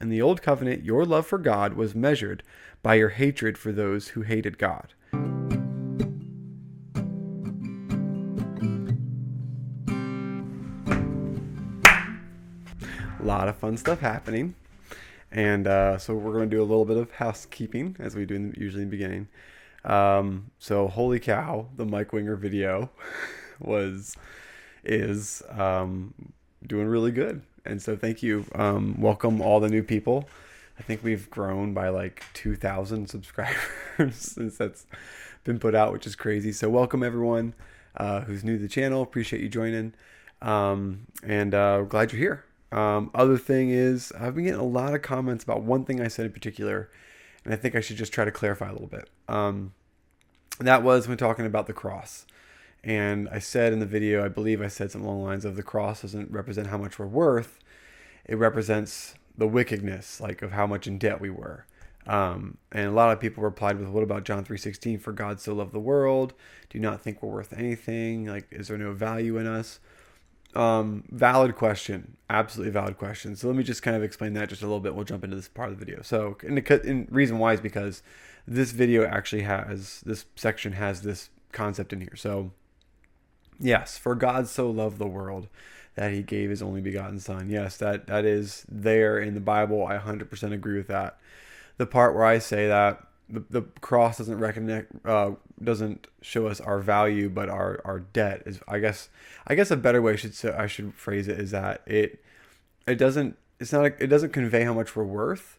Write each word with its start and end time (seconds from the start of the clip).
In 0.00 0.08
the 0.08 0.20
Old 0.20 0.42
Covenant, 0.42 0.84
your 0.84 1.04
love 1.04 1.28
for 1.28 1.38
God 1.38 1.74
was 1.74 1.94
measured 1.94 2.42
by 2.82 2.94
your 2.96 3.10
hatred 3.10 3.56
for 3.56 3.70
those 3.70 4.08
who 4.08 4.22
hated 4.22 4.58
God. 4.58 4.94
A 13.20 13.22
lot 13.22 13.46
of 13.46 13.54
fun 13.58 13.76
stuff 13.76 14.00
happening. 14.00 14.56
And 15.30 15.68
uh, 15.68 15.98
so 15.98 16.16
we're 16.16 16.32
going 16.32 16.50
to 16.50 16.56
do 16.56 16.60
a 16.60 16.66
little 16.66 16.84
bit 16.84 16.96
of 16.96 17.12
housekeeping 17.12 17.94
as 18.00 18.16
we 18.16 18.24
do 18.26 18.34
in 18.34 18.50
the, 18.50 18.60
usually 18.60 18.82
in 18.82 18.90
the 18.90 18.96
beginning. 18.96 19.28
Um, 19.84 20.50
so 20.58 20.88
holy 20.88 21.20
cow, 21.20 21.68
the 21.76 21.86
Mike 21.86 22.12
Winger 22.12 22.34
video 22.34 22.90
was 23.60 24.16
is 24.82 25.44
um, 25.48 26.12
doing 26.66 26.88
really 26.88 27.12
good. 27.12 27.42
And 27.64 27.80
so 27.80 27.96
thank 27.96 28.22
you. 28.22 28.44
Um, 28.54 29.00
welcome 29.00 29.40
all 29.40 29.60
the 29.60 29.68
new 29.68 29.82
people. 29.82 30.28
I 30.78 30.82
think 30.82 31.04
we've 31.04 31.28
grown 31.28 31.74
by 31.74 31.90
like 31.90 32.24
2,000 32.34 33.08
subscribers 33.08 33.56
since 34.12 34.56
that's 34.56 34.86
been 35.44 35.58
put 35.58 35.74
out, 35.74 35.92
which 35.92 36.06
is 36.06 36.16
crazy. 36.16 36.52
So 36.52 36.70
welcome 36.70 37.02
everyone 37.02 37.54
uh, 37.96 38.22
who's 38.22 38.44
new 38.44 38.56
to 38.56 38.62
the 38.62 38.68
channel. 38.68 39.02
Appreciate 39.02 39.42
you 39.42 39.48
joining. 39.48 39.94
Um, 40.40 41.06
and 41.22 41.54
uh, 41.54 41.82
glad 41.82 42.12
you're 42.12 42.18
here. 42.18 42.44
Um, 42.72 43.10
other 43.14 43.36
thing 43.36 43.70
is, 43.70 44.12
I've 44.18 44.34
been 44.34 44.44
getting 44.44 44.60
a 44.60 44.64
lot 44.64 44.94
of 44.94 45.02
comments 45.02 45.44
about 45.44 45.62
one 45.62 45.84
thing 45.84 46.00
I 46.00 46.08
said 46.08 46.26
in 46.26 46.32
particular, 46.32 46.88
and 47.44 47.52
I 47.52 47.56
think 47.56 47.74
I 47.74 47.80
should 47.80 47.96
just 47.96 48.12
try 48.12 48.24
to 48.24 48.30
clarify 48.30 48.68
a 48.68 48.72
little 48.72 48.86
bit. 48.86 49.10
Um, 49.28 49.72
that 50.60 50.82
was 50.82 51.08
when 51.08 51.18
talking 51.18 51.46
about 51.46 51.66
the 51.66 51.72
cross. 51.72 52.26
And 52.82 53.28
I 53.30 53.38
said 53.38 53.72
in 53.72 53.78
the 53.78 53.86
video, 53.86 54.24
I 54.24 54.28
believe 54.28 54.62
I 54.62 54.68
said 54.68 54.90
something 54.90 55.06
along 55.08 55.22
the 55.22 55.28
lines 55.28 55.44
of 55.44 55.56
the 55.56 55.62
cross 55.62 56.02
doesn't 56.02 56.30
represent 56.30 56.68
how 56.68 56.78
much 56.78 56.98
we're 56.98 57.06
worth, 57.06 57.58
it 58.24 58.36
represents 58.36 59.14
the 59.36 59.46
wickedness, 59.46 60.20
like 60.20 60.42
of 60.42 60.52
how 60.52 60.66
much 60.66 60.86
in 60.86 60.98
debt 60.98 61.20
we 61.20 61.30
were. 61.30 61.66
Um, 62.06 62.56
and 62.72 62.86
a 62.86 62.92
lot 62.92 63.12
of 63.12 63.20
people 63.20 63.44
replied 63.44 63.78
with, 63.78 63.88
"What 63.88 64.02
about 64.02 64.24
John 64.24 64.44
three 64.44 64.56
sixteen? 64.56 64.98
For 64.98 65.12
God 65.12 65.40
so 65.40 65.52
loved 65.54 65.72
the 65.72 65.80
world. 65.80 66.32
Do 66.68 66.78
you 66.78 66.82
not 66.82 67.02
think 67.02 67.22
we're 67.22 67.30
worth 67.30 67.52
anything? 67.52 68.26
Like, 68.26 68.46
is 68.50 68.68
there 68.68 68.78
no 68.78 68.92
value 68.92 69.36
in 69.36 69.46
us?" 69.46 69.80
Um, 70.54 71.04
valid 71.10 71.54
question, 71.54 72.16
absolutely 72.28 72.72
valid 72.72 72.96
question. 72.96 73.36
So 73.36 73.46
let 73.46 73.56
me 73.56 73.62
just 73.62 73.82
kind 73.82 73.96
of 73.96 74.02
explain 74.02 74.32
that 74.32 74.48
just 74.48 74.62
a 74.62 74.64
little 74.64 74.80
bit. 74.80 74.94
We'll 74.94 75.04
jump 75.04 75.22
into 75.22 75.36
this 75.36 75.48
part 75.48 75.70
of 75.70 75.78
the 75.78 75.84
video. 75.84 76.02
So, 76.02 76.38
and 76.42 76.56
the 76.56 76.82
and 76.88 77.06
reason 77.12 77.38
why 77.38 77.52
is 77.52 77.60
because 77.60 78.02
this 78.48 78.72
video 78.72 79.04
actually 79.04 79.42
has 79.42 80.00
this 80.00 80.24
section 80.34 80.72
has 80.72 81.02
this 81.02 81.28
concept 81.52 81.92
in 81.92 82.00
here. 82.00 82.16
So, 82.16 82.52
yes, 83.60 83.98
for 83.98 84.14
God 84.14 84.48
so 84.48 84.70
loved 84.70 84.98
the 84.98 85.06
world 85.06 85.48
that 85.94 86.12
He 86.12 86.22
gave 86.22 86.50
His 86.50 86.62
only 86.62 86.80
begotten 86.80 87.20
Son. 87.20 87.48
Yes, 87.48 87.76
that 87.76 88.06
that 88.06 88.24
is 88.24 88.64
there 88.68 89.18
in 89.18 89.34
the 89.34 89.40
Bible. 89.40 89.86
I 89.86 89.98
100% 89.98 90.52
agree 90.52 90.76
with 90.76 90.88
that. 90.88 91.18
The 91.76 91.86
part 91.86 92.14
where 92.14 92.24
I 92.24 92.38
say 92.38 92.66
that 92.66 93.06
the, 93.32 93.44
the 93.50 93.62
cross 93.80 94.18
doesn't 94.18 94.38
recognize 94.38 94.84
uh, 95.04 95.32
doesn't 95.62 96.06
show 96.20 96.46
us 96.46 96.60
our 96.60 96.78
value 96.78 97.28
but 97.28 97.48
our 97.48 97.80
our 97.84 98.00
debt 98.00 98.42
is 98.46 98.60
i 98.66 98.78
guess 98.78 99.08
i 99.46 99.54
guess 99.54 99.70
a 99.70 99.76
better 99.76 100.02
way 100.02 100.14
I 100.14 100.16
should 100.16 100.44
i 100.46 100.66
should 100.66 100.94
phrase 100.94 101.28
it 101.28 101.38
is 101.38 101.50
that 101.50 101.82
it 101.86 102.22
it 102.86 102.96
doesn't 102.96 103.36
it's 103.58 103.72
not 103.72 103.92
it 104.00 104.08
doesn't 104.08 104.32
convey 104.32 104.64
how 104.64 104.74
much 104.74 104.96
we're 104.96 105.04
worth 105.04 105.58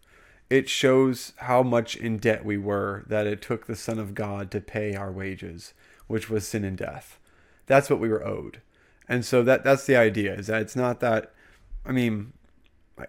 it 0.50 0.68
shows 0.68 1.34
how 1.38 1.64
much 1.64 1.96
in 1.96 2.18
debt 2.18 2.44
we 2.44 2.58
were 2.58 3.06
that 3.08 3.26
it 3.26 3.42
took 3.42 3.68
the 3.68 3.76
son 3.76 4.00
of 4.00 4.16
god 4.16 4.52
to 4.52 4.60
pay 4.60 4.96
our 4.96 5.12
wages 5.12 5.74
which 6.08 6.30
was 6.30 6.48
sin 6.48 6.64
and 6.64 6.78
death 6.78 7.20
that's 7.66 7.90
what 7.90 8.00
we 8.00 8.10
were 8.10 8.26
owed 8.26 8.62
and 9.08 9.26
so 9.26 9.44
that 9.44 9.64
that's 9.64 9.86
the 9.86 9.96
idea 9.96 10.34
is 10.34 10.48
that 10.48 10.62
it's 10.62 10.76
not 10.76 11.00
that 11.00 11.32
i 11.86 11.92
mean 11.92 12.34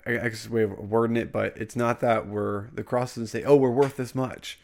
I 0.06 0.28
guess 0.28 0.48
way 0.48 0.62
of 0.62 0.78
wording 0.78 1.16
it, 1.16 1.32
but 1.32 1.56
it's 1.56 1.76
not 1.76 2.00
that 2.00 2.26
we're 2.26 2.68
the 2.72 2.82
cross 2.82 3.14
doesn't 3.14 3.26
say, 3.26 3.44
"Oh, 3.44 3.56
we're 3.56 3.70
worth 3.70 3.96
this 3.96 4.14
much." 4.14 4.58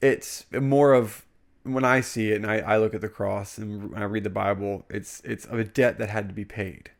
It's 0.00 0.46
more 0.52 0.94
of 0.94 1.24
when 1.64 1.84
I 1.84 2.00
see 2.00 2.32
it 2.32 2.36
and 2.36 2.46
I, 2.46 2.58
I 2.58 2.78
look 2.78 2.94
at 2.94 3.00
the 3.00 3.08
cross 3.08 3.56
and 3.58 3.96
I 3.96 4.04
read 4.04 4.24
the 4.24 4.30
Bible, 4.30 4.84
it's 4.90 5.20
it's 5.24 5.44
of 5.44 5.58
a 5.58 5.64
debt 5.64 5.98
that 5.98 6.10
had 6.10 6.28
to 6.28 6.34
be 6.34 6.44
paid. 6.44 6.90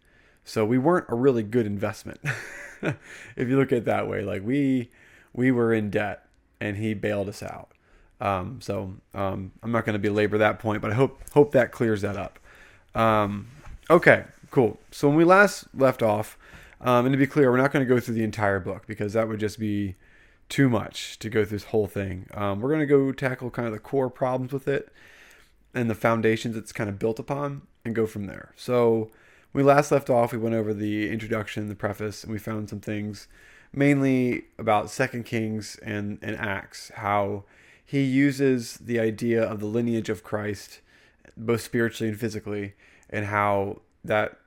So 0.44 0.64
we 0.64 0.78
weren't 0.78 1.06
a 1.09 1.14
really 1.14 1.42
good 1.42 1.66
investment, 1.66 2.20
if 2.82 3.48
you 3.48 3.56
look 3.56 3.72
at 3.72 3.78
it 3.78 3.84
that 3.86 4.09
way. 4.09 4.22
Like 4.22 4.44
we 4.44 4.91
we 5.32 5.50
were 5.50 5.72
in 5.72 5.91
debt 5.91 6.26
and 6.60 6.76
He 6.76 6.94
bailed 6.94 7.28
us 7.28 7.42
out. 7.42 7.72
Um, 8.22 8.60
so 8.60 8.94
um, 9.15 9.50
I'm 9.62 9.72
not 9.72 9.84
going 9.84 9.94
to 9.94 9.99
belabor 9.99 10.38
that 10.38 10.60
point, 10.60 10.81
but 10.81 10.93
I 10.93 10.94
hope 10.94 11.21
hope 11.33 11.53
that 11.53 11.72
clears 11.72 12.03
that 12.03 12.16
up. 12.16 12.38
Um, 12.94 13.49
okay, 13.91 14.25
cool. 14.53 14.78
So 14.93 15.09
when 15.09 15.16
we 15.16 15.25
last 15.25 15.66
left 15.75 16.03
off 16.03 16.38
um, 16.81 17.05
and 17.05 17.12
to 17.12 17.19
be 17.19 17.27
clear, 17.27 17.50
we're 17.50 17.56
not 17.56 17.72
going 17.72 17.84
to 17.84 17.94
go 17.94 17.99
through 18.00 18.15
the 18.15 18.22
entire 18.22 18.60
book 18.60 18.87
because 18.87 19.12
that 19.15 19.27
would 19.27 19.41
just 19.41 19.59
be 19.59 19.97
too 20.49 20.69
much 20.69 21.19
to 21.19 21.28
go 21.28 21.44
through 21.44 21.56
this 21.56 21.65
whole 21.65 21.88
thing. 21.88 22.28
Um, 22.33 22.60
we're 22.60 22.69
going 22.69 22.81
to 22.81 22.87
go 22.87 23.10
tackle 23.10 23.50
kind 23.50 23.66
of 23.66 23.75
the 23.75 23.81
core 23.81 24.09
problems 24.09 24.53
with 24.53 24.69
it 24.69 24.93
and 25.75 25.91
the 25.91 25.94
foundations 25.94 26.56
it's 26.56 26.72
kind 26.72 26.89
of 26.89 27.00
built 27.00 27.19
upon 27.19 27.62
and 27.84 27.94
go 27.94 28.06
from 28.06 28.27
there. 28.27 28.53
So, 28.56 29.10
we 29.54 29.62
last 29.62 29.93
left 29.93 30.09
off, 30.09 30.33
we 30.33 30.39
went 30.39 30.54
over 30.54 30.72
the 30.72 31.10
introduction, 31.10 31.69
the 31.69 31.75
preface, 31.75 32.25
and 32.25 32.33
we 32.33 32.39
found 32.39 32.71
some 32.71 32.81
things 32.81 33.28
mainly 33.72 34.44
about 34.59 34.91
Second 34.91 35.25
Kings 35.25 35.78
and, 35.83 36.19
and 36.22 36.37
Acts, 36.37 36.91
how 36.94 37.44
he 37.92 38.04
uses 38.04 38.78
the 38.78 38.98
idea 38.98 39.42
of 39.42 39.60
the 39.60 39.66
lineage 39.66 40.08
of 40.08 40.25
Christ, 40.25 40.80
both 41.36 41.60
spiritually 41.60 42.08
and 42.08 42.19
physically, 42.19 42.72
and 43.10 43.26
how 43.26 43.82
that 44.03 44.38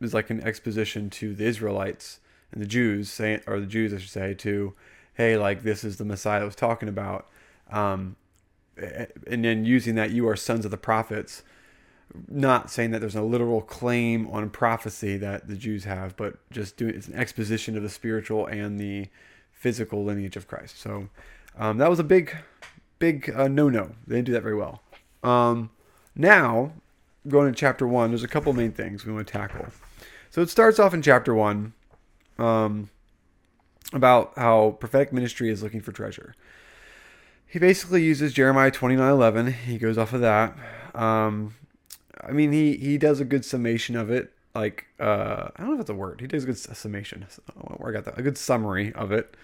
is 0.00 0.14
like 0.14 0.30
an 0.30 0.42
exposition 0.42 1.10
to 1.10 1.34
the 1.34 1.44
Israelites 1.44 2.20
and 2.50 2.62
the 2.62 2.66
Jews, 2.66 3.12
saying, 3.12 3.42
or 3.46 3.60
the 3.60 3.66
Jews, 3.66 3.92
I 3.92 3.98
should 3.98 4.08
say, 4.08 4.32
to, 4.32 4.72
hey, 5.12 5.36
like 5.36 5.62
this 5.62 5.84
is 5.84 5.98
the 5.98 6.06
Messiah 6.06 6.40
I 6.40 6.44
was 6.44 6.56
talking 6.56 6.88
about. 6.88 7.28
Um, 7.70 8.16
and 8.78 9.44
then 9.44 9.66
using 9.66 9.94
that 9.96 10.12
you 10.12 10.26
are 10.26 10.34
sons 10.34 10.64
of 10.64 10.70
the 10.70 10.78
prophets, 10.78 11.42
not 12.30 12.70
saying 12.70 12.92
that 12.92 13.00
there's 13.00 13.14
a 13.14 13.20
literal 13.20 13.60
claim 13.60 14.26
on 14.28 14.48
prophecy 14.48 15.18
that 15.18 15.48
the 15.48 15.56
Jews 15.56 15.84
have, 15.84 16.16
but 16.16 16.38
just 16.50 16.78
doing 16.78 16.94
it's 16.94 17.08
an 17.08 17.14
exposition 17.14 17.76
of 17.76 17.82
the 17.82 17.90
spiritual 17.90 18.46
and 18.46 18.80
the 18.80 19.08
physical 19.52 20.02
lineage 20.02 20.36
of 20.36 20.48
Christ. 20.48 20.80
So 20.80 21.10
um, 21.58 21.78
that 21.78 21.90
was 21.90 21.98
a 21.98 22.04
big, 22.04 22.36
big 22.98 23.32
uh, 23.34 23.48
no-no. 23.48 23.94
They 24.06 24.16
didn't 24.16 24.26
do 24.26 24.32
that 24.32 24.42
very 24.42 24.56
well. 24.56 24.82
Um, 25.22 25.70
now, 26.14 26.72
going 27.28 27.52
to 27.52 27.58
chapter 27.58 27.86
one, 27.86 28.10
there's 28.10 28.24
a 28.24 28.28
couple 28.28 28.52
main 28.52 28.72
things 28.72 29.04
we 29.04 29.12
want 29.12 29.26
to 29.26 29.32
tackle. 29.32 29.66
So 30.30 30.42
it 30.42 30.50
starts 30.50 30.78
off 30.78 30.94
in 30.94 31.02
chapter 31.02 31.34
one 31.34 31.72
um, 32.38 32.90
about 33.92 34.32
how 34.36 34.76
prophetic 34.80 35.12
ministry 35.12 35.50
is 35.50 35.62
looking 35.62 35.80
for 35.80 35.92
treasure. 35.92 36.34
He 37.46 37.58
basically 37.58 38.04
uses 38.04 38.32
Jeremiah 38.32 38.70
29 38.70 39.10
11. 39.10 39.52
He 39.52 39.76
goes 39.76 39.98
off 39.98 40.12
of 40.12 40.20
that. 40.20 40.56
Um, 40.94 41.56
I 42.22 42.30
mean, 42.30 42.52
he, 42.52 42.76
he 42.76 42.96
does 42.96 43.18
a 43.18 43.24
good 43.24 43.44
summation 43.44 43.96
of 43.96 44.08
it. 44.10 44.32
Like, 44.54 44.86
uh, 44.98 45.48
I 45.56 45.60
don't 45.60 45.70
know 45.70 45.74
if 45.74 45.80
it's 45.80 45.90
a 45.90 45.94
word. 45.94 46.20
He 46.20 46.26
does 46.26 46.44
a 46.44 46.46
good 46.46 46.58
summation. 46.58 47.26
Where 47.54 47.90
I 47.90 47.92
got 47.92 48.04
that? 48.04 48.18
A 48.18 48.22
good 48.22 48.38
summary 48.38 48.92
of 48.94 49.10
it. 49.10 49.36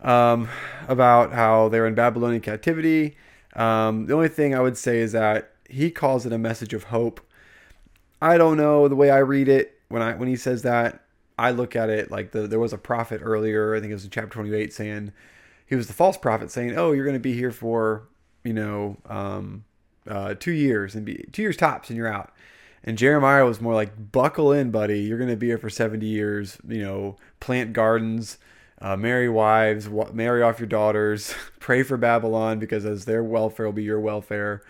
Um, 0.00 0.48
about 0.86 1.32
how 1.32 1.68
they're 1.68 1.86
in 1.86 1.94
Babylonian 1.94 2.40
captivity. 2.40 3.16
Um, 3.54 4.06
the 4.06 4.14
only 4.14 4.28
thing 4.28 4.54
I 4.54 4.60
would 4.60 4.76
say 4.76 4.98
is 4.98 5.10
that 5.12 5.52
he 5.68 5.90
calls 5.90 6.24
it 6.24 6.32
a 6.32 6.38
message 6.38 6.72
of 6.72 6.84
hope. 6.84 7.20
I 8.22 8.38
don't 8.38 8.56
know 8.56 8.88
the 8.88 8.94
way 8.94 9.10
I 9.10 9.18
read 9.18 9.48
it 9.48 9.78
when 9.88 10.02
I 10.02 10.14
when 10.14 10.28
he 10.28 10.36
says 10.36 10.62
that, 10.62 11.04
I 11.38 11.50
look 11.50 11.76
at 11.76 11.88
it 11.88 12.10
like 12.10 12.32
the 12.32 12.46
there 12.46 12.58
was 12.58 12.72
a 12.72 12.78
prophet 12.78 13.20
earlier. 13.22 13.74
I 13.74 13.80
think 13.80 13.90
it 13.90 13.94
was 13.94 14.04
in 14.04 14.10
chapter 14.10 14.30
twenty 14.30 14.54
eight 14.54 14.72
saying 14.72 15.12
he 15.66 15.74
was 15.74 15.86
the 15.86 15.92
false 15.92 16.16
prophet 16.16 16.50
saying, 16.50 16.76
"Oh, 16.76 16.92
you're 16.92 17.04
going 17.04 17.14
to 17.14 17.20
be 17.20 17.34
here 17.34 17.52
for 17.52 18.08
you 18.44 18.52
know 18.52 18.96
um, 19.06 19.64
uh, 20.08 20.34
two 20.34 20.52
years 20.52 20.94
and 20.94 21.04
be 21.04 21.24
two 21.32 21.42
years 21.42 21.56
tops, 21.56 21.90
and 21.90 21.96
you're 21.96 22.12
out." 22.12 22.32
And 22.84 22.96
Jeremiah 22.96 23.44
was 23.44 23.60
more 23.60 23.74
like, 23.74 24.12
"Buckle 24.12 24.52
in, 24.52 24.70
buddy. 24.70 25.00
You're 25.00 25.18
going 25.18 25.30
to 25.30 25.36
be 25.36 25.48
here 25.48 25.58
for 25.58 25.70
seventy 25.70 26.06
years. 26.06 26.58
You 26.66 26.82
know, 26.82 27.16
plant 27.40 27.72
gardens." 27.72 28.38
Uh, 28.80 28.96
marry 28.96 29.28
wives, 29.28 29.88
marry 30.12 30.42
off 30.42 30.60
your 30.60 30.68
daughters, 30.68 31.34
pray 31.58 31.82
for 31.82 31.96
Babylon 31.96 32.58
because 32.58 32.84
as 32.84 33.04
their 33.04 33.24
welfare 33.24 33.66
will 33.66 33.72
be 33.72 33.82
your 33.82 34.00
welfare. 34.00 34.62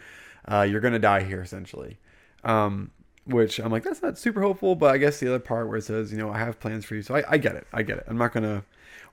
Uh, 0.51 0.63
you're 0.63 0.81
going 0.81 0.95
to 0.95 0.99
die 0.99 1.23
here 1.23 1.43
essentially. 1.43 1.99
Um, 2.45 2.91
which 3.27 3.59
I'm 3.59 3.71
like, 3.71 3.83
that's 3.83 4.01
not 4.01 4.17
super 4.19 4.41
hopeful, 4.41 4.75
but 4.75 4.95
I 4.95 4.99
guess 4.99 5.21
the 5.21 5.29
other 5.29 5.39
part 5.39 5.69
where 5.69 5.77
it 5.77 5.85
says, 5.85 6.11
you 6.11 6.19
know, 6.19 6.31
I 6.31 6.39
have 6.39 6.59
plans 6.59 6.87
for 6.87 6.95
you. 6.95 7.03
So 7.03 7.15
I, 7.15 7.25
I 7.33 7.39
get 7.39 7.57
it. 7.57 7.67
I 7.75 7.83
get 7.83 7.99
it. 7.99 8.05
I'm 8.09 8.17
not 8.17 8.33
going 8.33 8.45
to, 8.45 8.65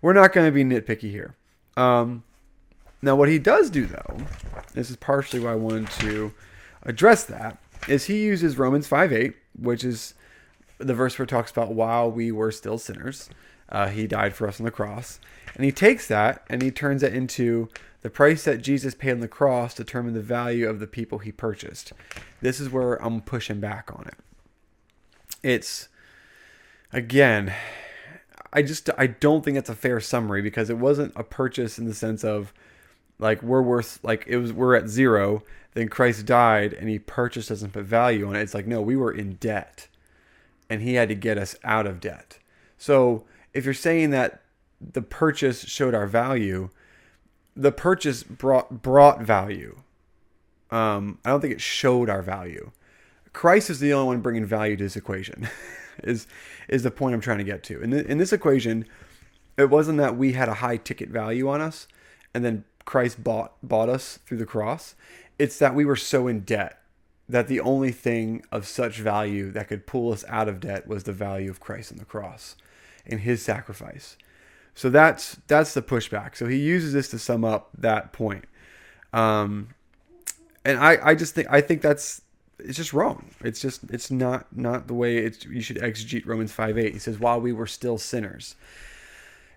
we're 0.01 0.13
not 0.13 0.31
going 0.31 0.47
to 0.47 0.51
be 0.51 0.63
nitpicky 0.63 1.11
here. 1.11 1.35
Um, 1.75 2.23
now, 3.01 3.15
what 3.15 3.29
he 3.29 3.37
does 3.37 3.69
do, 3.69 3.85
though, 3.85 4.17
this 4.73 4.89
is 4.89 4.95
partially 4.95 5.41
why 5.41 5.51
I 5.51 5.55
wanted 5.55 5.91
to 5.99 6.33
address 6.83 7.25
that, 7.25 7.57
is 7.87 8.05
he 8.05 8.23
uses 8.23 8.57
Romans 8.57 8.87
5 8.87 9.11
8, 9.11 9.35
which 9.59 9.83
is 9.83 10.13
the 10.77 10.93
verse 10.93 11.19
where 11.19 11.25
it 11.25 11.29
talks 11.29 11.51
about 11.51 11.73
while 11.73 12.09
we 12.09 12.31
were 12.31 12.51
still 12.51 12.77
sinners, 12.77 13.29
uh, 13.69 13.89
he 13.89 14.07
died 14.07 14.33
for 14.33 14.47
us 14.47 14.59
on 14.59 14.65
the 14.65 14.71
cross. 14.71 15.19
And 15.55 15.63
he 15.63 15.71
takes 15.71 16.07
that 16.07 16.43
and 16.49 16.61
he 16.61 16.71
turns 16.71 17.03
it 17.03 17.13
into 17.13 17.69
the 18.01 18.09
price 18.09 18.43
that 18.43 18.61
Jesus 18.61 18.93
paid 18.93 19.11
on 19.11 19.19
the 19.19 19.27
cross 19.27 19.73
determined 19.73 20.15
the 20.15 20.21
value 20.21 20.69
of 20.69 20.79
the 20.79 20.87
people 20.87 21.19
he 21.19 21.31
purchased. 21.31 21.93
This 22.41 22.59
is 22.59 22.69
where 22.69 22.95
I'm 23.03 23.21
pushing 23.21 23.59
back 23.59 23.89
on 23.93 24.05
it. 24.07 24.15
It's, 25.41 25.87
again, 26.93 27.53
I 28.55 28.61
just 28.61 28.89
I 28.97 29.07
don't 29.07 29.43
think 29.43 29.55
that's 29.55 29.69
a 29.69 29.75
fair 29.75 29.99
summary 29.99 30.41
because 30.41 30.69
it 30.69 30.77
wasn't 30.77 31.11
a 31.15 31.23
purchase 31.23 31.77
in 31.77 31.85
the 31.85 31.93
sense 31.93 32.23
of 32.23 32.53
like 33.19 33.43
we're 33.43 33.61
worth 33.61 33.99
like 34.01 34.23
it 34.27 34.37
was 34.37 34.53
we're 34.53 34.75
at 34.75 34.87
zero 34.87 35.43
then 35.73 35.89
Christ 35.89 36.25
died 36.25 36.73
and 36.73 36.87
he 36.87 36.97
purchased 36.97 37.51
us 37.51 37.61
and 37.61 37.73
put 37.73 37.83
value 37.83 38.27
on 38.27 38.35
it. 38.35 38.41
It's 38.41 38.53
like 38.53 38.65
no, 38.65 38.81
we 38.81 38.95
were 38.95 39.11
in 39.11 39.33
debt 39.33 39.87
and 40.69 40.81
he 40.81 40.93
had 40.93 41.09
to 41.09 41.15
get 41.15 41.37
us 41.37 41.55
out 41.65 41.85
of 41.85 41.99
debt. 41.99 42.39
So 42.77 43.25
if 43.55 43.63
you're 43.63 43.73
saying 43.73 44.11
that 44.11 44.41
the 44.81 45.01
purchase 45.01 45.65
showed 45.65 45.95
our 45.95 46.05
value, 46.05 46.69
the 47.55 47.71
purchase 47.71 48.21
brought 48.21 48.83
brought 48.83 49.21
value. 49.21 49.77
Um, 50.69 51.19
I 51.23 51.29
don't 51.29 51.41
think 51.41 51.53
it 51.53 51.61
showed 51.61 52.09
our 52.09 52.21
value. 52.21 52.71
Christ 53.31 53.69
is 53.69 53.79
the 53.79 53.93
only 53.93 54.07
one 54.15 54.21
bringing 54.21 54.45
value 54.45 54.75
to 54.75 54.83
this 54.83 54.97
equation. 54.97 55.49
is 56.03 56.27
is 56.67 56.83
the 56.83 56.91
point 56.91 57.15
I'm 57.15 57.21
trying 57.21 57.37
to 57.37 57.43
get 57.45 57.63
to. 57.63 57.81
In, 57.81 57.91
the, 57.91 58.05
in 58.05 58.17
this 58.17 58.33
equation, 58.33 58.85
it 59.57 59.69
wasn't 59.69 59.97
that 59.99 60.17
we 60.17 60.33
had 60.33 60.49
a 60.49 60.55
high 60.55 60.77
ticket 60.77 61.09
value 61.09 61.47
on 61.47 61.61
us, 61.61 61.87
and 62.33 62.43
then 62.43 62.65
Christ 62.83 63.23
bought 63.23 63.53
bought 63.63 63.87
us 63.87 64.19
through 64.25 64.37
the 64.37 64.45
cross. 64.45 64.95
It's 65.39 65.59
that 65.59 65.75
we 65.75 65.85
were 65.85 65.95
so 65.95 66.27
in 66.27 66.41
debt 66.41 66.81
that 67.27 67.47
the 67.47 67.61
only 67.61 67.91
thing 67.91 68.43
of 68.51 68.67
such 68.67 68.99
value 68.99 69.49
that 69.51 69.69
could 69.69 69.87
pull 69.87 70.11
us 70.11 70.25
out 70.27 70.47
of 70.49 70.59
debt 70.59 70.87
was 70.87 71.03
the 71.03 71.13
value 71.13 71.49
of 71.49 71.59
Christ 71.59 71.91
on 71.91 71.97
the 71.97 72.05
cross 72.05 72.55
and 73.07 73.21
his 73.21 73.41
sacrifice. 73.41 74.17
So 74.73 74.89
that's 74.89 75.37
that's 75.47 75.73
the 75.73 75.81
pushback. 75.81 76.35
So 76.35 76.47
he 76.47 76.57
uses 76.57 76.93
this 76.93 77.09
to 77.09 77.19
sum 77.19 77.45
up 77.45 77.69
that 77.77 78.11
point. 78.11 78.45
Um, 79.13 79.69
and 80.65 80.77
I, 80.77 80.97
I 81.01 81.15
just 81.15 81.33
think 81.33 81.47
I 81.49 81.61
think 81.61 81.81
that's 81.81 82.21
it's 82.59 82.77
just 82.77 82.93
wrong. 82.93 83.29
It's 83.41 83.61
just 83.61 83.81
it's 83.89 84.11
not 84.11 84.47
not 84.55 84.87
the 84.87 84.93
way 84.93 85.17
it's 85.17 85.45
you 85.45 85.61
should 85.61 85.77
exegete 85.77 86.25
Romans 86.25 86.51
5 86.51 86.77
8. 86.77 86.93
He 86.93 86.99
says, 86.99 87.19
while 87.19 87.39
we 87.39 87.53
were 87.53 87.67
still 87.67 87.97
sinners. 87.97 88.55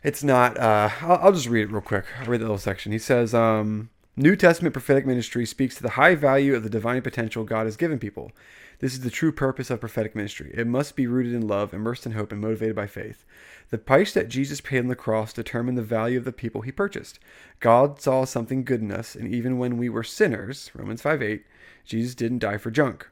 It's 0.04 0.22
not 0.22 0.56
uh 0.56 0.90
I'll, 1.00 1.18
I'll 1.22 1.32
just 1.32 1.48
read 1.48 1.62
it 1.62 1.72
real 1.72 1.80
quick. 1.80 2.04
I'll 2.20 2.26
read 2.26 2.40
the 2.40 2.44
little 2.44 2.58
section. 2.58 2.92
He 2.92 2.98
says, 2.98 3.34
um, 3.34 3.90
New 4.16 4.36
Testament 4.36 4.72
prophetic 4.72 5.06
ministry 5.06 5.46
speaks 5.46 5.76
to 5.76 5.82
the 5.82 5.90
high 5.90 6.14
value 6.14 6.54
of 6.54 6.62
the 6.62 6.70
divine 6.70 7.02
potential 7.02 7.44
God 7.44 7.66
has 7.66 7.76
given 7.76 7.98
people. 7.98 8.32
This 8.80 8.92
is 8.92 9.00
the 9.00 9.10
true 9.10 9.32
purpose 9.32 9.70
of 9.70 9.80
prophetic 9.80 10.14
ministry. 10.14 10.52
It 10.54 10.66
must 10.66 10.94
be 10.94 11.06
rooted 11.06 11.34
in 11.34 11.48
love, 11.48 11.74
immersed 11.74 12.06
in 12.06 12.12
hope, 12.12 12.30
and 12.30 12.40
motivated 12.40 12.76
by 12.76 12.86
faith. 12.86 13.24
The 13.70 13.78
price 13.78 14.12
that 14.14 14.28
Jesus 14.28 14.60
paid 14.60 14.78
on 14.78 14.88
the 14.88 14.94
cross 14.94 15.32
determined 15.32 15.76
the 15.76 15.82
value 15.82 16.16
of 16.16 16.24
the 16.24 16.32
people 16.32 16.60
he 16.60 16.70
purchased. 16.70 17.18
God 17.60 18.00
saw 18.00 18.24
something 18.24 18.64
good 18.64 18.80
in 18.80 18.92
us, 18.92 19.14
and 19.14 19.32
even 19.32 19.58
when 19.58 19.78
we 19.78 19.88
were 19.88 20.04
sinners, 20.04 20.70
Romans 20.74 21.02
5 21.02 21.22
8, 21.22 21.44
Jesus 21.84 22.14
didn't 22.14 22.38
die 22.38 22.56
for 22.56 22.70
junk. 22.70 23.10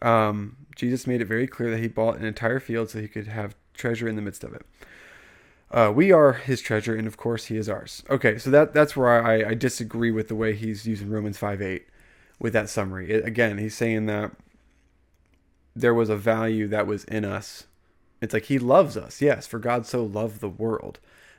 Um, 0.00 0.56
Jesus 0.74 1.06
made 1.06 1.20
it 1.20 1.26
very 1.26 1.46
clear 1.46 1.70
that 1.70 1.80
he 1.80 1.88
bought 1.88 2.16
an 2.16 2.24
entire 2.24 2.60
field 2.60 2.90
so 2.90 3.00
he 3.00 3.08
could 3.08 3.28
have 3.28 3.54
treasure 3.74 4.08
in 4.08 4.16
the 4.16 4.22
midst 4.22 4.42
of 4.42 4.54
it. 4.54 4.66
Uh, 5.70 5.92
we 5.94 6.12
are 6.12 6.32
his 6.32 6.60
treasure, 6.60 6.94
and 6.94 7.06
of 7.06 7.16
course, 7.16 7.46
he 7.46 7.56
is 7.56 7.68
ours. 7.68 8.02
Okay, 8.08 8.38
so 8.38 8.50
that 8.50 8.72
that's 8.72 8.96
where 8.96 9.22
I, 9.22 9.50
I 9.50 9.54
disagree 9.54 10.10
with 10.10 10.28
the 10.28 10.34
way 10.34 10.54
he's 10.54 10.86
using 10.86 11.10
Romans 11.10 11.36
5 11.36 11.60
8 11.60 11.86
with 12.38 12.52
that 12.54 12.70
summary. 12.70 13.10
It, 13.10 13.24
again, 13.24 13.58
he's 13.58 13.74
saying 13.74 14.06
that 14.06 14.32
there 15.76 15.94
was 15.94 16.08
a 16.08 16.16
value 16.16 16.68
that 16.68 16.86
was 16.86 17.04
in 17.04 17.24
us. 17.24 17.64
It's 18.20 18.32
like 18.32 18.44
he 18.44 18.58
loves 18.58 18.96
us. 18.96 19.20
Yes, 19.20 19.46
for 19.46 19.58
God 19.58 19.86
so 19.86 20.04
loved 20.04 20.40
the 20.40 20.48
world. 20.48 20.98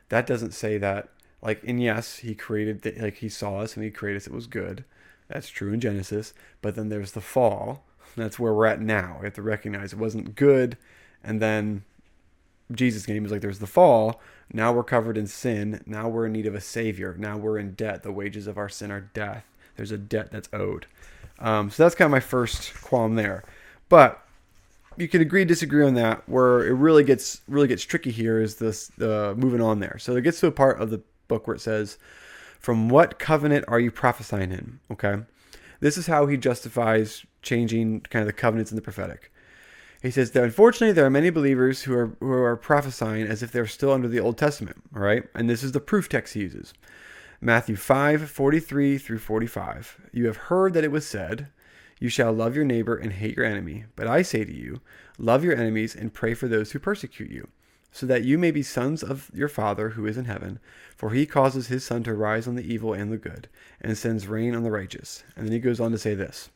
That 0.10 0.28
doesn't 0.28 0.54
say 0.54 0.78
that, 0.78 1.10
like, 1.42 1.64
and 1.64 1.82
yes, 1.82 2.18
he 2.18 2.36
created, 2.36 2.82
the, 2.82 2.92
like, 3.00 3.18
he 3.18 3.30
saw 3.30 3.60
us 3.60 3.76
and 3.76 3.84
he 3.84 3.92
created 3.92 4.22
us. 4.22 4.28
It 4.28 4.34
was 4.34 4.48
good. 4.48 4.84
That's 5.28 5.50
true 5.50 5.74
in 5.74 5.80
Genesis. 5.80 6.34
But 6.62 6.76
then 6.76 6.90
there's 6.90 7.14
the 7.14 7.22
fall. 7.22 7.86
That's 8.16 8.38
where 8.38 8.54
we're 8.54 8.68
at 8.68 8.82
now. 8.82 9.18
We 9.20 9.26
have 9.26 9.34
to 9.36 9.42
recognize 9.42 9.94
it 9.94 10.00
wasn't 10.00 10.36
good. 10.36 10.78
And 11.24 11.42
then 11.42 11.84
Jesus 12.72 13.06
came. 13.06 13.24
Was 13.24 13.32
like, 13.32 13.42
there's 13.42 13.60
the 13.60 13.68
fall. 13.68 14.22
Now 14.54 14.72
we're 14.72 14.84
covered 14.84 15.18
in 15.18 15.28
sin. 15.28 15.82
Now 15.86 16.08
we're 16.08 16.28
in 16.28 16.34
need 16.34 16.46
of 16.46 16.56
a 16.56 16.62
savior. 16.62 17.16
Now 17.18 17.38
we're 17.38 17.58
in 17.58 17.74
debt. 17.74 18.04
The 18.04 18.12
wages 18.12 18.48
of 18.48 18.58
our 18.58 18.70
sin 18.70 18.92
are 18.92 19.10
death. 19.14 19.46
There's 19.76 19.92
a 19.92 19.98
debt 19.98 20.32
that's 20.32 20.50
owed. 20.54 20.86
Um, 21.40 21.70
so 21.70 21.84
that's 21.84 21.96
kind 21.96 22.06
of 22.06 22.12
my 22.12 22.20
first 22.20 22.74
qualm 22.82 23.16
there. 23.16 23.44
But 23.90 24.25
you 24.98 25.08
can 25.08 25.22
agree 25.22 25.46
disagree 25.46 25.86
on 25.86 25.94
that. 25.96 26.28
Where 26.28 26.66
it 26.66 26.74
really 26.74 27.04
gets 27.04 27.42
really 27.48 27.68
gets 27.68 27.84
tricky 27.84 28.12
here 28.12 28.40
is 28.40 28.56
this 28.56 28.92
uh, 29.00 29.34
moving 29.38 29.62
on 29.62 29.80
there. 29.80 29.98
So 30.00 30.16
it 30.16 30.22
gets 30.22 30.40
to 30.42 30.48
a 30.48 30.52
part 30.52 30.82
of 30.82 30.90
the 30.90 31.02
book 31.28 31.48
where 31.48 31.56
it 31.56 31.62
says, 31.62 31.98
"From 32.60 32.90
what 32.90 33.20
covenant 33.20 33.66
are 33.68 33.80
you 33.80 33.92
prophesying 33.92 34.52
in?" 34.52 34.80
Okay, 34.92 35.18
this 35.80 35.98
is 35.98 36.08
how 36.08 36.28
he 36.28 36.38
justifies 36.38 37.26
changing 37.42 38.02
kind 38.02 38.22
of 38.22 38.28
the 38.28 38.34
covenants 38.34 38.72
in 38.72 38.76
the 38.76 38.82
prophetic. 38.82 39.32
He 40.02 40.12
says 40.12 40.32
that 40.32 40.44
unfortunately 40.44 40.94
there 40.94 41.06
are 41.06 41.10
many 41.10 41.30
believers 41.30 41.84
who 41.84 41.94
are 41.96 42.16
who 42.20 42.32
are 42.32 42.56
prophesying 42.56 43.26
as 43.26 43.42
if 43.42 43.52
they're 43.52 43.68
still 43.68 43.92
under 43.92 44.08
the 44.08 44.20
Old 44.20 44.38
Testament, 44.38 44.78
all 44.96 45.02
right? 45.02 45.24
And 45.34 45.50
this 45.50 45.64
is 45.64 45.72
the 45.72 45.80
proof 45.80 46.10
text 46.10 46.34
he 46.34 46.42
uses. 46.42 46.74
Matthew 47.42 47.76
5, 47.76 48.30
43 48.30 48.98
through 48.98 49.20
45. 49.20 50.10
You 50.12 50.26
have 50.28 50.38
heard 50.38 50.74
that 50.74 50.84
it 50.84 50.92
was 50.92 51.06
said, 51.06 51.48
You 52.00 52.10
shall 52.10 52.34
love 52.34 52.56
your 52.56 52.66
neighbor 52.66 52.96
and 52.96 53.14
hate 53.14 53.38
your 53.38 53.46
enemy. 53.46 53.86
But 53.96 54.08
I 54.08 54.22
say 54.22 54.44
to 54.44 54.54
you, 54.54 54.82
love 55.18 55.44
your 55.44 55.56
enemies 55.56 55.96
and 55.96 56.14
pray 56.14 56.34
for 56.34 56.48
those 56.48 56.72
who 56.72 56.80
persecute 56.80 57.32
you, 57.32 57.48
so 57.92 58.06
that 58.06 58.24
you 58.24 58.38
may 58.38 58.52
be 58.52 58.64
sons 58.64 59.02
of 59.02 59.32
your 59.34 59.48
Father 59.48 59.90
who 59.90 60.06
is 60.06 60.18
in 60.18 60.26
heaven. 60.26 60.60
For 60.96 61.12
he 61.12 61.26
causes 61.26 61.68
his 61.68 61.86
sun 61.86 62.04
to 62.04 62.14
rise 62.14 62.48
on 62.48 62.56
the 62.56 62.74
evil 62.74 62.94
and 62.94 63.12
the 63.12 63.18
good, 63.18 63.48
and 63.82 63.98
sends 63.98 64.28
rain 64.28 64.56
on 64.56 64.64
the 64.64 64.72
righteous. 64.72 65.24
And 65.36 65.46
then 65.46 65.54
he 65.54 65.60
goes 65.60 65.80
on 65.80 65.92
to 65.92 65.98
say 65.98 66.16
this. 66.16 66.50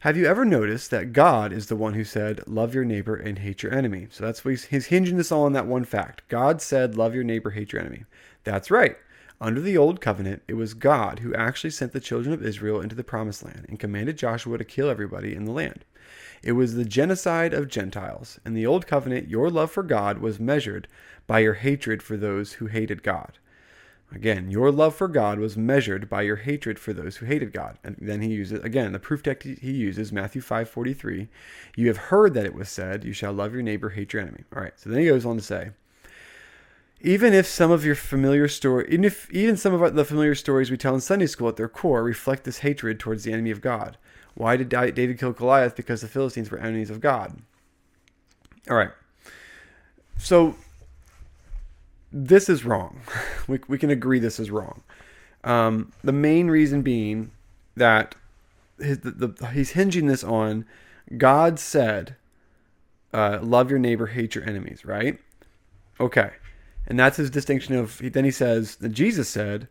Have 0.00 0.18
you 0.18 0.26
ever 0.26 0.44
noticed 0.44 0.90
that 0.90 1.14
God 1.14 1.50
is 1.50 1.68
the 1.68 1.76
one 1.76 1.94
who 1.94 2.04
said, 2.04 2.46
Love 2.46 2.74
your 2.74 2.84
neighbor 2.84 3.16
and 3.16 3.38
hate 3.38 3.62
your 3.62 3.72
enemy? 3.72 4.08
So 4.10 4.22
that's 4.22 4.44
what 4.44 4.50
he's, 4.50 4.64
he's 4.66 4.86
hinging 4.86 5.16
this 5.16 5.32
all 5.32 5.44
on 5.44 5.54
that 5.54 5.66
one 5.66 5.84
fact. 5.84 6.22
God 6.28 6.60
said, 6.60 6.94
Love 6.94 7.14
your 7.14 7.24
neighbor, 7.24 7.52
hate 7.52 7.72
your 7.72 7.80
enemy. 7.80 8.04
That's 8.44 8.70
right. 8.70 8.98
Under 9.44 9.60
the 9.60 9.76
old 9.76 10.00
covenant, 10.00 10.42
it 10.48 10.54
was 10.54 10.72
God 10.72 11.18
who 11.18 11.34
actually 11.34 11.68
sent 11.68 11.92
the 11.92 12.00
children 12.00 12.32
of 12.32 12.42
Israel 12.42 12.80
into 12.80 12.94
the 12.94 13.04
promised 13.04 13.44
land 13.44 13.66
and 13.68 13.78
commanded 13.78 14.16
Joshua 14.16 14.56
to 14.56 14.64
kill 14.64 14.88
everybody 14.88 15.34
in 15.34 15.44
the 15.44 15.52
land. 15.52 15.84
It 16.42 16.52
was 16.52 16.72
the 16.72 16.84
genocide 16.86 17.52
of 17.52 17.68
Gentiles. 17.68 18.40
In 18.46 18.54
the 18.54 18.64
old 18.64 18.86
covenant, 18.86 19.28
your 19.28 19.50
love 19.50 19.70
for 19.70 19.82
God 19.82 20.16
was 20.16 20.40
measured 20.40 20.88
by 21.26 21.40
your 21.40 21.52
hatred 21.52 22.02
for 22.02 22.16
those 22.16 22.54
who 22.54 22.68
hated 22.68 23.02
God. 23.02 23.36
Again, 24.10 24.50
your 24.50 24.72
love 24.72 24.94
for 24.94 25.08
God 25.08 25.38
was 25.38 25.58
measured 25.58 26.08
by 26.08 26.22
your 26.22 26.36
hatred 26.36 26.78
for 26.78 26.94
those 26.94 27.18
who 27.18 27.26
hated 27.26 27.52
God. 27.52 27.76
And 27.84 27.96
then 28.00 28.22
he 28.22 28.28
uses 28.28 28.64
again 28.64 28.92
the 28.92 28.98
proof 28.98 29.22
text 29.22 29.46
he 29.46 29.72
uses 29.72 30.10
Matthew 30.10 30.40
5:43. 30.40 31.28
You 31.76 31.88
have 31.88 31.98
heard 31.98 32.32
that 32.32 32.46
it 32.46 32.54
was 32.54 32.70
said, 32.70 33.04
you 33.04 33.12
shall 33.12 33.34
love 33.34 33.52
your 33.52 33.62
neighbor, 33.62 33.90
hate 33.90 34.14
your 34.14 34.22
enemy. 34.22 34.44
All 34.56 34.62
right. 34.62 34.72
So 34.80 34.88
then 34.88 35.00
he 35.00 35.06
goes 35.06 35.26
on 35.26 35.36
to 35.36 35.42
say, 35.42 35.72
even 37.04 37.34
if 37.34 37.46
some 37.46 37.70
of 37.70 37.84
your 37.84 37.94
familiar 37.94 38.48
story, 38.48 38.86
even 38.88 39.04
if 39.04 39.30
even 39.30 39.58
some 39.58 39.74
of 39.74 39.94
the 39.94 40.06
familiar 40.06 40.34
stories 40.34 40.70
we 40.70 40.78
tell 40.78 40.94
in 40.94 41.02
Sunday 41.02 41.26
school 41.26 41.50
at 41.50 41.56
their 41.56 41.68
core 41.68 42.02
reflect 42.02 42.44
this 42.44 42.60
hatred 42.60 42.98
towards 42.98 43.24
the 43.24 43.32
enemy 43.32 43.50
of 43.50 43.60
God. 43.60 43.98
Why 44.32 44.56
did 44.56 44.70
David 44.70 45.18
kill 45.18 45.32
Goliath? 45.32 45.76
Because 45.76 46.00
the 46.00 46.08
Philistines 46.08 46.50
were 46.50 46.58
enemies 46.58 46.88
of 46.88 47.00
God. 47.00 47.36
All 48.70 48.76
right. 48.76 48.90
So 50.16 50.56
this 52.10 52.48
is 52.48 52.64
wrong. 52.64 53.02
we, 53.48 53.60
we 53.68 53.76
can 53.76 53.90
agree 53.90 54.18
this 54.18 54.40
is 54.40 54.50
wrong. 54.50 54.82
Um, 55.44 55.92
the 56.02 56.12
main 56.12 56.48
reason 56.48 56.80
being 56.80 57.32
that 57.76 58.14
his, 58.80 59.00
the, 59.00 59.10
the, 59.10 59.46
he's 59.48 59.72
hinging 59.72 60.06
this 60.06 60.24
on 60.24 60.64
God 61.18 61.58
said, 61.58 62.16
uh, 63.12 63.40
love 63.42 63.68
your 63.68 63.78
neighbor, 63.78 64.06
hate 64.06 64.34
your 64.34 64.44
enemies, 64.44 64.86
right? 64.86 65.18
Okay. 66.00 66.30
And 66.86 66.98
that's 66.98 67.16
his 67.16 67.30
distinction 67.30 67.74
of, 67.74 68.00
then 68.12 68.24
he 68.24 68.30
says, 68.30 68.76
that 68.76 68.90
Jesus 68.90 69.28
said, 69.28 69.68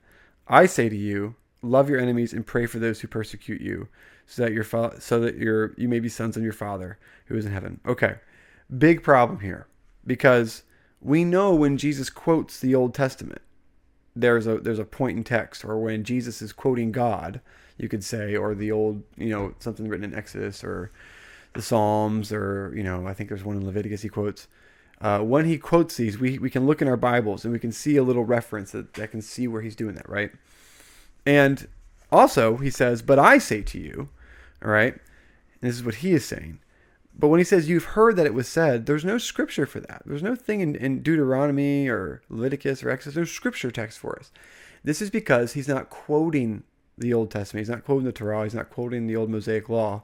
I 0.48 0.66
say 0.66 0.90
to 0.90 0.96
you, 0.96 1.36
love 1.62 1.90
your 1.90 2.00
enemies 2.00 2.34
and 2.34 2.46
pray 2.46 2.66
for 2.66 2.80
those 2.80 3.02
who 3.02 3.08
persecute 3.08 3.62
you, 3.62 3.88
so 4.26 4.44
that 4.44 4.54
your 4.54 4.64
so 5.00 5.20
that 5.20 5.38
your 5.38 5.74
you 5.78 5.88
may 5.88 6.00
be 6.00 6.10
sons 6.10 6.38
of 6.38 6.44
your 6.44 6.54
Father 6.54 6.98
who 7.26 7.38
is 7.38 7.46
in 7.46 7.52
heaven. 7.52 7.80
Okay, 7.86 8.16
big 8.78 9.04
problem 9.04 9.40
here 9.40 9.68
because 10.06 10.64
we 11.02 11.24
know 11.24 11.54
when 11.54 11.78
Jesus 11.78 12.10
quotes 12.10 12.60
the 12.60 12.76
Old 12.76 12.94
Testament, 12.94 13.42
there's 14.16 14.48
a 14.48 14.58
there's 14.58 14.80
a 14.80 14.86
point 14.86 15.18
in 15.18 15.24
text, 15.24 15.66
or 15.66 15.80
when 15.80 16.04
Jesus 16.04 16.42
is 16.42 16.54
quoting 16.54 16.92
God, 16.92 17.42
you 17.78 17.90
could 17.90 18.04
say, 18.04 18.36
or 18.36 18.54
the 18.54 18.72
old, 18.72 19.04
you 19.18 19.30
know, 19.30 19.54
something 19.60 19.88
written 19.88 20.06
in 20.06 20.18
Exodus 20.18 20.64
or 20.64 20.92
the 21.54 21.62
Psalms, 21.62 22.32
or 22.32 22.74
you 22.76 22.84
know, 22.84 23.08
I 23.08 23.14
think 23.14 23.30
there's 23.30 23.44
one 23.44 23.58
in 23.58 23.66
Leviticus 23.66 24.02
he 24.02 24.10
quotes. 24.10 24.48
Uh, 25.04 25.20
when 25.20 25.44
he 25.44 25.58
quotes 25.58 25.98
these, 25.98 26.18
we, 26.18 26.40
we 26.40 26.50
can 26.50 26.66
look 26.66 26.82
in 26.82 26.88
our 26.88 26.96
Bibles 26.96 27.44
and 27.44 27.52
we 27.52 27.60
can 27.60 27.74
see 27.74 27.98
a 27.98 28.04
little 28.04 28.24
reference 28.24 28.72
that, 28.72 28.94
that 28.94 29.12
can 29.12 29.22
see 29.22 29.50
where 29.50 29.62
he's 29.62 29.76
doing 29.76 29.96
that, 29.96 30.08
right? 30.08 30.32
And 31.26 31.68
also, 32.10 32.56
he 32.56 32.70
says, 32.70 33.02
But 33.02 33.20
I 33.20 33.38
say 33.38 33.62
to 33.64 33.78
you, 33.78 34.08
all 34.64 34.72
right? 34.72 34.94
And 34.94 35.70
this 35.70 35.76
is 35.76 35.84
what 35.84 35.96
he 35.96 36.14
is 36.14 36.24
saying. 36.24 36.60
But 37.20 37.28
when 37.28 37.40
he 37.40 37.44
says 37.44 37.70
you've 37.70 37.84
heard 37.84 38.16
that 38.16 38.26
it 38.26 38.34
was 38.34 38.48
said, 38.48 38.86
there's 38.86 39.06
no 39.06 39.18
scripture 39.18 39.66
for 39.66 39.80
that. 39.82 40.04
There's 40.06 40.24
no 40.24 40.36
thing 40.36 40.62
in, 40.62 40.76
in 40.76 41.04
Deuteronomy 41.04 41.88
or 41.88 42.22
Leviticus 42.30 42.82
or 42.82 42.90
Exodus. 42.90 43.16
There's 43.16 43.32
scripture 43.32 43.72
text 43.72 44.00
for 44.00 44.18
us. 44.18 44.32
This 44.84 45.02
is 45.02 45.10
because 45.10 45.54
he's 45.54 45.68
not 45.68 45.90
quoting 45.90 46.64
the 46.98 47.14
Old 47.14 47.30
Testament. 47.30 47.62
He's 47.62 47.70
not 47.70 47.84
quoting 47.84 48.06
the 48.06 48.12
Torah. 48.12 48.44
He's 48.46 48.56
not 48.56 48.70
quoting 48.70 49.08
the 49.08 49.16
old 49.16 49.30
Mosaic 49.30 49.70
law. 49.70 50.04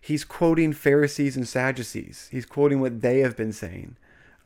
He's 0.00 0.24
quoting 0.24 0.72
Pharisees 0.72 1.36
and 1.36 1.48
Sadducees. 1.48 2.28
He's 2.30 2.46
quoting 2.46 2.80
what 2.80 3.00
they 3.00 3.20
have 3.20 3.36
been 3.36 3.52
saying. 3.52 3.96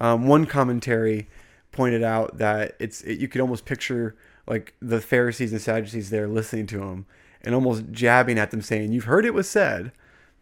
Um, 0.01 0.27
one 0.27 0.47
commentary 0.47 1.29
pointed 1.73 2.03
out 2.03 2.39
that 2.39 2.75
it's 2.79 3.03
it, 3.03 3.19
you 3.19 3.29
could 3.29 3.41
almost 3.41 3.65
picture 3.65 4.17
like 4.47 4.75
the 4.81 5.01
Pharisees 5.01 5.53
and 5.53 5.61
Sadducees 5.61 6.11
there 6.11 6.29
listening 6.29 6.67
to 6.69 6.83
him 6.83 7.07
and 7.43 7.55
almost 7.55 7.85
jabbing 7.91 8.39
at 8.39 8.51
them, 8.51 8.63
saying, 8.63 8.93
"You've 8.93 9.05
heard 9.05 9.25
it 9.25 9.35
was 9.35 9.49
said," 9.49 9.93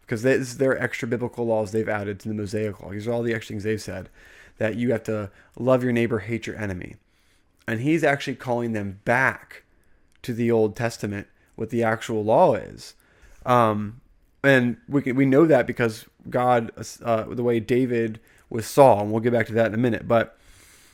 because 0.01 0.23
this 0.23 0.41
is 0.41 0.57
their 0.57 0.81
extra 0.81 1.07
biblical 1.07 1.45
laws 1.45 1.71
they've 1.71 1.89
added 1.89 2.19
to 2.19 2.27
the 2.27 2.33
Mosaic 2.33 2.81
law. 2.81 2.91
These 2.91 3.07
are 3.07 3.11
all 3.11 3.23
the 3.23 3.33
extra 3.33 3.53
things 3.53 3.63
they've 3.63 3.81
said 3.81 4.09
that 4.57 4.75
you 4.75 4.91
have 4.91 5.03
to 5.03 5.29
love 5.59 5.83
your 5.83 5.91
neighbor, 5.91 6.19
hate 6.19 6.47
your 6.47 6.57
enemy, 6.57 6.95
and 7.67 7.81
he's 7.81 8.03
actually 8.03 8.35
calling 8.35 8.73
them 8.73 8.99
back 9.05 9.63
to 10.23 10.33
the 10.33 10.51
Old 10.51 10.75
Testament, 10.75 11.27
what 11.55 11.69
the 11.69 11.83
actual 11.83 12.23
law 12.23 12.55
is. 12.55 12.95
Um, 13.45 14.01
and 14.43 14.77
we 14.87 15.01
can, 15.01 15.15
we 15.15 15.25
know 15.25 15.45
that 15.45 15.67
because 15.67 16.05
God, 16.29 16.71
uh, 17.03 17.23
the 17.25 17.43
way 17.43 17.59
David 17.59 18.19
was 18.49 18.65
Saul, 18.65 19.01
and 19.01 19.11
we'll 19.11 19.21
get 19.21 19.33
back 19.33 19.47
to 19.47 19.53
that 19.53 19.67
in 19.67 19.73
a 19.73 19.77
minute. 19.77 20.07
But 20.07 20.37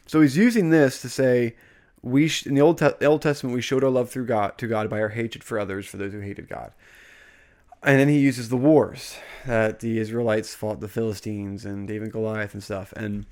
so 0.06 0.22
he's 0.22 0.38
using 0.38 0.70
this 0.70 1.02
to 1.02 1.10
say 1.10 1.56
we 2.02 2.28
sh- 2.28 2.46
in 2.46 2.56
the 2.56 2.62
Old, 2.62 2.78
Te- 2.78 3.06
Old 3.06 3.22
Testament 3.22 3.56
we 3.56 3.62
showed 3.62 3.84
our 3.84 3.90
love 3.90 4.10
through 4.10 4.26
God 4.26 4.58
to 4.58 4.68
God 4.68 4.90
by 4.90 5.00
our 5.00 5.10
hatred 5.10 5.44
for 5.44 5.60
others 5.60 5.86
for 5.86 5.98
those 5.98 6.12
who 6.12 6.20
hated 6.20 6.50
God. 6.50 6.74
And 7.82 8.00
then 8.00 8.08
he 8.08 8.20
uses 8.20 8.50
the 8.50 8.58
wars 8.58 9.18
that 9.46 9.82
the 9.82 10.00
Israelites 10.00 10.56
fought 10.56 10.80
the 10.80 10.88
Philistines 10.88 11.66
and 11.66 11.88
David 11.88 12.04
and 12.04 12.12
Goliath 12.12 12.54
and 12.54 12.64
stuff. 12.64 12.94
And 12.96 13.26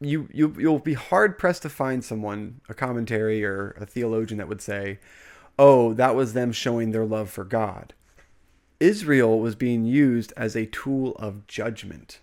you 0.00 0.28
you 0.32 0.54
you'll 0.58 0.78
be 0.78 0.94
hard 0.94 1.38
pressed 1.38 1.62
to 1.62 1.70
find 1.70 2.04
someone, 2.04 2.60
a 2.68 2.74
commentary 2.74 3.44
or 3.44 3.70
a 3.80 3.86
theologian 3.86 4.38
that 4.38 4.48
would 4.48 4.60
say, 4.60 4.98
"Oh, 5.58 5.94
that 5.94 6.14
was 6.14 6.32
them 6.32 6.52
showing 6.52 6.90
their 6.90 7.06
love 7.06 7.30
for 7.30 7.44
God." 7.44 7.94
Israel 8.80 9.40
was 9.40 9.54
being 9.54 9.84
used 9.86 10.32
as 10.36 10.54
a 10.54 10.66
tool 10.66 11.14
of 11.16 11.46
judgment 11.46 12.20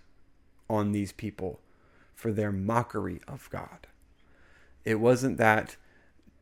on 0.72 0.92
these 0.92 1.12
people 1.12 1.60
for 2.14 2.32
their 2.32 2.52
mockery 2.52 3.20
of 3.28 3.50
God. 3.50 3.86
It 4.84 4.96
wasn't 4.96 5.36
that 5.38 5.76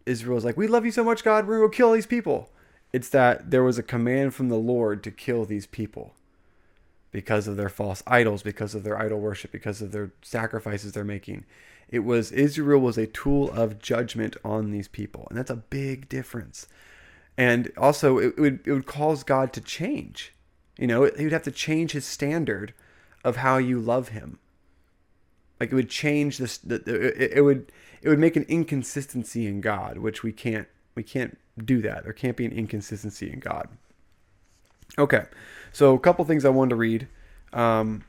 Israel 0.06 0.36
was 0.36 0.44
like, 0.44 0.56
"We 0.56 0.66
love 0.66 0.84
you 0.84 0.92
so 0.92 1.04
much, 1.04 1.24
God, 1.24 1.46
we're 1.46 1.58
going 1.58 1.70
to 1.70 1.76
kill 1.76 1.92
these 1.92 2.06
people." 2.06 2.50
It's 2.92 3.08
that 3.10 3.50
there 3.50 3.62
was 3.62 3.78
a 3.78 3.82
command 3.82 4.34
from 4.34 4.48
the 4.48 4.56
Lord 4.56 5.02
to 5.04 5.10
kill 5.10 5.44
these 5.44 5.66
people 5.66 6.14
because 7.12 7.46
of 7.48 7.56
their 7.56 7.68
false 7.68 8.02
idols, 8.06 8.42
because 8.42 8.74
of 8.74 8.82
their 8.82 8.98
idol 8.98 9.20
worship, 9.20 9.52
because 9.52 9.82
of 9.82 9.92
their 9.92 10.12
sacrifices 10.22 10.92
they're 10.92 11.04
making. 11.04 11.44
It 11.88 12.00
was 12.00 12.32
Israel 12.32 12.80
was 12.80 12.98
a 12.98 13.06
tool 13.06 13.50
of 13.50 13.80
judgment 13.80 14.36
on 14.44 14.70
these 14.70 14.88
people, 14.88 15.26
and 15.28 15.38
that's 15.38 15.50
a 15.50 15.56
big 15.56 16.08
difference. 16.08 16.66
And 17.36 17.72
also, 17.76 18.18
it 18.18 18.38
would 18.38 18.60
it 18.66 18.72
would 18.72 18.86
cause 18.86 19.22
God 19.24 19.52
to 19.54 19.60
change. 19.60 20.32
You 20.78 20.86
know, 20.86 21.04
he 21.04 21.24
would 21.24 21.32
have 21.32 21.42
to 21.44 21.50
change 21.50 21.92
his 21.92 22.04
standard 22.04 22.74
of 23.24 23.36
how 23.36 23.58
you 23.58 23.78
love 23.78 24.08
him. 24.08 24.38
Like 25.58 25.72
it 25.72 25.74
would 25.74 25.90
change 25.90 26.38
this. 26.38 26.58
The, 26.58 26.82
it 27.36 27.42
would 27.42 27.70
it 28.02 28.08
would 28.08 28.18
make 28.18 28.36
an 28.36 28.44
inconsistency 28.48 29.46
in 29.46 29.60
God, 29.60 29.98
which 29.98 30.22
we 30.22 30.32
can't 30.32 30.68
we 30.94 31.02
can't 31.02 31.38
do 31.62 31.82
that. 31.82 32.04
There 32.04 32.12
can't 32.12 32.36
be 32.36 32.46
an 32.46 32.52
inconsistency 32.52 33.30
in 33.30 33.40
God. 33.40 33.68
Okay, 34.98 35.24
so 35.72 35.94
a 35.94 35.98
couple 35.98 36.24
things 36.24 36.44
I 36.44 36.48
wanted 36.48 36.70
to 36.70 36.76
read. 36.76 37.08
Um, 37.52 38.04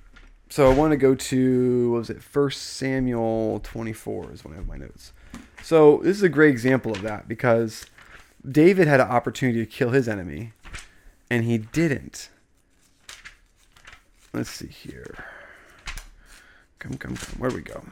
so 0.50 0.70
I 0.70 0.74
want 0.74 0.91
to 0.91 0.98
go 0.98 1.15
to 1.15 1.91
what 1.91 1.98
was 2.00 2.10
it? 2.10 2.24
First 2.24 2.62
Samuel 2.62 3.60
24 3.63 4.34
is 4.34 4.46
one 4.46 4.56
of 4.56 4.68
my 4.68 4.77
notes. 4.77 5.13
So 5.63 6.01
this 6.03 6.18
is 6.18 6.24
a 6.24 6.30
great 6.30 6.50
example 6.50 6.91
of 6.91 7.01
that 7.03 7.27
because 7.27 7.86
David 8.50 8.88
had 8.88 9.00
an 9.00 9.08
opportunity 9.08 9.60
to 9.60 9.65
kill 9.65 9.91
his 9.91 10.08
enemy, 10.08 10.53
and 11.30 11.46
he 11.46 11.58
didn't. 11.58 12.30
Let's 14.33 14.50
see 14.50 14.67
here. 14.67 15.25
Come, 16.79 16.95
come, 16.95 17.15
come. 17.15 17.39
Where 17.39 17.51
we 17.51 17.61
go? 17.61 17.83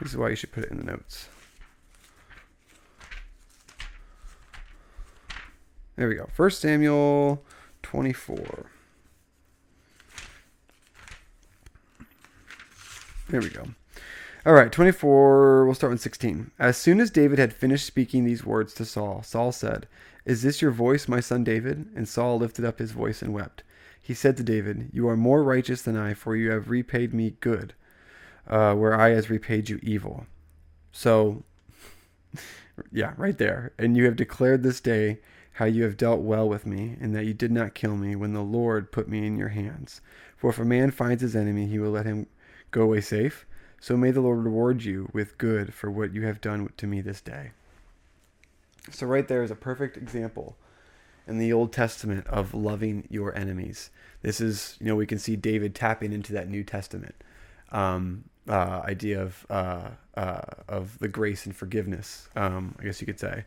This 0.00 0.10
is 0.10 0.16
why 0.16 0.30
you 0.30 0.36
should 0.36 0.52
put 0.52 0.64
it 0.64 0.70
in 0.70 0.78
the 0.78 0.84
notes. 0.84 1.28
There 5.96 6.08
we 6.08 6.14
go. 6.14 6.28
First 6.32 6.60
Samuel 6.60 7.42
24. 7.82 8.70
There 13.28 13.40
we 13.40 13.50
go. 13.50 13.66
All 14.44 14.54
right, 14.54 14.72
24. 14.72 15.66
We'll 15.66 15.74
start 15.74 15.92
with 15.92 16.00
16. 16.00 16.50
As 16.58 16.76
soon 16.76 16.98
as 16.98 17.10
David 17.10 17.38
had 17.38 17.52
finished 17.52 17.86
speaking 17.86 18.24
these 18.24 18.44
words 18.44 18.74
to 18.74 18.84
Saul, 18.84 19.22
Saul 19.22 19.52
said, 19.52 19.86
Is 20.24 20.42
this 20.42 20.60
your 20.60 20.70
voice, 20.70 21.06
my 21.06 21.20
son 21.20 21.44
David? 21.44 21.90
And 21.94 22.08
Saul 22.08 22.38
lifted 22.38 22.64
up 22.64 22.78
his 22.78 22.90
voice 22.90 23.22
and 23.22 23.32
wept. 23.32 23.62
He 24.10 24.14
said 24.14 24.36
to 24.38 24.42
David, 24.42 24.90
You 24.92 25.08
are 25.08 25.16
more 25.16 25.44
righteous 25.44 25.82
than 25.82 25.96
I, 25.96 26.14
for 26.14 26.34
you 26.34 26.50
have 26.50 26.68
repaid 26.68 27.14
me 27.14 27.36
good, 27.38 27.74
uh, 28.44 28.74
where 28.74 29.00
I 29.00 29.10
has 29.10 29.30
repaid 29.30 29.68
you 29.68 29.78
evil. 29.84 30.26
So, 30.90 31.44
yeah, 32.92 33.12
right 33.16 33.38
there. 33.38 33.72
And 33.78 33.96
you 33.96 34.06
have 34.06 34.16
declared 34.16 34.64
this 34.64 34.80
day 34.80 35.20
how 35.52 35.66
you 35.66 35.84
have 35.84 35.96
dealt 35.96 36.22
well 36.22 36.48
with 36.48 36.66
me, 36.66 36.96
and 37.00 37.14
that 37.14 37.24
you 37.24 37.34
did 37.34 37.52
not 37.52 37.76
kill 37.76 37.96
me 37.96 38.16
when 38.16 38.32
the 38.32 38.42
Lord 38.42 38.90
put 38.90 39.08
me 39.08 39.24
in 39.28 39.36
your 39.36 39.50
hands. 39.50 40.00
For 40.36 40.50
if 40.50 40.58
a 40.58 40.64
man 40.64 40.90
finds 40.90 41.22
his 41.22 41.36
enemy, 41.36 41.66
he 41.66 41.78
will 41.78 41.92
let 41.92 42.04
him 42.04 42.26
go 42.72 42.82
away 42.82 43.02
safe. 43.02 43.46
So 43.78 43.96
may 43.96 44.10
the 44.10 44.22
Lord 44.22 44.42
reward 44.42 44.82
you 44.82 45.08
with 45.12 45.38
good 45.38 45.72
for 45.72 45.88
what 45.88 46.12
you 46.12 46.22
have 46.22 46.40
done 46.40 46.68
to 46.78 46.86
me 46.88 47.00
this 47.00 47.20
day. 47.20 47.52
So, 48.90 49.06
right 49.06 49.28
there 49.28 49.44
is 49.44 49.52
a 49.52 49.54
perfect 49.54 49.96
example 49.96 50.56
in 51.30 51.38
the 51.38 51.52
Old 51.52 51.72
Testament 51.72 52.26
of 52.26 52.54
loving 52.54 53.06
your 53.10 53.36
enemies. 53.36 53.90
This 54.22 54.40
is, 54.40 54.76
you 54.80 54.86
know, 54.86 54.96
we 54.96 55.06
can 55.06 55.18
see 55.18 55.36
David 55.36 55.74
tapping 55.74 56.12
into 56.12 56.32
that 56.34 56.48
New 56.48 56.62
Testament 56.62 57.14
um, 57.72 58.24
uh, 58.48 58.82
idea 58.84 59.22
of 59.22 59.46
uh, 59.48 59.90
uh, 60.16 60.40
of 60.68 60.98
the 60.98 61.08
grace 61.08 61.46
and 61.46 61.54
forgiveness. 61.54 62.28
Um, 62.36 62.74
I 62.78 62.84
guess 62.84 63.00
you 63.00 63.06
could 63.06 63.20
say. 63.20 63.44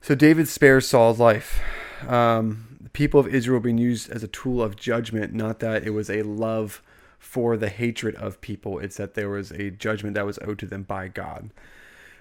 So 0.00 0.14
David 0.14 0.46
spares 0.46 0.86
Saul's 0.86 1.18
life. 1.18 1.60
Um, 2.06 2.78
the 2.80 2.90
people 2.90 3.18
of 3.18 3.26
Israel 3.26 3.60
being 3.60 3.78
used 3.78 4.10
as 4.10 4.22
a 4.22 4.28
tool 4.28 4.62
of 4.62 4.76
judgment, 4.76 5.34
not 5.34 5.58
that 5.60 5.84
it 5.84 5.90
was 5.90 6.10
a 6.10 6.22
love 6.22 6.82
for 7.18 7.56
the 7.56 7.68
hatred 7.68 8.14
of 8.16 8.40
people. 8.40 8.78
It's 8.78 8.98
that 8.98 9.14
there 9.14 9.28
was 9.28 9.50
a 9.50 9.70
judgment 9.70 10.14
that 10.14 10.26
was 10.26 10.38
owed 10.42 10.58
to 10.60 10.66
them 10.66 10.84
by 10.84 11.08
God. 11.08 11.50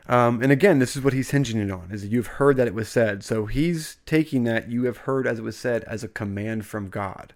Um, 0.07 0.41
and 0.43 0.51
again, 0.51 0.79
this 0.79 0.95
is 0.95 1.03
what 1.03 1.13
he's 1.13 1.31
hinging 1.31 1.57
it 1.57 1.71
on: 1.71 1.89
is 1.91 2.03
that 2.03 2.11
you've 2.11 2.27
heard 2.27 2.57
that 2.57 2.67
it 2.67 2.73
was 2.73 2.89
said. 2.89 3.23
So 3.23 3.45
he's 3.45 3.97
taking 4.05 4.43
that 4.43 4.69
you 4.69 4.83
have 4.83 4.97
heard 4.97 5.25
as 5.25 5.39
it 5.39 5.43
was 5.43 5.57
said 5.57 5.83
as 5.85 6.03
a 6.03 6.07
command 6.07 6.65
from 6.65 6.89
God, 6.89 7.33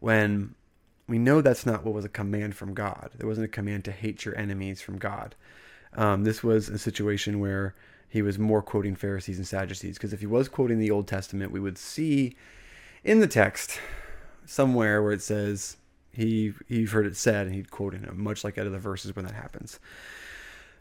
when 0.00 0.54
we 1.08 1.18
know 1.18 1.40
that's 1.40 1.66
not 1.66 1.84
what 1.84 1.94
was 1.94 2.04
a 2.04 2.10
command 2.10 2.54
from 2.54 2.74
God. 2.74 3.10
There 3.16 3.26
wasn't 3.26 3.46
a 3.46 3.48
command 3.48 3.84
to 3.86 3.92
hate 3.92 4.24
your 4.24 4.36
enemies 4.36 4.80
from 4.80 4.98
God. 4.98 5.34
Um, 5.94 6.24
this 6.24 6.42
was 6.42 6.68
a 6.68 6.78
situation 6.78 7.40
where 7.40 7.74
he 8.08 8.22
was 8.22 8.38
more 8.38 8.62
quoting 8.62 8.94
Pharisees 8.94 9.38
and 9.38 9.46
Sadducees. 9.46 9.96
Because 9.96 10.12
if 10.12 10.20
he 10.20 10.26
was 10.26 10.48
quoting 10.48 10.78
the 10.78 10.90
Old 10.90 11.08
Testament, 11.08 11.50
we 11.50 11.60
would 11.60 11.78
see 11.78 12.36
in 13.04 13.20
the 13.20 13.26
text 13.26 13.78
somewhere 14.44 15.02
where 15.02 15.12
it 15.12 15.22
says 15.22 15.76
he 16.12 16.52
he 16.68 16.84
heard 16.84 17.06
it 17.06 17.16
said, 17.16 17.46
and 17.46 17.54
he'd 17.54 17.70
quote 17.70 17.94
it, 17.94 18.14
much 18.14 18.44
like 18.44 18.58
out 18.58 18.66
of 18.66 18.72
the 18.72 18.78
verses 18.78 19.16
when 19.16 19.24
that 19.24 19.34
happens. 19.34 19.80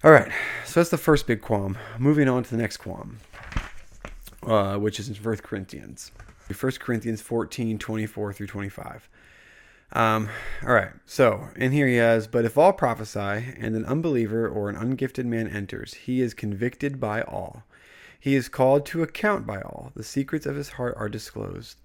All 0.04 0.12
right, 0.12 0.32
so 0.66 0.80
that's 0.80 0.90
the 0.90 0.98
first 0.98 1.28
big 1.28 1.42
qualm. 1.42 1.78
Moving 2.00 2.28
on 2.28 2.42
to 2.42 2.50
the 2.50 2.58
next 2.58 2.78
qualm, 2.78 3.20
uh, 4.42 4.78
which 4.78 5.00
is 5.00 5.08
in 5.08 5.14
1 5.14 5.38
Corinthians. 5.38 6.12
1 6.48 6.72
Corinthians 6.80 7.22
14, 7.22 7.78
24 7.78 8.34
through 8.34 8.48
25. 8.48 9.08
Um, 9.94 10.28
all 10.64 10.74
right, 10.74 10.90
so 11.06 11.50
in 11.56 11.72
here 11.72 11.86
he 11.86 11.98
has, 11.98 12.26
but 12.26 12.46
if 12.46 12.58
all 12.58 12.74
prophesy, 12.74 13.54
and 13.60 13.76
an 13.76 13.86
unbeliever 13.86 14.50
or 14.50 14.70
an 14.70 14.76
ungifted 14.76 15.26
man 15.26 15.48
enters, 15.48 15.94
he 15.94 16.20
is 16.20 16.34
convicted 16.34 17.00
by 17.00 17.22
all. 17.22 17.62
He 18.20 18.34
is 18.34 18.50
called 18.50 18.88
to 18.88 19.04
account 19.04 19.46
by 19.46 19.62
all. 19.62 19.92
The 19.96 20.04
secrets 20.04 20.48
of 20.48 20.56
his 20.56 20.70
heart 20.70 20.96
are 20.98 21.10
disclosed. 21.10 21.78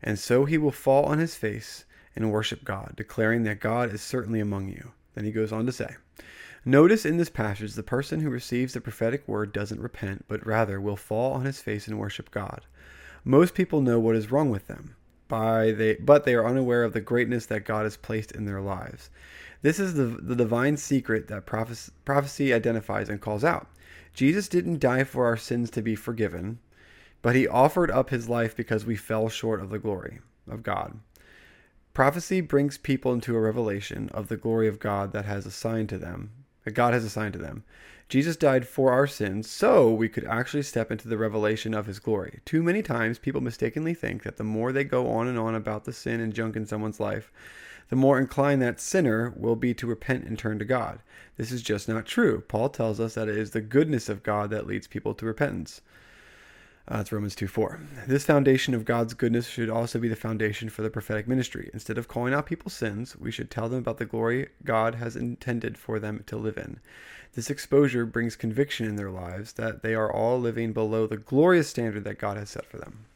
And 0.00 0.16
so 0.16 0.44
he 0.44 0.58
will 0.58 0.70
fall 0.70 1.06
on 1.06 1.18
his 1.18 1.34
face 1.34 1.86
and 2.14 2.30
worship 2.30 2.62
God, 2.62 2.92
declaring 2.94 3.42
that 3.44 3.58
God 3.58 3.92
is 3.92 4.00
certainly 4.00 4.38
among 4.38 4.68
you. 4.68 4.92
Then 5.16 5.24
he 5.24 5.32
goes 5.32 5.50
on 5.50 5.66
to 5.66 5.72
say, 5.72 5.96
Notice 6.64 7.04
in 7.04 7.18
this 7.18 7.30
passage 7.30 7.74
the 7.74 7.82
person 7.82 8.20
who 8.20 8.30
receives 8.30 8.72
the 8.72 8.80
prophetic 8.80 9.28
word 9.28 9.52
doesn't 9.52 9.80
repent, 9.80 10.24
but 10.28 10.46
rather 10.46 10.80
will 10.80 10.96
fall 10.96 11.32
on 11.34 11.44
his 11.44 11.60
face 11.60 11.86
and 11.86 11.98
worship 11.98 12.30
God. 12.30 12.62
Most 13.24 13.54
people 13.54 13.80
know 13.80 14.00
what 14.00 14.16
is 14.16 14.30
wrong 14.30 14.50
with 14.50 14.66
them 14.66 14.96
by 15.28 15.72
they 15.72 15.94
but 15.94 16.24
they 16.24 16.34
are 16.34 16.46
unaware 16.46 16.84
of 16.84 16.92
the 16.92 17.00
greatness 17.00 17.46
that 17.46 17.64
God 17.64 17.84
has 17.84 17.96
placed 17.96 18.32
in 18.32 18.44
their 18.44 18.60
lives. 18.60 19.10
This 19.62 19.78
is 19.78 19.94
the, 19.94 20.04
the 20.04 20.36
divine 20.36 20.76
secret 20.76 21.28
that 21.28 21.46
prophecy, 21.46 21.92
prophecy 22.04 22.52
identifies 22.52 23.08
and 23.08 23.20
calls 23.20 23.44
out. 23.44 23.66
Jesus 24.12 24.48
didn't 24.48 24.80
die 24.80 25.04
for 25.04 25.24
our 25.24 25.36
sins 25.36 25.70
to 25.70 25.82
be 25.82 25.94
forgiven, 25.94 26.58
but 27.22 27.34
he 27.34 27.48
offered 27.48 27.90
up 27.90 28.10
his 28.10 28.28
life 28.28 28.54
because 28.54 28.84
we 28.84 28.96
fell 28.96 29.28
short 29.28 29.60
of 29.60 29.70
the 29.70 29.78
glory 29.78 30.20
of 30.48 30.62
God. 30.62 31.00
Prophecy 31.94 32.40
brings 32.40 32.76
people 32.76 33.12
into 33.12 33.34
a 33.34 33.40
revelation 33.40 34.10
of 34.10 34.28
the 34.28 34.36
glory 34.36 34.68
of 34.68 34.78
God 34.78 35.12
that 35.12 35.24
has 35.24 35.46
assigned 35.46 35.88
to 35.88 35.98
them, 35.98 36.30
that 36.64 36.72
God 36.72 36.94
has 36.94 37.04
assigned 37.04 37.34
to 37.34 37.38
them. 37.38 37.64
Jesus 38.08 38.36
died 38.36 38.68
for 38.68 38.92
our 38.92 39.06
sins 39.06 39.48
so 39.48 39.92
we 39.92 40.08
could 40.08 40.24
actually 40.24 40.62
step 40.62 40.90
into 40.90 41.08
the 41.08 41.16
revelation 41.16 41.72
of 41.72 41.86
his 41.86 41.98
glory. 41.98 42.40
Too 42.44 42.62
many 42.62 42.82
times 42.82 43.18
people 43.18 43.40
mistakenly 43.40 43.94
think 43.94 44.22
that 44.22 44.36
the 44.36 44.44
more 44.44 44.72
they 44.72 44.84
go 44.84 45.10
on 45.10 45.26
and 45.26 45.38
on 45.38 45.54
about 45.54 45.84
the 45.84 45.92
sin 45.92 46.20
and 46.20 46.34
junk 46.34 46.54
in 46.54 46.66
someone's 46.66 47.00
life, 47.00 47.32
the 47.88 47.96
more 47.96 48.18
inclined 48.18 48.62
that 48.62 48.80
sinner 48.80 49.32
will 49.36 49.56
be 49.56 49.74
to 49.74 49.86
repent 49.86 50.24
and 50.24 50.38
turn 50.38 50.58
to 50.58 50.64
God. 50.64 51.00
This 51.36 51.50
is 51.50 51.62
just 51.62 51.88
not 51.88 52.06
true. 52.06 52.42
Paul 52.46 52.68
tells 52.68 53.00
us 53.00 53.14
that 53.14 53.28
it 53.28 53.36
is 53.36 53.50
the 53.50 53.60
goodness 53.60 54.08
of 54.08 54.22
God 54.22 54.50
that 54.50 54.66
leads 54.66 54.86
people 54.86 55.14
to 55.14 55.26
repentance. 55.26 55.80
Uh, 56.86 56.98
that's 56.98 57.12
Romans 57.12 57.34
2 57.34 57.48
4. 57.48 57.80
This 58.06 58.24
foundation 58.24 58.74
of 58.74 58.84
God's 58.84 59.14
goodness 59.14 59.48
should 59.48 59.70
also 59.70 59.98
be 59.98 60.08
the 60.08 60.16
foundation 60.16 60.68
for 60.68 60.82
the 60.82 60.90
prophetic 60.90 61.26
ministry. 61.26 61.70
Instead 61.72 61.96
of 61.96 62.08
calling 62.08 62.34
out 62.34 62.44
people's 62.44 62.74
sins, 62.74 63.16
we 63.16 63.30
should 63.30 63.50
tell 63.50 63.70
them 63.70 63.78
about 63.78 63.96
the 63.96 64.04
glory 64.04 64.48
God 64.64 64.96
has 64.96 65.16
intended 65.16 65.78
for 65.78 65.98
them 65.98 66.22
to 66.26 66.36
live 66.36 66.58
in. 66.58 66.80
This 67.34 67.48
exposure 67.48 68.04
brings 68.04 68.36
conviction 68.36 68.86
in 68.86 68.96
their 68.96 69.10
lives 69.10 69.54
that 69.54 69.82
they 69.82 69.94
are 69.94 70.12
all 70.12 70.38
living 70.38 70.72
below 70.72 71.06
the 71.06 71.16
glorious 71.16 71.68
standard 71.68 72.04
that 72.04 72.18
God 72.18 72.36
has 72.36 72.50
set 72.50 72.66
for 72.66 72.76
them. 72.76 73.06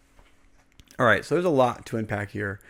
All 0.99 1.07
right, 1.07 1.25
so 1.25 1.35
there's 1.35 1.45
a 1.45 1.51
lot 1.51 1.85
to 1.87 1.99
unpack 1.99 2.31
here. 2.31 2.61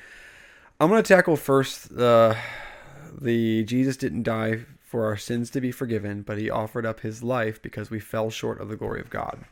I'm 0.81 0.91
going 0.91 1.03
to 1.03 1.15
tackle 1.15 1.37
first 1.37 1.93
uh, 1.93 2.35
the 3.19 3.65
Jesus 3.65 3.97
didn't 3.97 4.25
die 4.25 4.65
for 4.83 5.07
our 5.07 5.17
sins 5.17 5.51
to 5.51 5.61
be 5.61 5.71
forgiven, 5.71 6.23
but 6.23 6.39
he 6.39 6.51
offered 6.51 6.85
up 6.85 7.01
his 7.01 7.23
life 7.23 7.63
because 7.63 7.91
we 7.91 8.01
fell 8.01 8.31
short 8.31 8.61
of 8.61 8.69
the 8.69 8.77
glory 8.77 9.01
of 9.01 9.11
God. 9.11 9.45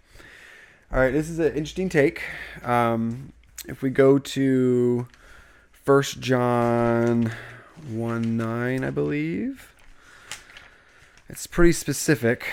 All 0.92 1.00
right, 1.00 1.12
this 1.12 1.28
is 1.28 1.40
an 1.40 1.48
interesting 1.48 1.88
take. 1.88 2.22
Um, 2.62 3.32
if 3.66 3.82
we 3.82 3.90
go 3.90 4.20
to 4.20 5.08
First 5.72 6.20
John 6.20 7.32
1 7.88 8.36
9, 8.36 8.84
I 8.84 8.90
believe, 8.90 9.74
it's 11.28 11.48
pretty 11.48 11.72
specific 11.72 12.46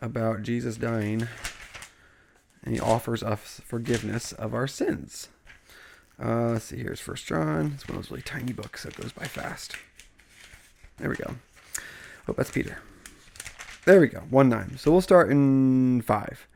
about 0.00 0.42
Jesus 0.42 0.76
dying, 0.76 1.26
and 2.62 2.74
he 2.74 2.80
offers 2.80 3.24
us 3.24 3.60
forgiveness 3.64 4.30
of 4.30 4.54
our 4.54 4.68
sins. 4.68 5.28
Uh, 6.22 6.50
let's 6.50 6.66
see, 6.66 6.76
here's 6.76 7.00
First 7.00 7.26
John. 7.26 7.72
It's 7.74 7.88
one 7.88 7.98
of 7.98 8.04
those 8.04 8.10
really 8.12 8.22
tiny 8.22 8.52
books 8.52 8.84
that 8.84 8.94
goes 8.94 9.10
by 9.10 9.24
fast. 9.24 9.74
There 10.98 11.10
we 11.10 11.16
go. 11.16 11.34
Oh, 12.28 12.34
that's 12.34 12.52
Peter. 12.52 12.78
There 13.84 13.98
we 14.00 14.06
go, 14.06 14.20
1 14.30 14.48
9. 14.48 14.78
So 14.78 14.92
we'll 14.92 15.00
start 15.00 15.28
in 15.28 16.02
5. 16.02 16.46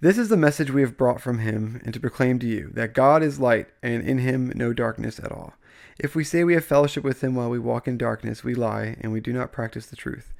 This 0.00 0.16
is 0.16 0.28
the 0.28 0.36
message 0.36 0.70
we 0.70 0.82
have 0.82 0.96
brought 0.96 1.20
from 1.20 1.40
him 1.40 1.80
and 1.84 1.92
to 1.92 1.98
proclaim 1.98 2.38
to 2.38 2.46
you 2.46 2.70
that 2.74 2.94
God 2.94 3.20
is 3.20 3.40
light 3.40 3.66
and 3.82 4.00
in 4.00 4.18
him 4.18 4.52
no 4.54 4.72
darkness 4.72 5.18
at 5.18 5.32
all. 5.32 5.54
If 5.98 6.14
we 6.14 6.22
say 6.22 6.44
we 6.44 6.54
have 6.54 6.64
fellowship 6.64 7.02
with 7.02 7.24
him 7.24 7.34
while 7.34 7.50
we 7.50 7.58
walk 7.58 7.88
in 7.88 7.98
darkness, 7.98 8.44
we 8.44 8.54
lie 8.54 8.96
and 9.00 9.12
we 9.12 9.20
do 9.20 9.32
not 9.32 9.50
practice 9.50 9.86
the 9.86 9.96
truth. 9.96 10.32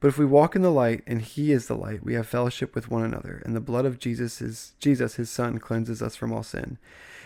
But 0.00 0.08
if 0.08 0.16
we 0.16 0.24
walk 0.24 0.56
in 0.56 0.62
the 0.62 0.72
light 0.72 1.02
and 1.06 1.20
he 1.20 1.52
is 1.52 1.66
the 1.66 1.76
light, 1.76 2.02
we 2.02 2.14
have 2.14 2.26
fellowship 2.26 2.74
with 2.74 2.90
one 2.90 3.04
another, 3.04 3.42
and 3.44 3.54
the 3.54 3.60
blood 3.60 3.84
of 3.84 3.98
Jesus 3.98 4.40
is 4.40 4.72
Jesus 4.80 5.16
his 5.16 5.28
son 5.28 5.58
cleanses 5.58 6.00
us 6.00 6.16
from 6.16 6.32
all 6.32 6.42
sin. 6.42 6.78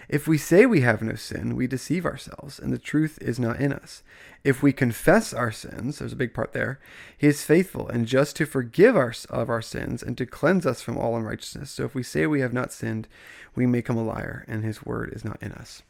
If 0.08 0.28
we 0.28 0.38
say 0.38 0.66
we 0.66 0.82
have 0.82 1.02
no 1.02 1.14
sin, 1.14 1.56
we 1.56 1.66
deceive 1.66 2.06
ourselves, 2.06 2.58
and 2.58 2.72
the 2.72 2.78
truth 2.78 3.18
is 3.20 3.40
not 3.40 3.60
in 3.60 3.72
us. 3.72 4.02
If 4.44 4.62
we 4.62 4.72
confess 4.72 5.34
our 5.34 5.50
sins, 5.50 5.98
there's 5.98 6.12
a 6.12 6.16
big 6.16 6.32
part 6.32 6.52
there, 6.52 6.78
he 7.18 7.26
is 7.26 7.44
faithful 7.44 7.88
and 7.88 8.06
just 8.06 8.36
to 8.36 8.46
forgive 8.46 8.96
us 8.96 9.24
of 9.24 9.50
our 9.50 9.62
sins 9.62 10.04
and 10.04 10.16
to 10.18 10.26
cleanse 10.26 10.64
us 10.64 10.80
from 10.80 10.96
all 10.96 11.16
unrighteousness. 11.16 11.70
So 11.70 11.84
if 11.84 11.94
we 11.94 12.04
say 12.04 12.26
we 12.26 12.40
have 12.40 12.52
not 12.52 12.72
sinned, 12.72 13.08
we 13.56 13.66
make 13.66 13.88
him 13.88 13.96
a 13.96 14.04
liar, 14.04 14.44
and 14.46 14.62
his 14.64 14.84
word 14.84 15.12
is 15.12 15.24
not 15.24 15.42
in 15.42 15.52
us. 15.52 15.82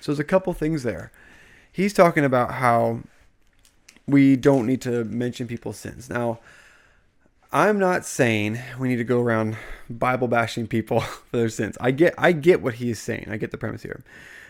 So 0.00 0.12
there's 0.12 0.20
a 0.20 0.24
couple 0.24 0.52
things 0.52 0.84
there. 0.84 1.10
He's 1.72 1.92
talking 1.92 2.24
about 2.24 2.52
how 2.52 3.00
we 4.06 4.36
don't 4.36 4.66
need 4.66 4.82
to 4.82 5.04
mention 5.04 5.48
people's 5.48 5.78
sins. 5.78 6.08
Now, 6.08 6.38
I'm 7.54 7.78
not 7.78 8.04
saying 8.04 8.58
we 8.80 8.88
need 8.88 8.96
to 8.96 9.04
go 9.04 9.20
around 9.20 9.56
Bible 9.88 10.26
bashing 10.26 10.66
people 10.66 11.00
for 11.30 11.36
their 11.36 11.48
sins. 11.48 11.78
I 11.80 11.92
get 11.92 12.12
I 12.18 12.32
get 12.32 12.60
what 12.60 12.74
he 12.74 12.90
is 12.90 12.98
saying. 12.98 13.28
I 13.30 13.36
get 13.36 13.52
the 13.52 13.56
premise 13.56 13.84
here. 13.84 14.02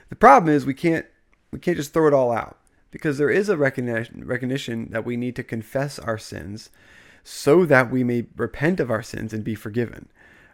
The 0.09 0.17
problem 0.17 0.53
is 0.53 0.65
we 0.65 0.73
can't 0.73 1.05
we 1.51 1.59
can't 1.59 1.77
just 1.77 1.93
throw 1.93 2.09
it 2.09 2.15
all 2.15 2.33
out 2.33 2.57
because 2.91 3.19
there 3.19 3.29
is 3.29 3.51
a 3.51 3.59
recognition 3.59 4.27
recognition 4.27 4.89
that 4.91 5.05
we 5.05 5.19
need 5.19 5.37
to 5.37 5.43
confess 5.43 5.99
our 5.99 6.17
sins 6.17 6.71
so 7.23 7.67
that 7.67 7.91
we 7.91 8.05
may 8.05 8.25
repent 8.37 8.81
of 8.81 8.91
our 8.91 9.03
sins 9.03 9.35
and 9.35 9.45
be 9.45 9.55
forgiven. 9.55 10.09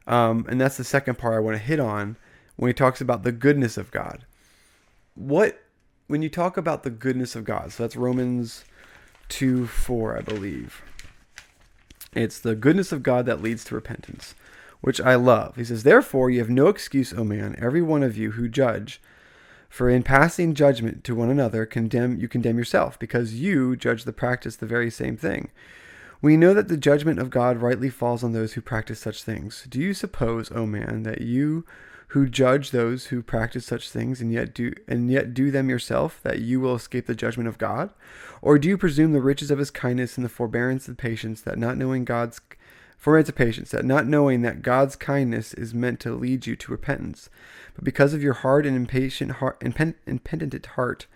Um, 0.08 0.44
and 0.48 0.60
that's 0.60 0.76
the 0.76 0.82
second 0.82 1.18
part 1.18 1.36
I 1.36 1.40
want 1.40 1.56
to 1.56 1.62
hit 1.62 1.78
on 1.78 2.16
when 2.56 2.68
he 2.68 2.74
talks 2.74 3.00
about 3.00 3.22
the 3.22 3.30
goodness 3.30 3.76
of 3.76 3.92
God. 3.92 4.26
What 5.14 5.62
when 6.08 6.20
you 6.20 6.28
talk 6.28 6.56
about 6.56 6.82
the 6.82 6.90
goodness 6.90 7.36
of 7.36 7.44
God, 7.44 7.70
so 7.70 7.84
that's 7.84 7.94
Romans 7.94 8.64
2 9.28 9.68
4, 9.68 10.18
I 10.18 10.20
believe. 10.22 10.82
It's 12.12 12.40
the 12.40 12.56
goodness 12.56 12.92
of 12.92 13.02
God 13.02 13.26
that 13.26 13.42
leads 13.42 13.64
to 13.64 13.74
repentance, 13.74 14.34
which 14.80 15.00
I 15.00 15.14
love. 15.14 15.56
He 15.56 15.64
says, 15.64 15.84
Therefore, 15.84 16.28
you 16.28 16.40
have 16.40 16.50
no 16.50 16.68
excuse, 16.68 17.12
O 17.12 17.22
man, 17.22 17.54
every 17.58 17.82
one 17.82 18.02
of 18.02 18.16
you 18.16 18.32
who 18.32 18.48
judge. 18.48 19.00
For 19.68 19.88
in 19.88 20.02
passing 20.02 20.54
judgment 20.54 21.04
to 21.04 21.14
one 21.14 21.30
another, 21.30 21.64
condemn 21.64 22.18
you 22.18 22.26
condemn 22.26 22.58
yourself, 22.58 22.98
because 22.98 23.34
you 23.34 23.76
judge 23.76 24.04
the 24.04 24.12
practice 24.12 24.56
the 24.56 24.66
very 24.66 24.90
same 24.90 25.16
thing. 25.16 25.50
We 26.22 26.36
know 26.36 26.52
that 26.52 26.68
the 26.68 26.76
judgment 26.76 27.18
of 27.18 27.30
God 27.30 27.58
rightly 27.58 27.88
falls 27.88 28.22
on 28.22 28.32
those 28.32 28.52
who 28.52 28.60
practice 28.60 29.00
such 29.00 29.22
things. 29.22 29.66
Do 29.68 29.80
you 29.80 29.94
suppose, 29.94 30.52
O 30.52 30.66
man, 30.66 31.02
that 31.04 31.22
you 31.22 31.64
who 32.08 32.28
judge 32.28 32.72
those 32.72 33.06
who 33.06 33.22
practice 33.22 33.64
such 33.64 33.88
things 33.88 34.20
and 34.20 34.32
yet 34.32 34.52
do 34.52 34.72
and 34.86 35.10
yet 35.10 35.32
do 35.32 35.50
them 35.50 35.70
yourself 35.70 36.20
that 36.22 36.40
you 36.40 36.60
will 36.60 36.74
escape 36.74 37.06
the 37.06 37.14
judgment 37.14 37.48
of 37.48 37.56
God? 37.56 37.90
Or 38.42 38.58
do 38.58 38.68
you 38.68 38.76
presume 38.76 39.12
the 39.12 39.22
riches 39.22 39.50
of 39.50 39.58
his 39.58 39.70
kindness 39.70 40.16
and 40.16 40.24
the 40.24 40.28
forbearance 40.28 40.88
and 40.88 40.98
patience 40.98 41.40
that 41.42 41.56
not 41.56 41.78
knowing 41.78 42.04
God's 42.04 42.40
forbearance 42.98 43.28
and 43.28 43.36
patience 43.36 43.70
that 43.70 43.84
not 43.84 44.06
knowing 44.06 44.42
that 44.42 44.60
God's 44.60 44.96
kindness 44.96 45.54
is 45.54 45.72
meant 45.72 46.00
to 46.00 46.14
lead 46.14 46.46
you 46.46 46.54
to 46.56 46.72
repentance? 46.72 47.30
But 47.74 47.84
because 47.84 48.12
of 48.12 48.22
your 48.22 48.34
hard 48.34 48.66
and 48.66 48.76
impatient 48.76 49.32
heart 49.32 49.62
impenitent 49.62 50.66
heart 50.66 51.06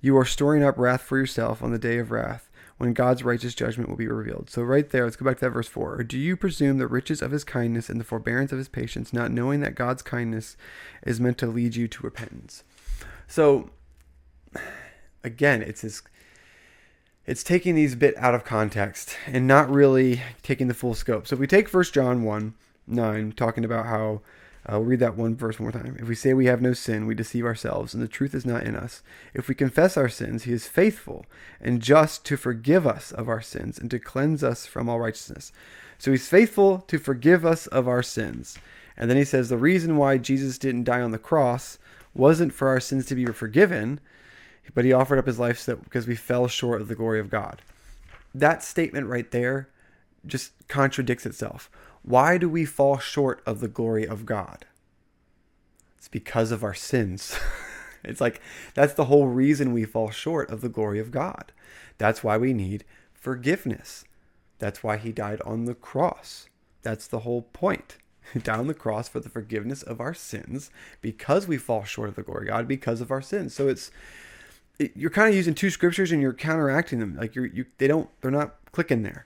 you 0.00 0.16
are 0.18 0.26
storing 0.26 0.62
up 0.62 0.78
wrath 0.78 1.00
for 1.00 1.16
yourself 1.16 1.62
on 1.62 1.72
the 1.72 1.78
day 1.78 1.96
of 1.96 2.10
wrath 2.10 2.50
when 2.76 2.92
God's 2.92 3.22
righteous 3.22 3.54
judgment 3.54 3.88
will 3.88 3.96
be 3.96 4.08
revealed. 4.08 4.50
So, 4.50 4.62
right 4.62 4.88
there, 4.88 5.04
let's 5.04 5.16
go 5.16 5.24
back 5.24 5.38
to 5.38 5.46
that 5.46 5.50
verse 5.50 5.68
4. 5.68 5.96
Or 5.96 6.04
do 6.04 6.18
you 6.18 6.36
presume 6.36 6.78
the 6.78 6.86
riches 6.86 7.22
of 7.22 7.30
his 7.30 7.44
kindness 7.44 7.88
and 7.88 8.00
the 8.00 8.04
forbearance 8.04 8.52
of 8.52 8.58
his 8.58 8.68
patience, 8.68 9.12
not 9.12 9.30
knowing 9.30 9.60
that 9.60 9.74
God's 9.74 10.02
kindness 10.02 10.56
is 11.04 11.20
meant 11.20 11.38
to 11.38 11.46
lead 11.46 11.76
you 11.76 11.86
to 11.88 12.02
repentance? 12.02 12.64
So, 13.28 13.70
again, 15.22 15.62
it's 15.62 15.82
his. 15.82 16.02
It's 17.26 17.42
taking 17.42 17.74
these 17.74 17.94
bit 17.94 18.14
out 18.18 18.34
of 18.34 18.44
context 18.44 19.16
and 19.26 19.46
not 19.46 19.70
really 19.70 20.20
taking 20.42 20.68
the 20.68 20.74
full 20.74 20.92
scope. 20.92 21.26
So 21.26 21.34
if 21.34 21.40
we 21.40 21.46
take 21.46 21.70
First 21.70 21.94
John 21.94 22.22
1 22.22 22.52
9, 22.86 23.32
talking 23.32 23.64
about 23.64 23.86
how 23.86 24.20
I'll 24.66 24.82
read 24.82 25.00
that 25.00 25.16
one 25.16 25.36
verse 25.36 25.58
one 25.58 25.70
more 25.70 25.82
time. 25.82 25.96
If 26.00 26.08
we 26.08 26.14
say 26.14 26.32
we 26.32 26.46
have 26.46 26.62
no 26.62 26.72
sin, 26.72 27.06
we 27.06 27.14
deceive 27.14 27.44
ourselves, 27.44 27.92
and 27.92 28.02
the 28.02 28.08
truth 28.08 28.34
is 28.34 28.46
not 28.46 28.64
in 28.64 28.74
us. 28.74 29.02
If 29.34 29.48
we 29.48 29.54
confess 29.54 29.96
our 29.96 30.08
sins, 30.08 30.44
he 30.44 30.52
is 30.52 30.66
faithful 30.66 31.26
and 31.60 31.82
just 31.82 32.24
to 32.26 32.36
forgive 32.38 32.86
us 32.86 33.12
of 33.12 33.28
our 33.28 33.42
sins 33.42 33.78
and 33.78 33.90
to 33.90 33.98
cleanse 33.98 34.42
us 34.42 34.64
from 34.64 34.88
all 34.88 35.00
righteousness. 35.00 35.52
So 35.98 36.10
he's 36.10 36.28
faithful 36.28 36.78
to 36.88 36.98
forgive 36.98 37.44
us 37.44 37.66
of 37.66 37.86
our 37.86 38.02
sins. 38.02 38.58
And 38.96 39.10
then 39.10 39.16
he 39.16 39.24
says 39.24 39.48
the 39.48 39.58
reason 39.58 39.96
why 39.96 40.18
Jesus 40.18 40.56
didn't 40.56 40.84
die 40.84 41.02
on 41.02 41.10
the 41.10 41.18
cross 41.18 41.78
wasn't 42.14 42.54
for 42.54 42.68
our 42.68 42.80
sins 42.80 43.06
to 43.06 43.14
be 43.14 43.26
forgiven, 43.26 44.00
but 44.72 44.84
he 44.84 44.92
offered 44.92 45.18
up 45.18 45.26
his 45.26 45.38
life 45.38 45.58
so 45.58 45.72
that, 45.72 45.84
because 45.84 46.06
we 46.06 46.16
fell 46.16 46.48
short 46.48 46.80
of 46.80 46.88
the 46.88 46.94
glory 46.94 47.20
of 47.20 47.28
God. 47.28 47.60
That 48.34 48.62
statement 48.62 49.08
right 49.08 49.30
there 49.30 49.68
just 50.26 50.52
contradicts 50.68 51.26
itself. 51.26 51.70
Why 52.04 52.36
do 52.36 52.50
we 52.50 52.66
fall 52.66 52.98
short 52.98 53.42
of 53.46 53.60
the 53.60 53.68
glory 53.68 54.06
of 54.06 54.26
God? 54.26 54.66
It's 55.96 56.08
because 56.08 56.52
of 56.52 56.62
our 56.62 56.74
sins. 56.74 57.34
it's 58.04 58.20
like 58.20 58.42
that's 58.74 58.92
the 58.92 59.06
whole 59.06 59.26
reason 59.26 59.72
we 59.72 59.84
fall 59.84 60.10
short 60.10 60.50
of 60.50 60.60
the 60.60 60.68
glory 60.68 61.00
of 61.00 61.10
God. 61.10 61.50
That's 61.96 62.22
why 62.22 62.36
we 62.36 62.52
need 62.52 62.84
forgiveness. 63.14 64.04
That's 64.58 64.82
why 64.82 64.98
he 64.98 65.12
died 65.12 65.40
on 65.46 65.64
the 65.64 65.74
cross. 65.74 66.48
That's 66.82 67.06
the 67.06 67.20
whole 67.20 67.42
point. 67.42 67.96
Down 68.42 68.66
the 68.66 68.74
cross 68.74 69.08
for 69.08 69.20
the 69.20 69.30
forgiveness 69.30 69.82
of 69.82 69.98
our 69.98 70.14
sins 70.14 70.70
because 71.00 71.48
we 71.48 71.56
fall 71.56 71.84
short 71.84 72.10
of 72.10 72.16
the 72.16 72.22
glory 72.22 72.48
of 72.48 72.48
God 72.48 72.68
because 72.68 73.00
of 73.00 73.10
our 73.10 73.22
sins. 73.22 73.54
So 73.54 73.68
it's 73.68 73.90
it, 74.78 74.92
you're 74.94 75.10
kind 75.10 75.30
of 75.30 75.34
using 75.34 75.54
two 75.54 75.70
scriptures 75.70 76.12
and 76.12 76.20
you're 76.20 76.34
counteracting 76.34 76.98
them. 76.98 77.16
Like 77.16 77.34
you're 77.34 77.46
you 77.46 77.64
they 77.78 77.86
don't 77.86 78.10
they're 78.20 78.30
not 78.30 78.56
clicking 78.72 79.04
there. 79.04 79.24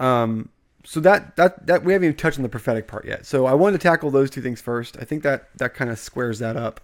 Um, 0.00 0.48
so 0.86 1.00
that 1.00 1.34
that 1.34 1.66
that 1.66 1.84
we 1.84 1.92
haven't 1.92 2.06
even 2.06 2.16
touched 2.16 2.38
on 2.38 2.44
the 2.44 2.48
prophetic 2.48 2.86
part 2.86 3.04
yet. 3.04 3.26
So 3.26 3.44
I 3.44 3.54
wanted 3.54 3.80
to 3.80 3.88
tackle 3.88 4.10
those 4.12 4.30
two 4.30 4.40
things 4.40 4.60
first. 4.60 4.96
I 5.00 5.04
think 5.04 5.24
that 5.24 5.48
that 5.58 5.74
kind 5.74 5.90
of 5.90 5.98
squares 5.98 6.38
that 6.38 6.56
up. 6.56 6.80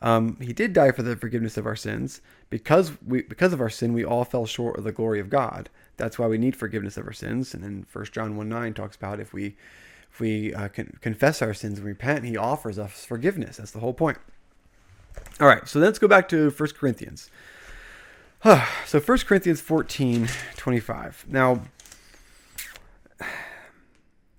Um, 0.00 0.36
he 0.40 0.52
did 0.52 0.72
die 0.72 0.92
for 0.92 1.02
the 1.02 1.16
forgiveness 1.16 1.56
of 1.56 1.66
our 1.66 1.76
sins 1.76 2.20
because 2.50 2.92
we 3.04 3.22
because 3.22 3.52
of 3.52 3.60
our 3.60 3.68
sin 3.68 3.92
we 3.92 4.04
all 4.04 4.24
fell 4.24 4.46
short 4.46 4.78
of 4.78 4.84
the 4.84 4.92
glory 4.92 5.18
of 5.18 5.28
God. 5.28 5.70
That's 5.96 6.20
why 6.20 6.28
we 6.28 6.38
need 6.38 6.54
forgiveness 6.54 6.96
of 6.96 7.04
our 7.04 7.12
sins. 7.12 7.52
And 7.52 7.64
then 7.64 7.84
First 7.88 8.12
John 8.12 8.36
one 8.36 8.48
nine 8.48 8.74
talks 8.74 8.94
about 8.94 9.18
if 9.18 9.32
we 9.32 9.56
if 10.12 10.20
we 10.20 10.54
uh, 10.54 10.68
confess 11.00 11.42
our 11.42 11.54
sins 11.54 11.78
and 11.78 11.86
repent, 11.86 12.24
He 12.24 12.36
offers 12.36 12.78
us 12.78 13.04
forgiveness. 13.04 13.56
That's 13.56 13.72
the 13.72 13.80
whole 13.80 13.94
point. 13.94 14.18
All 15.40 15.48
right, 15.48 15.66
so 15.66 15.80
let's 15.80 15.98
go 15.98 16.06
back 16.06 16.28
to 16.28 16.50
First 16.50 16.76
Corinthians. 16.76 17.28
so 18.86 19.00
First 19.00 19.26
Corinthians 19.26 19.60
14, 19.60 20.28
25. 20.56 21.26
Now, 21.28 21.62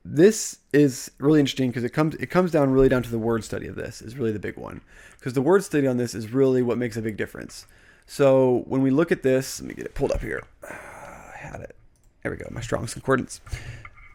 this 0.05 0.59
is 0.73 1.11
really 1.17 1.39
interesting 1.39 1.69
because 1.69 1.83
it 1.83 1.91
comes 1.91 2.15
it 2.15 2.27
comes 2.27 2.51
down 2.51 2.71
really 2.71 2.89
down 2.89 3.03
to 3.03 3.09
the 3.09 3.17
word 3.17 3.43
study 3.43 3.67
of 3.67 3.75
this 3.75 4.01
is 4.01 4.17
really 4.17 4.31
the 4.31 4.39
big 4.39 4.57
one 4.57 4.81
because 5.17 5.33
the 5.33 5.41
word 5.41 5.63
study 5.63 5.87
on 5.87 5.97
this 5.97 6.13
is 6.13 6.33
really 6.33 6.61
what 6.61 6.77
makes 6.77 6.97
a 6.97 7.01
big 7.01 7.15
difference. 7.15 7.65
So 8.05 8.63
when 8.67 8.81
we 8.81 8.91
look 8.91 9.11
at 9.11 9.23
this, 9.23 9.61
let 9.61 9.69
me 9.69 9.73
get 9.73 9.85
it 9.85 9.95
pulled 9.95 10.11
up 10.11 10.21
here. 10.21 10.43
I 10.69 11.37
had 11.37 11.61
it. 11.61 11.75
There 12.21 12.31
we 12.31 12.37
go. 12.37 12.47
My 12.51 12.61
Strong's 12.61 12.93
Concordance. 12.93 13.39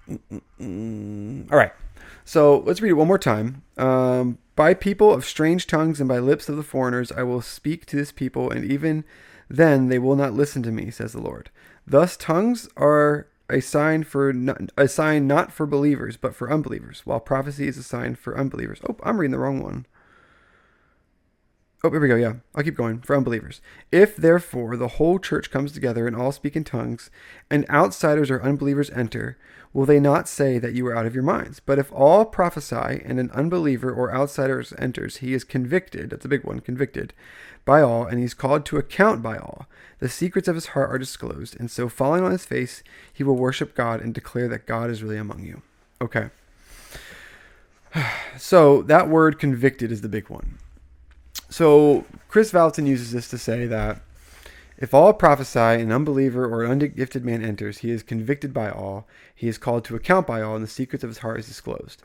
Mm-mm-mm. 0.09 1.51
All 1.51 1.59
right. 1.59 1.73
So 2.25 2.59
let's 2.67 2.83
read 2.83 2.91
it 2.91 2.95
one 2.95 3.09
more 3.09 3.19
time. 3.19 3.63
Um, 3.79 4.39
by 4.57 4.75
people 4.75 5.13
of 5.13 5.25
strange 5.25 5.67
tongues 5.67 6.01
and 6.01 6.09
by 6.09 6.19
lips 6.19 6.49
of 6.49 6.57
the 6.57 6.63
foreigners, 6.63 7.11
I 7.13 7.23
will 7.23 7.41
speak 7.41 7.87
to 7.87 7.97
this 7.97 8.13
people, 8.13 8.51
and 8.51 8.71
even 8.71 9.05
then 9.49 9.89
they 9.89 9.99
will 9.99 10.17
not 10.17 10.35
listen 10.35 10.63
to 10.65 10.73
me, 10.73 10.91
says 10.91 11.13
the 11.13 11.23
Lord. 11.23 11.51
Thus, 11.87 12.17
tongues 12.17 12.69
are 12.77 13.29
a 13.51 13.61
sign 13.61 14.05
for 14.05 14.33
not, 14.33 14.71
a 14.77 14.89
sign 14.89 15.27
not 15.27 15.53
for 15.53 15.67
believers, 15.67 16.17
but 16.17 16.35
for 16.35 16.51
unbelievers, 16.51 17.03
while 17.05 17.21
prophecy 17.21 17.67
is 17.67 17.79
a 17.79 17.83
sign 17.83 18.15
for 18.15 18.37
unbelievers. 18.37 18.81
Oh, 18.89 18.97
I'm 19.03 19.19
reading 19.19 19.33
the 19.33 19.39
wrong 19.39 19.63
one. 19.63 19.87
Oh, 21.85 21.91
here 21.91 22.01
we 22.01 22.09
go. 22.09 22.17
Yeah, 22.17 22.35
I'll 22.57 22.65
keep 22.65 22.77
going. 22.77 23.01
For 23.03 23.17
unbelievers. 23.17 23.61
If, 23.93 24.17
therefore, 24.17 24.77
the 24.77 24.89
whole 24.89 25.21
church 25.21 25.53
comes 25.53 25.71
together 25.71 26.09
and 26.09 26.17
all 26.17 26.33
speak 26.33 26.57
in 26.57 26.65
tongues, 26.65 27.09
and 27.49 27.69
outsiders 27.71 28.33
or 28.33 28.43
unbelievers 28.43 28.91
enter, 28.91 29.39
will 29.73 29.87
they 29.87 30.01
not 30.01 30.29
say 30.29 30.59
that 30.59 30.73
you 30.73 30.85
are 30.89 30.97
out 30.97 31.07
of 31.07 31.15
your 31.15 31.23
minds? 31.23 31.61
But 31.61 31.79
if 31.79 31.93
all 31.93 32.25
prophesy 32.25 33.01
and 33.05 33.21
an 33.21 33.31
unbeliever 33.31 33.93
or 33.93 34.13
outsider 34.13 34.65
enters, 34.77 35.19
he 35.19 35.33
is 35.33 35.45
convicted. 35.45 36.11
That's 36.11 36.25
a 36.25 36.29
big 36.29 36.43
one, 36.43 36.59
convicted 36.59 37.15
by 37.65 37.81
all, 37.81 38.05
and 38.05 38.19
he's 38.19 38.35
called 38.35 38.67
to 38.67 38.77
account 38.79 39.23
by 39.23 39.37
all. 39.37 39.67
The 40.01 40.09
secrets 40.09 40.49
of 40.49 40.57
his 40.57 40.69
heart 40.69 40.91
are 40.91 40.99
disclosed, 40.99 41.59
and 41.61 41.71
so 41.71 41.89
falling 41.89 42.25
on 42.25 42.33
his 42.33 42.45
face, 42.45 42.83
he 43.13 43.23
will 43.23 43.37
worship 43.37 43.77
God 43.77 44.01
and 44.01 44.13
declare 44.13 44.49
that 44.49 44.67
God 44.67 44.91
is 44.91 45.03
really 45.03 45.19
among 45.19 45.45
you. 45.45 45.63
Okay. 46.01 46.31
So 48.37 48.83
that 48.83 49.09
word 49.09 49.39
convicted 49.39 49.91
is 49.91 50.01
the 50.01 50.09
big 50.09 50.29
one. 50.29 50.59
So 51.49 52.05
Kris 52.29 52.53
Vallotton 52.53 52.87
uses 52.87 53.13
this 53.13 53.29
to 53.31 53.39
say 53.39 53.67
that 53.67 54.03
if 54.77 54.95
all 54.95 55.13
prophesy, 55.13 55.59
an 55.59 55.91
unbeliever 55.91 56.47
or 56.47 56.63
an 56.63 56.79
ungifted 56.79 57.25
man 57.25 57.45
enters, 57.45 57.79
he 57.79 57.91
is 57.91 58.03
convicted 58.03 58.55
by 58.55 58.71
all, 58.71 59.09
he 59.35 59.49
is 59.49 59.59
called 59.59 59.85
to 59.87 59.97
account 59.97 60.27
by 60.27 60.41
all, 60.41 60.55
and 60.55 60.63
the 60.63 60.69
secrets 60.69 61.03
of 61.03 61.11
his 61.11 61.19
heart 61.19 61.41
is 61.41 61.49
disclosed. 61.49 62.03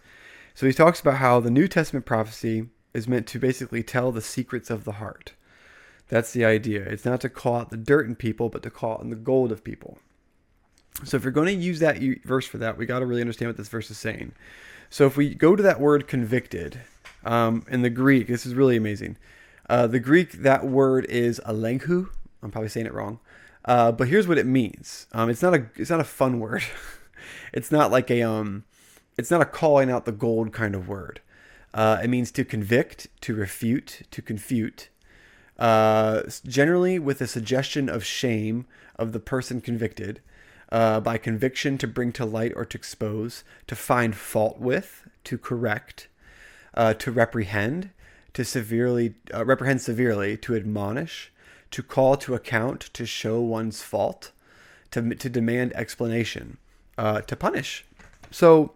So 0.56 0.66
he 0.66 0.74
talks 0.74 1.00
about 1.00 1.18
how 1.18 1.40
the 1.40 1.52
New 1.52 1.68
Testament 1.68 2.06
prophecy 2.06 2.70
is 2.94 3.08
meant 3.08 3.28
to 3.28 3.40
basically 3.40 3.84
tell 3.84 4.12
the 4.12 4.22
secrets 4.22 4.70
of 4.70 4.86
the 4.86 4.94
heart. 4.94 5.34
That's 6.10 6.32
the 6.32 6.46
idea. 6.46 6.82
It's 6.82 7.06
not 7.06 7.22
to 7.22 7.30
call 7.30 7.56
out 7.56 7.70
the 7.70 7.78
dirt 7.78 8.08
in 8.08 8.16
people, 8.16 8.50
but 8.50 8.64
to 8.64 8.70
call 8.70 8.94
out 8.94 9.10
the 9.10 9.16
gold 9.16 9.52
of 9.52 9.64
people. 9.64 10.00
So 11.04 11.18
if 11.18 11.24
you're 11.24 11.32
going 11.32 11.48
to 11.48 11.64
use 11.64 11.80
that 11.80 11.98
verse 12.24 12.46
for 12.46 12.58
that, 12.60 12.78
we 12.78 12.86
got 12.86 13.00
to 13.00 13.06
really 13.06 13.22
understand 13.22 13.50
what 13.50 13.58
this 13.58 13.70
verse 13.70 13.90
is 13.90 13.98
saying. 13.98 14.34
So 14.90 15.06
if 15.06 15.18
we 15.18 15.34
go 15.34 15.56
to 15.56 15.64
that 15.64 15.80
word 15.80 16.08
convicted 16.08 16.80
um, 17.26 17.66
in 17.70 17.82
the 17.82 17.90
Greek, 17.90 18.28
this 18.28 18.46
is 18.46 18.54
really 18.54 18.78
amazing. 18.78 19.18
Uh, 19.70 19.88
the 19.88 20.00
Greek, 20.00 20.34
that 20.34 20.66
word 20.66 21.06
is 21.06 21.40
alenghu. 21.46 22.10
I'm 22.42 22.52
probably 22.52 22.70
saying 22.70 22.86
it 22.86 22.94
wrong, 22.94 23.20
uh, 23.66 23.92
but 23.92 24.08
here's 24.08 24.28
what 24.28 24.38
it 24.38 24.46
means. 24.46 25.08
Um, 25.14 25.30
it's 25.30 25.42
not 25.42 25.54
a 25.54 25.66
it's 25.76 25.90
not 25.90 26.02
a 26.02 26.06
fun 26.06 26.40
word. 26.40 26.64
it's 27.54 27.72
not 27.72 27.92
like 27.92 28.12
a 28.12 28.22
um, 28.22 28.66
it's 29.18 29.32
not 29.32 29.42
a 29.42 29.46
calling 29.46 29.90
out 29.90 30.06
the 30.06 30.12
gold 30.12 30.52
kind 30.52 30.76
of 30.76 30.88
word. 30.88 31.22
Uh, 31.74 32.00
it 32.04 32.08
means 32.08 32.32
to 32.32 32.46
convict, 32.46 33.08
to 33.22 33.34
refute, 33.34 34.02
to 34.12 34.22
confute. 34.22 34.90
Uh, 35.58 36.24
generally, 36.46 37.00
with 37.00 37.22
a 37.22 37.28
suggestion 37.28 37.90
of 37.90 38.04
shame 38.04 38.66
of 38.98 39.12
the 39.12 39.20
person 39.20 39.62
convicted, 39.62 40.22
uh, 40.72 41.00
by 41.00 41.18
conviction 41.18 41.78
to 41.78 41.88
bring 41.88 42.12
to 42.12 42.26
light 42.26 42.52
or 42.56 42.66
to 42.66 42.78
expose, 42.78 43.44
to 43.68 43.76
find 43.76 44.16
fault 44.16 44.60
with, 44.60 45.08
to 45.24 45.38
correct, 45.38 46.08
uh, 46.74 46.94
to 46.96 47.12
reprehend, 47.12 47.92
to 48.34 48.44
severely 48.44 49.16
uh, 49.34 49.46
reprehend 49.46 49.82
severely, 49.82 50.38
to 50.38 50.56
admonish, 50.56 51.32
to 51.72 51.84
call 51.84 52.18
to 52.18 52.36
account, 52.36 52.82
to 52.94 53.06
show 53.06 53.42
one's 53.42 53.82
fault, 53.82 54.32
to 54.92 55.16
to 55.16 55.30
demand 55.30 55.74
explanation, 55.76 56.58
uh, 56.98 57.22
to 57.22 57.36
punish. 57.36 57.86
So 58.32 58.74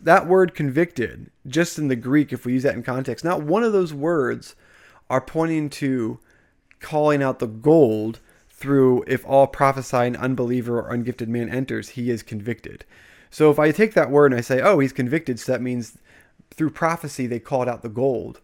that 0.00 0.26
word 0.26 0.54
convicted, 0.54 1.30
just 1.46 1.78
in 1.78 1.88
the 1.88 1.96
Greek, 1.96 2.32
if 2.32 2.44
we 2.44 2.52
use 2.52 2.62
that 2.62 2.74
in 2.74 2.82
context, 2.82 3.24
not 3.24 3.42
one 3.42 3.64
of 3.64 3.72
those 3.72 3.94
words 3.94 4.54
are 5.10 5.20
pointing 5.20 5.70
to 5.70 6.20
calling 6.80 7.22
out 7.22 7.38
the 7.38 7.46
gold 7.46 8.20
through 8.48 9.04
if 9.06 9.24
all 9.26 9.46
prophesy 9.46 9.96
an 9.96 10.16
unbeliever 10.16 10.80
or 10.80 10.92
ungifted 10.92 11.28
man 11.28 11.48
enters, 11.48 11.90
he 11.90 12.10
is 12.10 12.22
convicted. 12.22 12.84
So 13.30 13.50
if 13.50 13.58
I 13.58 13.70
take 13.70 13.94
that 13.94 14.10
word 14.10 14.32
and 14.32 14.38
I 14.38 14.42
say, 14.42 14.60
oh, 14.60 14.78
he's 14.78 14.92
convicted, 14.92 15.38
so 15.38 15.52
that 15.52 15.62
means 15.62 15.98
through 16.50 16.70
prophecy 16.70 17.26
they 17.26 17.38
called 17.38 17.68
out 17.68 17.82
the 17.82 17.88
gold. 17.88 18.40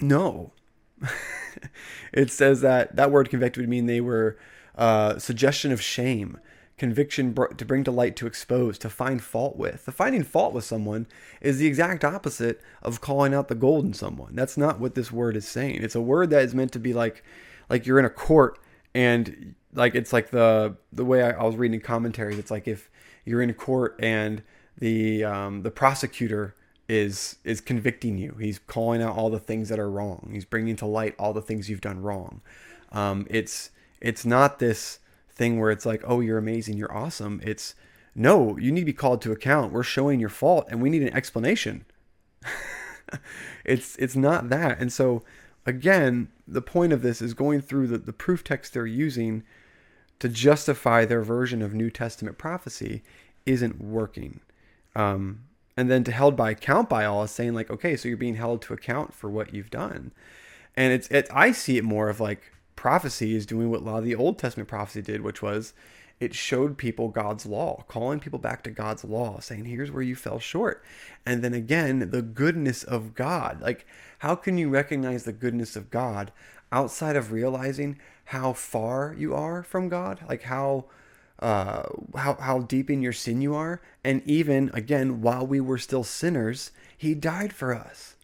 No. 0.00 0.52
it 2.12 2.30
says 2.30 2.60
that 2.60 2.96
that 2.96 3.10
word 3.10 3.30
convict 3.30 3.56
would 3.56 3.68
mean 3.68 3.86
they 3.86 4.00
were 4.00 4.38
uh, 4.76 5.18
suggestion 5.18 5.72
of 5.72 5.80
shame, 5.80 6.38
conviction 6.78 7.32
br- 7.32 7.46
to 7.46 7.64
bring 7.64 7.84
to 7.84 7.90
light, 7.90 8.16
to 8.16 8.26
expose, 8.26 8.78
to 8.78 8.90
find 8.90 9.22
fault 9.22 9.56
with. 9.56 9.84
The 9.84 9.92
finding 9.92 10.22
fault 10.22 10.52
with 10.52 10.64
someone 10.64 11.06
is 11.40 11.58
the 11.58 11.66
exact 11.66 12.04
opposite 12.04 12.60
of 12.82 13.00
calling 13.00 13.34
out 13.34 13.48
the 13.48 13.54
gold 13.54 13.84
in 13.84 13.94
someone. 13.94 14.34
That's 14.34 14.56
not 14.56 14.80
what 14.80 14.94
this 14.94 15.10
word 15.10 15.36
is 15.36 15.46
saying. 15.46 15.82
It's 15.82 15.94
a 15.94 16.00
word 16.00 16.30
that 16.30 16.42
is 16.42 16.54
meant 16.54 16.72
to 16.72 16.78
be 16.78 16.92
like, 16.92 17.24
like 17.68 17.86
you're 17.86 17.98
in 17.98 18.04
a 18.04 18.10
court 18.10 18.58
and 18.94 19.54
like 19.74 19.94
it's 19.94 20.12
like 20.12 20.30
the 20.30 20.76
the 20.92 21.04
way 21.04 21.22
I, 21.22 21.30
I 21.32 21.44
was 21.44 21.56
reading 21.56 21.80
commentaries. 21.80 22.38
It's 22.38 22.50
like 22.50 22.66
if 22.66 22.90
you're 23.24 23.42
in 23.42 23.50
a 23.50 23.54
court 23.54 23.96
and 23.98 24.42
the 24.78 25.24
um, 25.24 25.62
the 25.62 25.70
prosecutor 25.70 26.54
is 26.88 27.36
is 27.44 27.60
convicting 27.60 28.18
you. 28.18 28.36
He's 28.40 28.58
calling 28.58 29.02
out 29.02 29.16
all 29.16 29.30
the 29.30 29.38
things 29.38 29.68
that 29.68 29.78
are 29.78 29.90
wrong. 29.90 30.30
He's 30.32 30.44
bringing 30.44 30.76
to 30.76 30.86
light 30.86 31.14
all 31.18 31.32
the 31.32 31.42
things 31.42 31.68
you've 31.68 31.80
done 31.80 32.02
wrong. 32.02 32.42
Um, 32.92 33.26
it's 33.28 33.70
it's 34.00 34.24
not 34.24 34.58
this 34.58 35.00
thing 35.30 35.58
where 35.58 35.70
it's 35.70 35.86
like, 35.86 36.02
oh, 36.06 36.20
you're 36.20 36.38
amazing, 36.38 36.76
you're 36.76 36.96
awesome. 36.96 37.40
It's 37.44 37.74
no, 38.14 38.56
you 38.56 38.72
need 38.72 38.80
to 38.80 38.86
be 38.86 38.92
called 38.92 39.20
to 39.22 39.32
account. 39.32 39.72
We're 39.72 39.82
showing 39.82 40.20
your 40.20 40.28
fault, 40.30 40.66
and 40.70 40.80
we 40.80 40.90
need 40.90 41.02
an 41.02 41.14
explanation. 41.14 41.84
it's 43.64 43.96
it's 43.96 44.16
not 44.16 44.48
that. 44.48 44.80
And 44.80 44.92
so 44.92 45.22
again, 45.66 46.28
the 46.46 46.62
point 46.62 46.92
of 46.92 47.02
this 47.02 47.20
is 47.20 47.34
going 47.34 47.60
through 47.60 47.88
the, 47.88 47.98
the 47.98 48.12
proof 48.12 48.44
text 48.44 48.72
they're 48.72 48.86
using 48.86 49.42
to 50.18 50.28
justify 50.28 51.04
their 51.04 51.22
version 51.22 51.60
of 51.60 51.74
New 51.74 51.90
Testament 51.90 52.38
prophecy 52.38 53.02
isn't 53.44 53.82
working. 53.82 54.40
Um, 54.94 55.40
and 55.76 55.90
then 55.90 56.04
to 56.04 56.12
held 56.12 56.36
by 56.36 56.50
account 56.50 56.88
by 56.88 57.04
all 57.04 57.22
is 57.22 57.30
saying 57.30 57.54
like 57.54 57.70
okay 57.70 57.96
so 57.96 58.08
you're 58.08 58.16
being 58.16 58.36
held 58.36 58.62
to 58.62 58.74
account 58.74 59.14
for 59.14 59.28
what 59.28 59.52
you've 59.54 59.70
done. 59.70 60.12
And 60.74 60.92
it's 60.92 61.08
it 61.08 61.28
i 61.32 61.52
see 61.52 61.78
it 61.78 61.84
more 61.84 62.08
of 62.08 62.20
like 62.20 62.52
prophecy 62.74 63.34
is 63.34 63.46
doing 63.46 63.70
what 63.70 63.80
a 63.80 63.84
lot 63.84 63.98
of 63.98 64.04
the 64.04 64.14
old 64.14 64.38
testament 64.38 64.68
prophecy 64.68 65.02
did 65.02 65.22
which 65.22 65.40
was 65.42 65.72
it 66.20 66.34
showed 66.34 66.78
people 66.78 67.08
god's 67.08 67.44
law 67.46 67.84
calling 67.88 68.20
people 68.20 68.38
back 68.38 68.62
to 68.62 68.70
god's 68.70 69.04
law 69.04 69.38
saying 69.40 69.64
here's 69.64 69.90
where 69.90 70.02
you 70.02 70.16
fell 70.16 70.38
short. 70.38 70.82
And 71.24 71.42
then 71.42 71.54
again 71.54 72.10
the 72.10 72.22
goodness 72.22 72.84
of 72.84 73.14
god. 73.14 73.60
Like 73.60 73.86
how 74.20 74.34
can 74.34 74.58
you 74.58 74.68
recognize 74.68 75.24
the 75.24 75.32
goodness 75.32 75.76
of 75.76 75.90
god 75.90 76.32
outside 76.72 77.16
of 77.16 77.32
realizing 77.32 77.98
how 78.26 78.52
far 78.52 79.14
you 79.16 79.34
are 79.34 79.62
from 79.62 79.88
god? 79.88 80.20
Like 80.28 80.42
how 80.42 80.86
uh, 81.40 81.84
how, 82.16 82.34
how 82.34 82.60
deep 82.60 82.90
in 82.90 83.02
your 83.02 83.12
sin 83.12 83.40
you 83.40 83.54
are. 83.54 83.80
And 84.04 84.22
even, 84.24 84.70
again, 84.72 85.20
while 85.20 85.46
we 85.46 85.60
were 85.60 85.78
still 85.78 86.04
sinners, 86.04 86.70
he 86.96 87.14
died 87.14 87.52
for 87.52 87.74
us. 87.74 88.14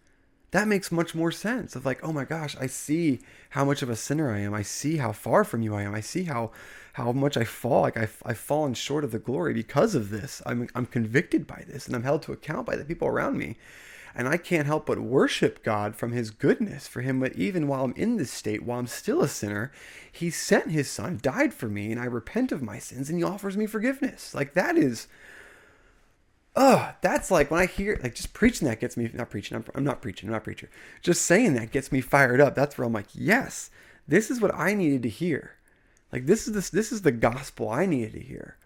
That 0.52 0.68
makes 0.68 0.92
much 0.92 1.14
more 1.14 1.32
sense 1.32 1.74
of 1.74 1.86
like, 1.86 2.04
oh 2.04 2.12
my 2.12 2.24
gosh, 2.24 2.56
I 2.60 2.66
see 2.66 3.20
how 3.50 3.64
much 3.64 3.82
of 3.82 3.88
a 3.88 3.96
sinner 3.96 4.30
I 4.30 4.40
am. 4.40 4.52
I 4.52 4.62
see 4.62 4.98
how 4.98 5.12
far 5.12 5.44
from 5.44 5.62
you 5.62 5.74
I 5.74 5.82
am. 5.82 5.94
I 5.94 6.00
see 6.00 6.24
how 6.24 6.50
how 6.94 7.10
much 7.10 7.36
I 7.36 7.44
fall. 7.44 7.82
Like 7.82 7.96
I've, 7.96 8.22
I've 8.24 8.38
fallen 8.38 8.74
short 8.74 9.04
of 9.04 9.12
the 9.12 9.18
glory 9.18 9.54
because 9.54 9.94
of 9.94 10.10
this. 10.10 10.42
I'm, 10.44 10.68
I'm 10.74 10.86
convicted 10.86 11.46
by 11.46 11.64
this 11.66 11.86
and 11.86 11.96
I'm 11.96 12.02
held 12.02 12.22
to 12.22 12.32
account 12.32 12.66
by 12.66 12.76
the 12.76 12.84
people 12.84 13.08
around 13.08 13.38
me. 13.38 13.56
And 14.14 14.28
I 14.28 14.36
can't 14.36 14.66
help 14.66 14.86
but 14.86 14.98
worship 14.98 15.62
God 15.62 15.96
from 15.96 16.12
his 16.12 16.30
goodness 16.30 16.86
for 16.86 17.00
him. 17.00 17.20
But 17.20 17.34
even 17.34 17.66
while 17.66 17.84
I'm 17.84 17.94
in 17.94 18.16
this 18.16 18.30
state, 18.30 18.62
while 18.62 18.78
I'm 18.78 18.86
still 18.86 19.22
a 19.22 19.28
sinner, 19.28 19.72
he 20.10 20.30
sent 20.30 20.70
his 20.70 20.90
son, 20.90 21.18
died 21.22 21.54
for 21.54 21.68
me, 21.68 21.90
and 21.90 22.00
I 22.00 22.04
repent 22.04 22.52
of 22.52 22.62
my 22.62 22.78
sins, 22.78 23.08
and 23.08 23.18
he 23.18 23.24
offers 23.24 23.56
me 23.56 23.66
forgiveness. 23.66 24.34
Like 24.34 24.52
that 24.54 24.76
is, 24.76 25.08
oh, 26.54 26.92
that's 27.00 27.30
like 27.30 27.50
when 27.50 27.60
I 27.60 27.66
hear, 27.66 27.98
like 28.02 28.14
just 28.14 28.34
preaching 28.34 28.68
that 28.68 28.80
gets 28.80 28.96
me, 28.96 29.10
not 29.14 29.30
preaching, 29.30 29.56
I'm, 29.56 29.64
I'm 29.74 29.84
not 29.84 30.02
preaching, 30.02 30.28
I'm 30.28 30.34
not 30.34 30.44
preacher. 30.44 30.68
Just 31.00 31.22
saying 31.22 31.54
that 31.54 31.72
gets 31.72 31.90
me 31.90 32.00
fired 32.00 32.40
up. 32.40 32.54
That's 32.54 32.76
where 32.76 32.86
I'm 32.86 32.92
like, 32.92 33.08
yes, 33.14 33.70
this 34.06 34.30
is 34.30 34.40
what 34.40 34.54
I 34.54 34.74
needed 34.74 35.02
to 35.04 35.08
hear. 35.08 35.52
Like 36.12 36.26
this 36.26 36.46
is 36.46 36.52
this, 36.52 36.68
this 36.68 36.92
is 36.92 37.02
the 37.02 37.12
gospel 37.12 37.70
I 37.70 37.86
needed 37.86 38.12
to 38.12 38.20
hear. 38.20 38.58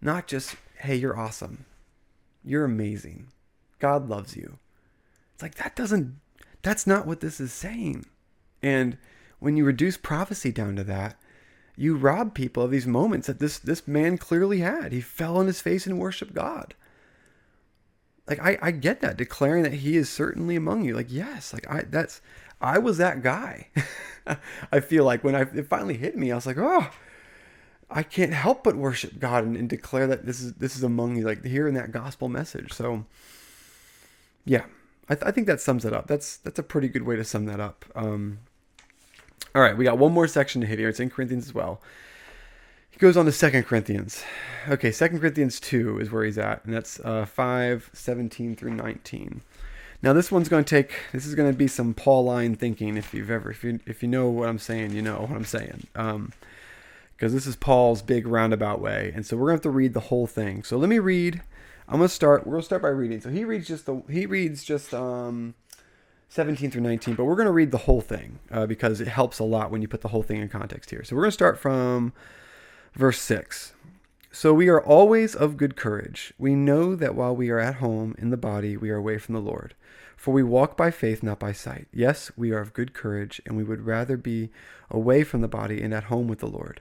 Not 0.00 0.26
just, 0.26 0.56
hey, 0.78 0.96
you're 0.96 1.18
awesome. 1.18 1.64
You're 2.44 2.64
amazing. 2.64 3.28
God 3.78 4.08
loves 4.08 4.36
you. 4.36 4.58
It's 5.38 5.42
like 5.44 5.54
that 5.54 5.76
doesn't 5.76 6.18
that's 6.62 6.84
not 6.84 7.06
what 7.06 7.20
this 7.20 7.38
is 7.38 7.52
saying. 7.52 8.06
And 8.60 8.98
when 9.38 9.56
you 9.56 9.64
reduce 9.64 9.96
prophecy 9.96 10.50
down 10.50 10.74
to 10.74 10.82
that, 10.82 11.14
you 11.76 11.94
rob 11.94 12.34
people 12.34 12.64
of 12.64 12.72
these 12.72 12.88
moments 12.88 13.28
that 13.28 13.38
this 13.38 13.56
this 13.56 13.86
man 13.86 14.18
clearly 14.18 14.58
had. 14.58 14.90
He 14.90 15.00
fell 15.00 15.36
on 15.36 15.46
his 15.46 15.60
face 15.60 15.86
and 15.86 15.96
worshiped 15.96 16.34
God. 16.34 16.74
Like 18.26 18.40
I, 18.40 18.58
I 18.60 18.70
get 18.72 19.00
that, 19.00 19.16
declaring 19.16 19.62
that 19.62 19.74
he 19.74 19.96
is 19.96 20.10
certainly 20.10 20.56
among 20.56 20.84
you. 20.84 20.96
Like, 20.96 21.06
yes, 21.08 21.52
like 21.52 21.70
I 21.70 21.82
that's 21.82 22.20
I 22.60 22.78
was 22.78 22.98
that 22.98 23.22
guy. 23.22 23.68
I 24.72 24.80
feel 24.80 25.04
like 25.04 25.22
when 25.22 25.36
I, 25.36 25.42
it 25.42 25.68
finally 25.68 25.98
hit 25.98 26.18
me, 26.18 26.32
I 26.32 26.34
was 26.34 26.46
like, 26.46 26.58
oh, 26.58 26.90
I 27.88 28.02
can't 28.02 28.32
help 28.32 28.64
but 28.64 28.74
worship 28.74 29.20
God 29.20 29.44
and, 29.44 29.56
and 29.56 29.68
declare 29.68 30.08
that 30.08 30.26
this 30.26 30.40
is 30.40 30.54
this 30.54 30.74
is 30.74 30.82
among 30.82 31.14
you, 31.14 31.24
like 31.24 31.44
hearing 31.44 31.74
that 31.74 31.92
gospel 31.92 32.28
message. 32.28 32.72
So, 32.72 33.06
yeah, 34.44 34.64
I, 35.08 35.14
th- 35.14 35.26
I 35.26 35.30
think 35.30 35.46
that 35.46 35.60
sums 35.60 35.84
it 35.84 35.92
up. 35.92 36.06
That's 36.06 36.36
that's 36.36 36.58
a 36.58 36.62
pretty 36.62 36.88
good 36.88 37.02
way 37.02 37.16
to 37.16 37.24
sum 37.24 37.46
that 37.46 37.60
up. 37.60 37.84
Um, 37.94 38.40
all 39.54 39.62
right, 39.62 39.76
we 39.76 39.84
got 39.84 39.98
one 39.98 40.12
more 40.12 40.28
section 40.28 40.60
to 40.60 40.66
hit 40.66 40.78
here. 40.78 40.88
It's 40.88 41.00
in 41.00 41.10
Corinthians 41.10 41.46
as 41.46 41.54
well. 41.54 41.80
He 42.90 42.98
goes 42.98 43.16
on 43.16 43.24
to 43.26 43.32
Second 43.32 43.64
Corinthians. 43.64 44.22
Okay, 44.68 44.90
Second 44.90 45.20
Corinthians 45.20 45.60
2 45.60 46.00
is 46.00 46.10
where 46.10 46.24
he's 46.24 46.38
at, 46.38 46.64
and 46.64 46.74
that's 46.74 47.00
uh, 47.00 47.24
5, 47.26 47.90
17 47.92 48.56
through 48.56 48.74
19. 48.74 49.40
Now 50.02 50.12
this 50.12 50.30
one's 50.30 50.48
going 50.48 50.64
to 50.64 50.68
take, 50.68 50.92
this 51.12 51.26
is 51.26 51.34
going 51.34 51.50
to 51.50 51.56
be 51.56 51.66
some 51.66 51.94
Pauline 51.94 52.54
thinking. 52.54 52.96
If 52.96 53.12
you've 53.14 53.30
ever, 53.30 53.50
if 53.50 53.64
you, 53.64 53.80
if 53.86 54.02
you 54.02 54.08
know 54.08 54.28
what 54.28 54.48
I'm 54.48 54.58
saying, 54.58 54.92
you 54.92 55.02
know 55.02 55.20
what 55.20 55.30
I'm 55.30 55.44
saying. 55.44 55.86
Um, 55.96 56.32
because 57.18 57.32
this 57.32 57.46
is 57.48 57.56
Paul's 57.56 58.00
big 58.00 58.28
roundabout 58.28 58.80
way. 58.80 59.12
And 59.12 59.26
so 59.26 59.36
we're 59.36 59.48
going 59.48 59.58
to 59.58 59.68
have 59.68 59.72
to 59.72 59.76
read 59.76 59.92
the 59.92 60.00
whole 60.00 60.28
thing. 60.28 60.62
So 60.62 60.76
let 60.76 60.88
me 60.88 61.00
read. 61.00 61.42
I'm 61.88 62.00
to 62.00 62.08
start, 62.08 62.46
we're 62.46 62.58
to 62.58 62.62
start 62.62 62.82
by 62.82 62.88
reading. 62.88 63.20
So 63.20 63.30
he 63.30 63.44
reads 63.44 63.66
just 63.66 63.86
the, 63.86 64.02
he 64.10 64.26
reads 64.26 64.62
just, 64.62 64.92
um, 64.92 65.54
17 66.28 66.70
through 66.70 66.82
19, 66.82 67.14
but 67.14 67.24
we're 67.24 67.36
to 67.46 67.52
read 67.52 67.70
the 67.70 67.78
whole 67.78 68.02
thing 68.02 68.38
uh, 68.50 68.66
because 68.66 69.00
it 69.00 69.08
helps 69.08 69.38
a 69.38 69.44
lot 69.44 69.70
when 69.70 69.80
you 69.80 69.88
put 69.88 70.02
the 70.02 70.08
whole 70.08 70.22
thing 70.22 70.40
in 70.40 70.48
context 70.48 70.90
here. 70.90 71.02
So 71.02 71.16
we're 71.16 71.24
to 71.24 71.32
start 71.32 71.58
from 71.58 72.12
verse 72.94 73.18
6. 73.20 73.72
So 74.30 74.52
we 74.52 74.68
are 74.68 74.80
always 74.80 75.34
of 75.34 75.56
good 75.56 75.74
courage. 75.74 76.34
We 76.38 76.54
know 76.54 76.94
that 76.94 77.14
while 77.14 77.34
we 77.34 77.48
are 77.48 77.58
at 77.58 77.76
home 77.76 78.14
in 78.18 78.28
the 78.28 78.36
body, 78.36 78.76
we 78.76 78.90
are 78.90 78.96
away 78.96 79.16
from 79.16 79.34
the 79.34 79.40
Lord. 79.40 79.74
For 80.16 80.34
we 80.34 80.42
walk 80.42 80.76
by 80.76 80.90
faith, 80.90 81.22
not 81.22 81.38
by 81.38 81.52
sight. 81.52 81.86
Yes, 81.92 82.30
we 82.36 82.50
are 82.50 82.58
of 82.58 82.74
good 82.74 82.92
courage, 82.92 83.40
and 83.46 83.56
we 83.56 83.64
would 83.64 83.86
rather 83.86 84.16
be 84.16 84.50
away 84.90 85.24
from 85.24 85.40
the 85.40 85.48
body 85.48 85.80
and 85.80 85.94
at 85.94 86.04
home 86.04 86.28
with 86.28 86.40
the 86.40 86.46
Lord. 86.46 86.80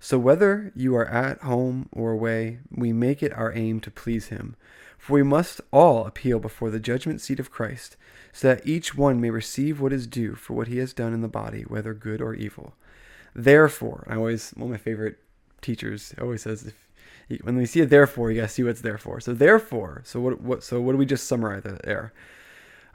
So 0.00 0.18
whether 0.18 0.72
you 0.74 0.94
are 0.96 1.08
at 1.08 1.40
home 1.40 1.88
or 1.92 2.12
away, 2.12 2.60
we 2.70 2.92
make 2.92 3.22
it 3.22 3.32
our 3.32 3.52
aim 3.52 3.80
to 3.80 3.90
please 3.90 4.28
Him. 4.28 4.56
For 4.96 5.14
we 5.14 5.22
must 5.22 5.60
all 5.72 6.06
appeal 6.06 6.38
before 6.40 6.70
the 6.70 6.80
judgment 6.80 7.20
seat 7.20 7.40
of 7.40 7.50
Christ, 7.50 7.96
so 8.32 8.48
that 8.48 8.66
each 8.66 8.96
one 8.96 9.20
may 9.20 9.30
receive 9.30 9.80
what 9.80 9.92
is 9.92 10.06
due 10.06 10.34
for 10.34 10.54
what 10.54 10.68
he 10.68 10.78
has 10.78 10.92
done 10.92 11.14
in 11.14 11.22
the 11.22 11.28
body, 11.28 11.62
whether 11.62 11.94
good 11.94 12.20
or 12.20 12.34
evil. 12.34 12.74
Therefore, 13.34 14.04
I 14.08 14.16
always 14.16 14.50
one 14.50 14.66
of 14.66 14.70
my 14.72 14.76
favorite 14.76 15.18
teachers 15.60 16.14
always 16.20 16.42
says 16.42 16.66
if 16.66 16.88
when 17.42 17.56
we 17.56 17.66
see 17.66 17.80
a 17.80 17.86
therefore, 17.86 18.30
you 18.30 18.40
gotta 18.40 18.48
see 18.48 18.64
what's 18.64 18.80
there 18.80 18.98
for. 18.98 19.20
So 19.20 19.34
therefore, 19.34 20.02
so 20.04 20.20
what 20.20 20.40
what 20.40 20.62
so 20.64 20.80
what 20.80 20.92
do 20.92 20.98
we 20.98 21.06
just 21.06 21.26
summarize 21.26 21.62
there? 21.84 22.12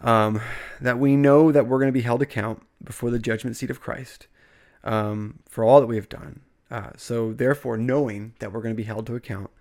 Um, 0.02 0.42
that 0.82 1.00
we 1.00 1.16
know 1.16 1.52
that 1.52 1.68
we're 1.68 1.80
going 1.80 1.88
to 1.88 1.94
be 1.94 2.02
held 2.02 2.22
account 2.22 2.62
before 2.84 3.10
the 3.10 3.20
judgment 3.20 3.56
seat 3.56 3.70
of 3.70 3.80
Christ 3.80 4.28
um, 4.84 5.40
for 5.48 5.64
all 5.64 5.80
that 5.80 5.88
we 5.88 5.96
have 5.96 6.10
done. 6.10 6.42
Uh, 6.74 6.90
so 6.98 7.32
therefore, 7.32 7.78
knowing 7.78 8.34
that 8.40 8.52
we're 8.52 8.64
going 8.64 8.74
to 8.74 8.84
be 8.84 8.92
held 8.92 9.06
to 9.06 9.16
account, 9.16 9.52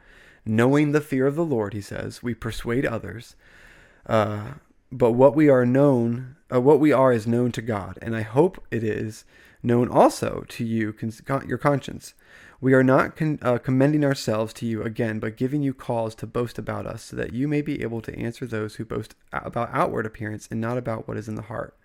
knowing 0.46 0.92
the 0.92 1.00
fear 1.00 1.26
of 1.26 1.34
the 1.34 1.44
Lord, 1.44 1.74
he 1.74 1.82
says, 1.82 2.22
we 2.22 2.32
persuade 2.32 2.86
others. 2.86 3.36
Uh, 4.06 4.54
but 4.90 5.12
what 5.12 5.36
we 5.36 5.50
are 5.50 5.66
known, 5.66 6.36
uh, 6.50 6.58
what 6.58 6.80
we 6.80 6.90
are 6.90 7.12
is 7.12 7.26
known 7.26 7.52
to 7.52 7.60
God, 7.60 7.98
and 8.00 8.16
I 8.16 8.22
hope 8.22 8.64
it 8.70 8.82
is 8.82 9.26
known 9.62 9.90
also 9.90 10.46
to 10.48 10.64
you, 10.64 10.94
your 11.46 11.58
conscience. 11.58 12.14
We 12.62 12.72
are 12.72 12.82
not 12.82 13.14
con- 13.14 13.38
uh, 13.42 13.58
commending 13.58 14.04
ourselves 14.04 14.54
to 14.54 14.66
you 14.66 14.82
again, 14.82 15.18
but 15.18 15.36
giving 15.36 15.62
you 15.62 15.74
cause 15.74 16.14
to 16.14 16.26
boast 16.26 16.58
about 16.58 16.86
us, 16.86 17.02
so 17.02 17.16
that 17.16 17.34
you 17.34 17.46
may 17.46 17.60
be 17.60 17.82
able 17.82 18.00
to 18.02 18.18
answer 18.18 18.46
those 18.46 18.76
who 18.76 18.86
boast 18.86 19.14
about 19.32 19.68
outward 19.72 20.06
appearance 20.06 20.48
and 20.50 20.62
not 20.62 20.78
about 20.78 21.06
what 21.06 21.18
is 21.18 21.28
in 21.28 21.34
the 21.34 21.42
heart. 21.42 21.76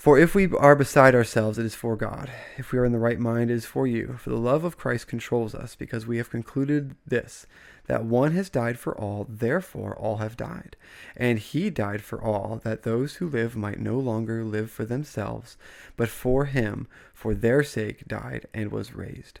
For 0.00 0.18
if 0.18 0.34
we 0.34 0.50
are 0.56 0.74
beside 0.74 1.14
ourselves, 1.14 1.58
it 1.58 1.66
is 1.66 1.74
for 1.74 1.94
God. 1.94 2.30
If 2.56 2.72
we 2.72 2.78
are 2.78 2.86
in 2.86 2.92
the 2.92 2.98
right 2.98 3.18
mind, 3.18 3.50
it 3.50 3.54
is 3.56 3.66
for 3.66 3.86
you. 3.86 4.16
For 4.18 4.30
the 4.30 4.38
love 4.38 4.64
of 4.64 4.78
Christ 4.78 5.06
controls 5.06 5.54
us, 5.54 5.76
because 5.76 6.06
we 6.06 6.16
have 6.16 6.30
concluded 6.30 6.96
this 7.06 7.44
that 7.86 8.06
one 8.06 8.32
has 8.32 8.48
died 8.48 8.78
for 8.78 8.98
all, 8.98 9.26
therefore 9.28 9.94
all 9.94 10.16
have 10.16 10.38
died. 10.38 10.74
And 11.18 11.38
he 11.38 11.68
died 11.68 12.00
for 12.00 12.18
all, 12.22 12.62
that 12.64 12.82
those 12.82 13.16
who 13.16 13.28
live 13.28 13.56
might 13.56 13.78
no 13.78 13.98
longer 13.98 14.42
live 14.42 14.70
for 14.70 14.86
themselves, 14.86 15.58
but 15.98 16.08
for 16.08 16.46
him, 16.46 16.88
for 17.12 17.34
their 17.34 17.62
sake, 17.62 18.08
died 18.08 18.46
and 18.54 18.72
was 18.72 18.94
raised. 18.94 19.40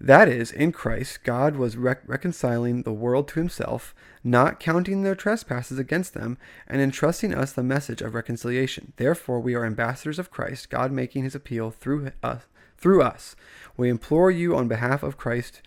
That 0.00 0.28
is, 0.28 0.52
in 0.52 0.70
Christ, 0.70 1.24
God 1.24 1.56
was 1.56 1.76
rec- 1.76 2.02
reconciling 2.06 2.82
the 2.82 2.92
world 2.92 3.26
to 3.28 3.40
himself, 3.40 3.94
not 4.22 4.60
counting 4.60 5.02
their 5.02 5.16
trespasses 5.16 5.78
against 5.78 6.14
them, 6.14 6.38
and 6.68 6.80
entrusting 6.80 7.34
us 7.34 7.52
the 7.52 7.64
message 7.64 8.00
of 8.00 8.14
reconciliation. 8.14 8.92
Therefore, 8.96 9.40
we 9.40 9.54
are 9.54 9.64
ambassadors 9.64 10.18
of 10.18 10.30
Christ, 10.30 10.70
God 10.70 10.92
making 10.92 11.24
his 11.24 11.34
appeal 11.34 11.70
through 11.70 12.12
us. 12.22 12.42
Through 12.76 13.02
us. 13.02 13.34
We 13.76 13.88
implore 13.88 14.30
you 14.30 14.54
on 14.54 14.68
behalf 14.68 15.02
of 15.02 15.16
Christ, 15.16 15.62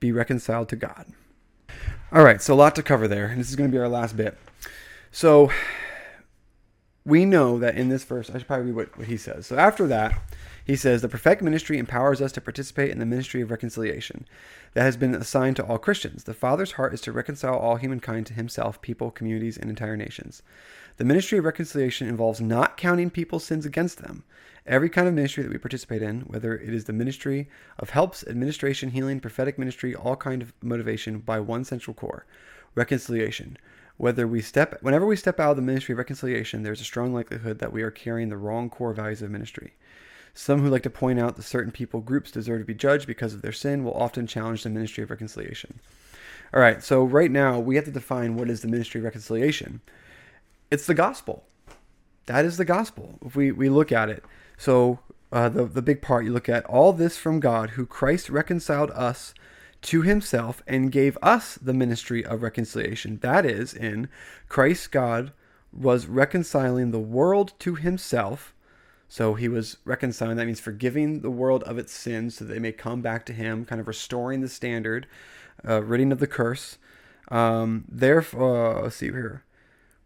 be 0.00 0.10
reconciled 0.10 0.68
to 0.70 0.76
God. 0.76 1.06
All 2.10 2.24
right, 2.24 2.42
so 2.42 2.54
a 2.54 2.56
lot 2.56 2.74
to 2.74 2.82
cover 2.82 3.06
there. 3.06 3.32
This 3.36 3.50
is 3.50 3.56
going 3.56 3.70
to 3.70 3.74
be 3.74 3.80
our 3.80 3.88
last 3.88 4.16
bit. 4.16 4.36
So, 5.12 5.52
we 7.04 7.24
know 7.24 7.60
that 7.60 7.76
in 7.76 7.88
this 7.88 8.02
verse, 8.02 8.30
I 8.30 8.38
should 8.38 8.48
probably 8.48 8.66
read 8.66 8.76
what, 8.76 8.98
what 8.98 9.06
he 9.06 9.16
says. 9.16 9.46
So, 9.46 9.56
after 9.56 9.86
that, 9.86 10.18
he 10.66 10.74
says, 10.74 11.00
The 11.00 11.08
prophetic 11.08 11.42
ministry 11.42 11.78
empowers 11.78 12.20
us 12.20 12.32
to 12.32 12.40
participate 12.40 12.90
in 12.90 12.98
the 12.98 13.06
ministry 13.06 13.40
of 13.40 13.52
reconciliation 13.52 14.26
that 14.74 14.82
has 14.82 14.96
been 14.96 15.14
assigned 15.14 15.54
to 15.56 15.64
all 15.64 15.78
Christians. 15.78 16.24
The 16.24 16.34
Father's 16.34 16.72
heart 16.72 16.92
is 16.92 17.00
to 17.02 17.12
reconcile 17.12 17.56
all 17.56 17.76
humankind 17.76 18.26
to 18.26 18.34
himself, 18.34 18.82
people, 18.82 19.12
communities, 19.12 19.56
and 19.56 19.70
entire 19.70 19.96
nations. 19.96 20.42
The 20.96 21.04
ministry 21.04 21.38
of 21.38 21.44
reconciliation 21.44 22.08
involves 22.08 22.40
not 22.40 22.76
counting 22.76 23.10
people's 23.10 23.44
sins 23.44 23.64
against 23.64 23.98
them. 23.98 24.24
Every 24.66 24.90
kind 24.90 25.06
of 25.06 25.14
ministry 25.14 25.44
that 25.44 25.52
we 25.52 25.58
participate 25.58 26.02
in, 26.02 26.22
whether 26.22 26.58
it 26.58 26.74
is 26.74 26.86
the 26.86 26.92
ministry 26.92 27.48
of 27.78 27.90
helps, 27.90 28.26
administration, 28.26 28.90
healing, 28.90 29.20
prophetic 29.20 29.60
ministry, 29.60 29.94
all 29.94 30.16
kind 30.16 30.42
of 30.42 30.52
motivation 30.60 31.20
by 31.20 31.38
one 31.38 31.62
central 31.62 31.94
core, 31.94 32.26
reconciliation. 32.74 33.56
Whether 33.98 34.26
we 34.26 34.42
step 34.42 34.82
whenever 34.82 35.06
we 35.06 35.14
step 35.14 35.38
out 35.38 35.52
of 35.52 35.56
the 35.56 35.62
ministry 35.62 35.92
of 35.92 35.98
reconciliation, 35.98 36.64
there's 36.64 36.80
a 36.80 36.84
strong 36.84 37.14
likelihood 37.14 37.60
that 37.60 37.72
we 37.72 37.82
are 37.82 37.92
carrying 37.92 38.30
the 38.30 38.36
wrong 38.36 38.68
core 38.68 38.92
values 38.92 39.22
of 39.22 39.30
ministry. 39.30 39.74
Some 40.38 40.60
who 40.60 40.68
like 40.68 40.82
to 40.82 40.90
point 40.90 41.18
out 41.18 41.36
that 41.36 41.44
certain 41.44 41.72
people 41.72 42.02
groups 42.02 42.30
deserve 42.30 42.58
to 42.58 42.66
be 42.66 42.74
judged 42.74 43.06
because 43.06 43.32
of 43.32 43.40
their 43.40 43.52
sin 43.52 43.82
will 43.82 43.94
often 43.94 44.26
challenge 44.26 44.62
the 44.62 44.68
ministry 44.68 45.02
of 45.02 45.08
reconciliation. 45.08 45.80
All 46.52 46.60
right, 46.60 46.82
so 46.82 47.02
right 47.04 47.30
now 47.30 47.58
we 47.58 47.76
have 47.76 47.86
to 47.86 47.90
define 47.90 48.36
what 48.36 48.50
is 48.50 48.60
the 48.60 48.68
ministry 48.68 49.00
of 49.00 49.06
reconciliation. 49.06 49.80
It's 50.70 50.86
the 50.86 50.92
gospel. 50.92 51.44
That 52.26 52.44
is 52.44 52.58
the 52.58 52.66
gospel. 52.66 53.18
If 53.24 53.34
we, 53.34 53.50
we 53.50 53.70
look 53.70 53.90
at 53.90 54.10
it, 54.10 54.22
so 54.58 54.98
uh, 55.32 55.48
the 55.48 55.64
the 55.64 55.80
big 55.80 56.02
part 56.02 56.26
you 56.26 56.34
look 56.34 56.50
at 56.50 56.66
all 56.66 56.92
this 56.92 57.16
from 57.16 57.40
God, 57.40 57.70
who 57.70 57.86
Christ 57.86 58.28
reconciled 58.28 58.90
us 58.90 59.32
to 59.82 60.02
Himself 60.02 60.62
and 60.66 60.92
gave 60.92 61.16
us 61.22 61.54
the 61.54 61.72
ministry 61.72 62.22
of 62.22 62.42
reconciliation. 62.42 63.20
That 63.22 63.46
is, 63.46 63.72
in 63.72 64.10
Christ, 64.50 64.92
God 64.92 65.32
was 65.72 66.06
reconciling 66.06 66.90
the 66.90 66.98
world 66.98 67.54
to 67.60 67.76
Himself 67.76 68.52
so 69.08 69.34
he 69.34 69.48
was 69.48 69.76
reconciling. 69.84 70.36
That 70.36 70.46
means 70.46 70.60
forgiving 70.60 71.20
the 71.20 71.30
world 71.30 71.62
of 71.64 71.78
its 71.78 71.92
sins 71.92 72.36
so 72.36 72.44
they 72.44 72.58
may 72.58 72.72
come 72.72 73.02
back 73.02 73.24
to 73.26 73.32
him, 73.32 73.64
kind 73.64 73.80
of 73.80 73.88
restoring 73.88 74.40
the 74.40 74.48
standard, 74.48 75.06
uh, 75.66 75.82
ridding 75.82 76.12
of 76.12 76.18
the 76.18 76.26
curse. 76.26 76.78
Um, 77.28 77.84
therefore, 77.88 78.78
uh, 78.78 78.82
let's 78.82 78.96
see 78.96 79.06
here. 79.06 79.44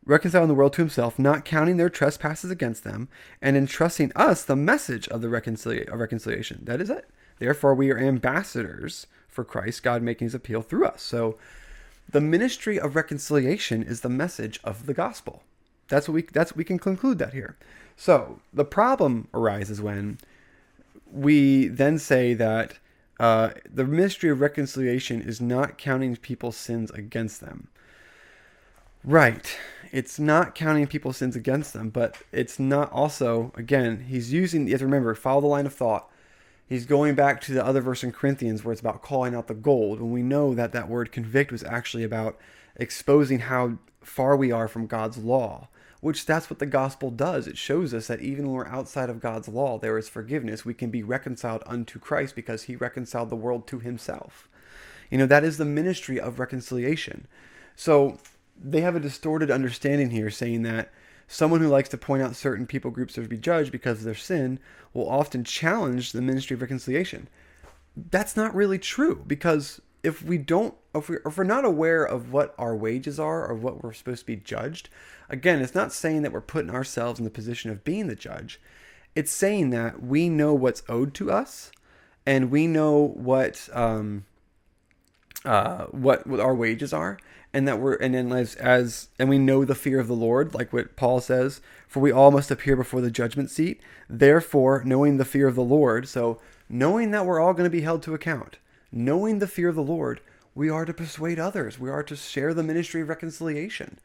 Reconciling 0.07 0.49
the 0.49 0.55
world 0.55 0.73
to 0.75 0.83
himself, 0.83 1.19
not 1.19 1.45
counting 1.45 1.77
their 1.77 1.91
trespasses 1.91 2.51
against 2.51 2.85
them, 2.85 3.09
and 3.41 3.57
entrusting 3.57 4.13
us 4.17 4.45
the 4.45 4.57
message 4.57 5.09
of 5.09 5.21
the 5.21 5.29
of 5.29 6.01
reconciliation. 6.01 6.61
That 6.65 6.81
is 6.81 6.91
it. 6.91 7.09
Therefore, 7.39 7.75
we 7.75 7.91
are 7.91 7.99
ambassadors 7.99 9.07
for 9.29 9.45
Christ, 9.45 9.83
God 9.83 10.03
making 10.03 10.27
his 10.27 10.35
appeal 10.35 10.63
through 10.63 10.87
us. 10.87 11.03
So, 11.03 11.39
the 12.11 12.21
ministry 12.21 12.79
of 12.81 12.97
reconciliation 12.97 13.83
is 13.83 14.01
the 14.01 14.09
message 14.09 14.59
of 14.65 14.87
the 14.87 14.95
gospel. 14.95 15.43
That's 15.89 16.09
what 16.09 16.15
we 16.15 16.23
that's 16.23 16.57
we 16.57 16.65
can 16.65 16.79
conclude 16.79 17.19
that 17.19 17.33
here. 17.33 17.57
So 18.01 18.41
the 18.51 18.65
problem 18.65 19.29
arises 19.35 19.79
when 19.83 20.17
we 21.13 21.69
then 21.69 21.99
say 21.99 22.33
that 22.33 22.79
uh, 23.19 23.51
the 23.71 23.85
ministry 23.85 24.31
of 24.31 24.41
reconciliation 24.41 25.21
is 25.21 25.39
not 25.39 25.77
counting 25.77 26.17
people's 26.17 26.57
sins 26.57 26.91
against 26.93 27.43
them. 27.43 27.69
Right. 29.05 29.55
It's 29.93 30.19
not 30.19 30.55
counting 30.55 30.87
people's 30.87 31.19
sins 31.19 31.37
against 31.37 31.75
them, 31.75 31.91
but 31.91 32.17
it's 32.33 32.59
not 32.59 32.91
also, 32.91 33.53
again, 33.55 34.07
he's 34.09 34.33
using, 34.33 34.67
you 34.67 34.73
have 34.73 34.81
to 34.81 34.87
remember, 34.87 35.15
follow 35.15 35.43
the 35.43 35.47
line 35.49 35.67
of 35.67 35.75
thought. 35.75 36.09
He's 36.67 36.87
going 36.87 37.15
back 37.15 37.43
to 37.43 37.53
the 37.53 37.63
other 37.63 37.83
verse 37.83 38.03
in 38.03 38.13
Corinthians 38.13 38.65
where 38.65 38.73
it's 38.73 38.81
about 38.81 39.03
calling 39.03 39.35
out 39.35 39.47
the 39.47 39.53
gold, 39.53 40.01
when 40.01 40.11
we 40.11 40.23
know 40.23 40.55
that 40.55 40.73
that 40.73 40.89
word 40.89 41.13
convict 41.13 41.53
was 41.53 41.65
actually 41.65 42.05
about 42.05 42.39
exposing 42.77 43.41
how 43.41 43.77
far 44.01 44.39
we 44.39 44.51
are 44.51 44.69
from 44.69 44.87
God's 44.87 45.19
law, 45.19 45.69
which 46.01 46.25
that's 46.25 46.49
what 46.49 46.59
the 46.59 46.67
gospel 46.67 47.11
does. 47.11 47.47
It 47.47 47.59
shows 47.59 47.93
us 47.93 48.07
that 48.07 48.21
even 48.21 48.47
when 48.47 48.55
we're 48.55 48.67
outside 48.67 49.11
of 49.11 49.21
God's 49.21 49.49
law, 49.49 49.79
there 49.79 49.99
is 49.99 50.09
forgiveness. 50.09 50.65
We 50.65 50.75
can 50.75 50.91
be 50.91 51.03
reconciled 51.03 51.63
unto 51.67 51.99
Christ 51.99 52.35
because 52.35 52.65
he 52.65 52.77
reconciled 52.77 53.31
the 53.31 53.37
world 53.37 53.67
to 53.69 53.81
himself. 53.81 54.49
You 55.11 55.19
know, 55.19 55.27
that 55.27 55.45
is 55.45 55.59
the 55.59 55.65
ministry 55.65 56.19
of 56.19 56.39
reconciliation. 56.39 57.27
So 57.77 58.19
they 58.59 58.81
have 58.81 58.97
a 58.97 59.01
distorted 59.01 59.51
understanding 59.51 60.11
here 60.11 60.31
saying 60.31 60.63
that 60.63 60.91
someone 61.29 61.61
who 61.61 61.69
likes 61.69 61.89
to 61.91 61.99
point 61.99 62.23
out 62.23 62.35
certain 62.35 62.67
people 62.67 62.91
groups 62.91 63.15
to 63.15 63.23
be 63.23 63.37
judged 63.37 63.71
because 63.71 63.99
of 63.99 64.05
their 64.05 64.15
sin 64.15 64.59
will 64.95 65.09
often 65.09 65.45
challenge 65.45 66.13
the 66.13 66.23
ministry 66.23 66.55
of 66.55 66.63
reconciliation. 66.63 67.29
That's 68.11 68.37
not 68.37 68.55
really 68.55 68.79
true 68.79 69.23
because 69.27 69.81
if 70.03 70.23
we 70.23 70.39
don't 70.39 70.75
if, 70.95 71.09
we, 71.09 71.17
if 71.25 71.37
we're 71.37 71.45
not 71.45 71.65
aware 71.65 72.05
of 72.05 72.33
what 72.33 72.55
our 72.59 72.75
wages 72.75 73.21
are 73.21 73.47
or 73.47 73.55
what 73.55 73.83
we're 73.83 73.93
supposed 73.93 74.21
to 74.21 74.27
be 74.27 74.37
judged 74.37 74.89
again 75.29 75.61
it's 75.61 75.75
not 75.75 75.93
saying 75.93 76.23
that 76.23 76.33
we're 76.33 76.41
putting 76.41 76.71
ourselves 76.71 77.19
in 77.19 77.25
the 77.25 77.31
position 77.31 77.71
of 77.71 77.85
being 77.85 78.07
the 78.07 78.17
judge 78.17 78.61
it's 79.15 79.33
saying 79.33 79.71
that 79.71 80.03
we 80.03 80.29
know 80.29 80.55
what's 80.55 80.83
owed 80.89 81.15
to 81.15 81.31
us 81.31 81.71
and 82.27 82.51
we 82.51 82.67
know 82.67 83.13
what 83.17 83.69
um, 83.73 84.25
uh, 85.45 85.87
what 85.87 86.27
what 86.27 86.41
our 86.41 86.55
wages 86.55 86.93
are 86.93 87.19
and 87.53 87.67
that 87.67 87.81
we're 87.81 87.95
and 87.95 88.15
then 88.15 88.33
as 88.33 88.55
as 88.57 89.09
and 89.19 89.29
we 89.29 89.39
know 89.39 89.65
the 89.65 89.75
fear 89.75 89.99
of 89.99 90.09
the 90.09 90.15
Lord, 90.15 90.55
like 90.55 90.73
what 90.73 90.97
Paul 90.97 91.21
says, 91.21 91.61
for 91.89 92.01
we 92.01 92.13
all 92.13 92.31
must 92.31 92.51
appear 92.51 92.77
before 92.77 93.01
the 93.01 93.11
judgment 93.11 93.51
seat. 93.51 93.81
Therefore, 94.09 94.83
knowing 94.85 95.17
the 95.17 95.25
fear 95.25 95.49
of 95.49 95.57
the 95.57 95.63
Lord, 95.63 96.09
so 96.09 96.41
knowing 96.69 97.11
that 97.11 97.27
we're 97.27 97.41
all 97.41 97.55
going 97.55 97.65
to 97.65 97.71
be 97.71 97.81
held 97.81 98.03
to 98.05 98.15
account, 98.15 98.59
knowing 98.93 99.39
the 99.39 99.47
fear 99.47 99.69
of 99.69 99.75
the 99.75 99.83
Lord, 99.83 100.21
we 100.55 100.69
are 100.69 100.85
to 100.85 100.93
persuade 100.93 101.39
others. 101.39 101.79
We 101.79 101.91
are 101.91 102.03
to 102.03 102.17
share 102.17 102.55
the 102.55 102.63
ministry 102.63 103.03
of 103.03 103.09
reconciliation. 103.09 103.99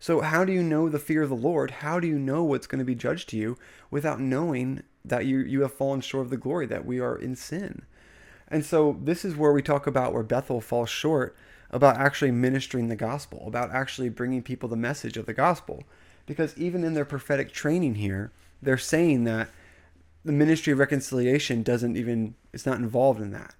So 0.00 0.20
how 0.20 0.44
do 0.44 0.52
you 0.52 0.62
know 0.62 0.88
the 0.88 0.98
fear 0.98 1.22
of 1.22 1.28
the 1.28 1.36
Lord? 1.36 1.70
How 1.70 2.00
do 2.00 2.08
you 2.08 2.18
know 2.18 2.42
what's 2.42 2.66
going 2.66 2.80
to 2.80 2.84
be 2.84 2.94
judged 2.94 3.28
to 3.28 3.36
you 3.36 3.56
without 3.90 4.20
knowing 4.20 4.82
that 5.04 5.26
you 5.26 5.38
you 5.38 5.62
have 5.62 5.74
fallen 5.74 6.00
short 6.00 6.24
of 6.24 6.30
the 6.30 6.36
glory, 6.36 6.66
that 6.66 6.84
we 6.84 6.98
are 6.98 7.16
in 7.16 7.36
sin? 7.36 7.82
And 8.48 8.64
so 8.64 8.98
this 9.00 9.24
is 9.24 9.36
where 9.36 9.52
we 9.52 9.62
talk 9.62 9.86
about 9.86 10.12
where 10.12 10.22
Bethel 10.22 10.60
falls 10.60 10.90
short 10.90 11.36
about 11.70 11.96
actually 11.96 12.32
ministering 12.32 12.88
the 12.88 12.96
gospel, 12.96 13.44
about 13.46 13.70
actually 13.70 14.08
bringing 14.08 14.42
people 14.42 14.68
the 14.68 14.76
message 14.76 15.16
of 15.16 15.26
the 15.26 15.32
gospel. 15.32 15.84
Because 16.26 16.56
even 16.58 16.84
in 16.84 16.94
their 16.94 17.04
prophetic 17.04 17.52
training 17.52 17.94
here, 17.94 18.30
they're 18.60 18.78
saying 18.78 19.24
that 19.24 19.48
the 20.24 20.32
ministry 20.32 20.72
of 20.72 20.78
reconciliation 20.78 21.62
doesn't 21.62 21.96
even, 21.96 22.34
it's 22.52 22.66
not 22.66 22.78
involved 22.78 23.20
in 23.20 23.30
that. 23.30 23.54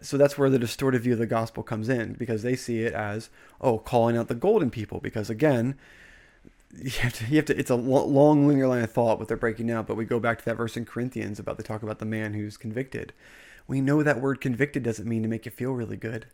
So 0.00 0.16
that's 0.16 0.38
where 0.38 0.50
the 0.50 0.58
distorted 0.58 1.02
view 1.02 1.12
of 1.12 1.18
the 1.18 1.26
gospel 1.26 1.62
comes 1.62 1.88
in 1.88 2.14
because 2.14 2.42
they 2.42 2.56
see 2.56 2.80
it 2.80 2.94
as, 2.94 3.30
oh, 3.60 3.78
calling 3.78 4.16
out 4.16 4.28
the 4.28 4.34
golden 4.34 4.70
people. 4.70 5.00
Because 5.00 5.30
again, 5.30 5.76
you 6.76 6.90
have 6.90 7.12
to, 7.14 7.26
you 7.26 7.36
have 7.36 7.44
to 7.46 7.58
it's 7.58 7.70
a 7.70 7.74
long 7.76 8.46
linear 8.46 8.68
line 8.68 8.82
of 8.82 8.90
thought 8.92 9.18
what 9.18 9.28
they're 9.28 9.36
breaking 9.36 9.66
down, 9.66 9.84
but 9.84 9.96
we 9.96 10.04
go 10.04 10.20
back 10.20 10.38
to 10.38 10.44
that 10.46 10.56
verse 10.56 10.76
in 10.76 10.84
Corinthians 10.84 11.38
about 11.38 11.56
the 11.56 11.62
talk 11.62 11.82
about 11.82 11.98
the 11.98 12.04
man 12.04 12.34
who's 12.34 12.56
convicted. 12.56 13.12
We 13.66 13.80
know 13.80 14.02
that 14.02 14.20
word 14.20 14.40
convicted 14.40 14.82
doesn't 14.82 15.08
mean 15.08 15.22
to 15.22 15.28
make 15.28 15.44
you 15.44 15.52
feel 15.52 15.72
really 15.72 15.96
good. 15.96 16.26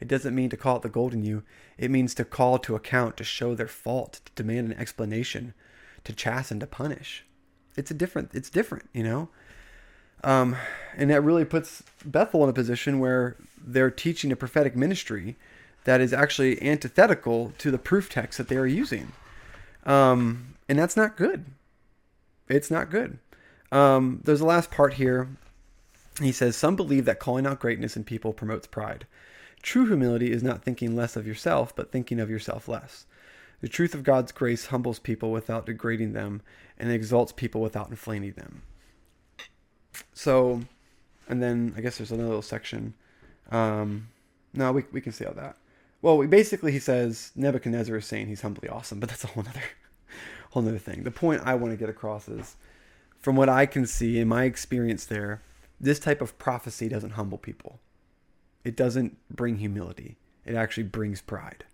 It 0.00 0.08
doesn't 0.08 0.34
mean 0.34 0.50
to 0.50 0.56
call 0.56 0.76
it 0.76 0.82
the 0.82 0.88
golden 0.88 1.24
you. 1.24 1.42
It 1.78 1.90
means 1.90 2.14
to 2.14 2.24
call 2.24 2.58
to 2.58 2.74
account, 2.74 3.16
to 3.16 3.24
show 3.24 3.54
their 3.54 3.68
fault, 3.68 4.20
to 4.24 4.32
demand 4.34 4.72
an 4.72 4.78
explanation, 4.78 5.54
to 6.04 6.12
chasten, 6.12 6.60
to 6.60 6.66
punish. 6.66 7.24
It's 7.76 7.90
a 7.90 7.94
different. 7.94 8.30
It's 8.34 8.50
different, 8.50 8.88
you 8.92 9.02
know. 9.02 9.28
Um, 10.24 10.56
and 10.96 11.10
that 11.10 11.22
really 11.22 11.44
puts 11.44 11.82
Bethel 12.04 12.42
in 12.44 12.50
a 12.50 12.54
position 12.54 12.98
where 12.98 13.36
they're 13.64 13.90
teaching 13.90 14.32
a 14.32 14.36
prophetic 14.36 14.76
ministry 14.76 15.36
that 15.84 16.00
is 16.00 16.12
actually 16.12 16.60
antithetical 16.62 17.52
to 17.58 17.70
the 17.70 17.78
proof 17.78 18.10
text 18.10 18.38
that 18.38 18.48
they 18.48 18.56
are 18.56 18.66
using. 18.66 19.12
Um, 19.84 20.54
and 20.68 20.78
that's 20.78 20.96
not 20.96 21.16
good. 21.16 21.44
It's 22.48 22.70
not 22.70 22.90
good. 22.90 23.18
Um, 23.70 24.20
there's 24.24 24.40
a 24.40 24.46
last 24.46 24.70
part 24.70 24.94
here. 24.94 25.28
He 26.20 26.32
says, 26.32 26.56
Some 26.56 26.76
believe 26.76 27.04
that 27.04 27.20
calling 27.20 27.46
out 27.46 27.60
greatness 27.60 27.96
in 27.96 28.04
people 28.04 28.32
promotes 28.32 28.66
pride. 28.66 29.06
True 29.62 29.86
humility 29.86 30.32
is 30.32 30.42
not 30.42 30.62
thinking 30.62 30.96
less 30.96 31.16
of 31.16 31.26
yourself, 31.26 31.74
but 31.74 31.90
thinking 31.90 32.20
of 32.20 32.30
yourself 32.30 32.68
less. 32.68 33.06
The 33.60 33.68
truth 33.68 33.94
of 33.94 34.04
God's 34.04 34.32
grace 34.32 34.66
humbles 34.66 34.98
people 34.98 35.32
without 35.32 35.66
degrading 35.66 36.12
them 36.12 36.42
and 36.78 36.90
exalts 36.90 37.32
people 37.32 37.60
without 37.60 37.90
inflaming 37.90 38.32
them. 38.32 38.62
So, 40.12 40.62
and 41.28 41.42
then 41.42 41.74
I 41.76 41.80
guess 41.80 41.98
there's 41.98 42.12
another 42.12 42.28
little 42.28 42.42
section. 42.42 42.94
Um, 43.50 44.08
no, 44.54 44.72
we, 44.72 44.84
we 44.92 45.00
can 45.00 45.12
see 45.12 45.24
all 45.24 45.34
that. 45.34 45.56
Well, 46.02 46.18
we, 46.18 46.26
basically, 46.26 46.72
he 46.72 46.78
says 46.78 47.32
Nebuchadnezzar 47.36 47.96
is 47.96 48.06
saying 48.06 48.26
he's 48.26 48.42
humbly 48.42 48.68
awesome, 48.68 49.00
but 49.00 49.08
that's 49.08 49.24
a 49.24 49.28
whole 49.28 49.44
other, 49.48 49.62
whole 50.50 50.66
other 50.66 50.78
thing. 50.78 51.04
The 51.04 51.10
point 51.10 51.42
I 51.44 51.54
want 51.54 51.72
to 51.72 51.76
get 51.76 51.88
across 51.88 52.28
is, 52.28 52.56
from 53.18 53.36
what 53.36 53.48
I 53.48 53.66
can 53.66 53.86
see 53.86 54.18
in 54.18 54.28
my 54.28 54.44
experience 54.44 55.04
there, 55.06 55.42
this 55.80 55.98
type 55.98 56.20
of 56.22 56.38
prophecy 56.38 56.88
doesn't 56.88 57.10
humble 57.10 57.38
people 57.38 57.80
it 58.66 58.74
doesn't 58.74 59.16
bring 59.30 59.58
humility. 59.58 60.16
It 60.44 60.56
actually 60.56 60.82
brings 60.82 61.22
pride. 61.22 61.64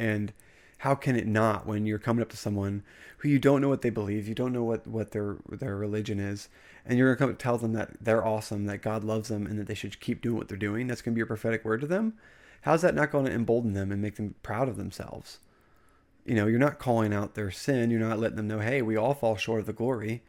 And 0.00 0.32
how 0.82 0.94
can 0.94 1.16
it 1.16 1.26
not 1.26 1.66
when 1.66 1.86
you're 1.86 1.98
coming 1.98 2.22
up 2.22 2.28
to 2.28 2.36
someone 2.36 2.82
who 3.18 3.28
you 3.28 3.38
don't 3.38 3.60
know 3.60 3.68
what 3.68 3.82
they 3.82 3.90
believe, 3.90 4.26
you 4.26 4.34
don't 4.34 4.52
know 4.52 4.64
what, 4.64 4.86
what 4.86 5.12
their 5.12 5.36
their 5.48 5.76
religion 5.76 6.18
is, 6.18 6.48
and 6.84 6.98
you're 6.98 7.14
gonna 7.14 7.30
come 7.30 7.36
tell 7.36 7.58
them 7.58 7.72
that 7.72 7.92
they're 8.00 8.26
awesome, 8.26 8.66
that 8.66 8.82
God 8.82 9.04
loves 9.04 9.28
them, 9.28 9.46
and 9.46 9.58
that 9.58 9.66
they 9.66 9.74
should 9.74 10.00
keep 10.00 10.20
doing 10.22 10.36
what 10.36 10.48
they're 10.48 10.56
doing. 10.56 10.86
That's 10.86 11.02
gonna 11.02 11.14
be 11.14 11.20
a 11.20 11.26
prophetic 11.26 11.64
word 11.64 11.80
to 11.82 11.86
them. 11.86 12.14
How's 12.62 12.82
that 12.82 12.94
not 12.94 13.10
going 13.10 13.26
to 13.26 13.32
embolden 13.32 13.74
them 13.74 13.90
and 13.90 14.00
make 14.00 14.16
them 14.16 14.36
proud 14.42 14.68
of 14.68 14.76
themselves? 14.76 15.38
You 16.24 16.34
know, 16.34 16.46
you're 16.46 16.60
not 16.60 16.78
calling 16.78 17.12
out 17.12 17.34
their 17.34 17.50
sin. 17.50 17.90
You're 17.90 18.00
not 18.00 18.20
letting 18.20 18.36
them 18.36 18.48
know, 18.48 18.60
hey, 18.60 18.82
we 18.82 18.96
all 18.96 19.14
fall 19.14 19.36
short 19.36 19.60
of 19.60 19.66
the 19.66 19.72
glory. 19.72 20.22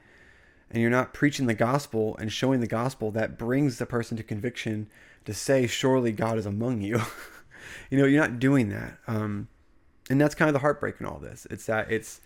And 0.71 0.81
you're 0.81 0.89
not 0.89 1.13
preaching 1.13 1.45
the 1.45 1.53
gospel 1.53 2.17
and 2.17 2.31
showing 2.33 2.59
the 2.59 2.67
gospel 2.67 3.11
that 3.11 3.37
brings 3.37 3.77
the 3.77 3.85
person 3.85 4.17
to 4.17 4.23
conviction 4.23 4.87
to 5.25 5.33
say, 5.33 5.67
surely 5.67 6.11
God 6.11 6.39
is 6.39 6.47
among 6.47 6.81
you. 6.81 7.01
you 7.91 7.99
know, 7.99 8.05
you're 8.05 8.21
not 8.21 8.39
doing 8.39 8.69
that. 8.69 8.97
Um, 9.05 9.47
and 10.09 10.19
that's 10.19 10.35
kind 10.35 10.49
of 10.49 10.53
the 10.53 10.59
heartbreak 10.59 10.95
in 10.99 11.05
all 11.05 11.19
this. 11.19 11.47
It's 11.49 11.65
that 11.65 11.91
it's, 11.91 12.21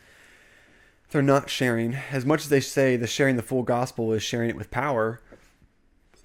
they're 1.11 1.21
not 1.21 1.49
sharing. 1.49 1.95
As 2.11 2.25
much 2.25 2.41
as 2.41 2.49
they 2.49 2.59
say 2.59 2.95
the 2.95 3.07
sharing 3.07 3.35
the 3.35 3.43
full 3.43 3.63
gospel 3.63 4.11
is 4.13 4.23
sharing 4.23 4.49
it 4.49 4.55
with 4.55 4.71
power, 4.71 5.21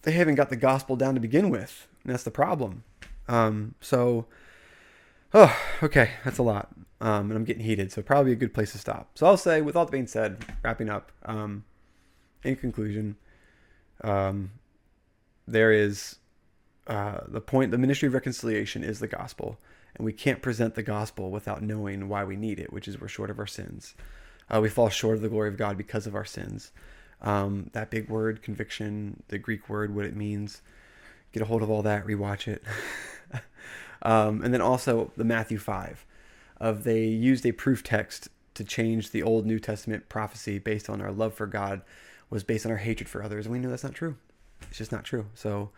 they 0.03 0.13
haven't 0.13 0.35
got 0.35 0.51
the 0.51 0.57
gospel 0.57 0.97
down 0.97 1.15
to 1.15 1.21
begin 1.21 1.51
with. 1.51 1.87
And 2.05 2.13
that's 2.13 2.25
the 2.25 2.31
problem. 2.31 2.85
Um, 3.29 3.75
so, 3.81 4.27
oh, 5.33 5.57
okay, 5.83 6.11
that's 6.25 6.39
a 6.39 6.43
lot. 6.43 6.71
Um, 7.01 7.31
and 7.31 7.33
I'm 7.33 7.45
getting 7.45 7.65
heated, 7.65 7.91
so 7.91 8.01
probably 8.03 8.33
a 8.33 8.37
good 8.37 8.55
place 8.55 8.73
to 8.73 8.79
stop. 8.79 9.11
So 9.17 9.27
I'll 9.27 9.37
say, 9.37 9.61
with 9.61 9.75
all 9.75 9.85
that 9.85 9.91
being 9.91 10.07
said, 10.07 10.45
wrapping 10.63 10.89
up, 10.89 11.11
um, 11.25 11.65
in 12.45 12.57
conclusion, 12.57 13.17
um, 14.03 14.53
there 15.47 15.73
is 15.73 16.17
uh, 16.87 17.19
the 17.27 17.41
point, 17.41 17.71
the 17.71 17.79
ministry 17.79 18.07
of 18.07 18.15
reconciliation 18.15 18.85
is 18.85 19.01
the 19.01 19.09
gospel, 19.09 19.59
and 19.97 20.05
we 20.05 20.13
can't 20.13 20.43
present 20.43 20.75
the 20.75 20.83
gospel 20.83 21.31
without 21.31 21.63
knowing 21.63 22.09
why 22.09 22.25
we 22.25 22.37
need 22.37 22.59
it, 22.59 22.73
which 22.73 22.89
is 22.89 23.01
we're 23.01 23.09
short 23.09 23.31
of 23.31 23.39
our 23.39 23.47
sins. 23.47 23.95
Uh, 24.51 24.61
we 24.61 24.69
fall 24.69 24.89
short 24.89 25.17
of 25.17 25.23
the 25.23 25.29
glory 25.29 25.49
of 25.49 25.57
God 25.57 25.77
because 25.77 26.07
of 26.07 26.15
our 26.15 26.25
sins. 26.25 26.73
Um, 27.21 27.71
that 27.73 27.91
big 27.91 28.09
word, 28.09 28.43
conviction, 28.43 29.23
the 29.29 29.39
Greek 29.39 29.69
word, 29.69 29.95
what 29.95 30.05
it 30.05 30.17
means. 30.17 30.63
Get 31.33 31.43
a 31.43 31.47
hold 31.47 31.63
of 31.63 31.71
all 31.71 31.83
that, 31.83 32.07
rewatch 32.07 32.49
it. 32.49 32.63
um, 34.03 34.43
and 34.43 34.53
then 34.53 34.61
also 34.61 35.13
the 35.17 35.25
Matthew 35.25 35.59
5 35.59 36.05
of 36.59 36.85
they 36.85 37.05
used 37.05 37.47
a 37.47 37.53
proof 37.53 37.83
text 37.83 38.29
to 38.55 38.65
change 38.65 39.11
the 39.11 39.23
Old 39.23 39.47
New 39.47 39.59
Testament 39.59 40.09
prophecy 40.09 40.59
based 40.59 40.91
on 40.91 41.01
our 41.01 41.13
love 41.13 41.35
for 41.35 41.47
God 41.47 41.83
was 42.29 42.45
based 42.45 42.67
on 42.67 42.73
our 42.73 42.79
hatred 42.79 43.09
for 43.09 43.23
others. 43.23 43.47
And 43.47 43.53
we 43.53 43.59
know 43.59 43.71
that's 43.71 43.85
not 43.85 43.95
true. 43.95 44.17
It's 44.69 44.79
just 44.79 44.93
not 44.93 45.05
true. 45.05 45.27
So 45.35 45.71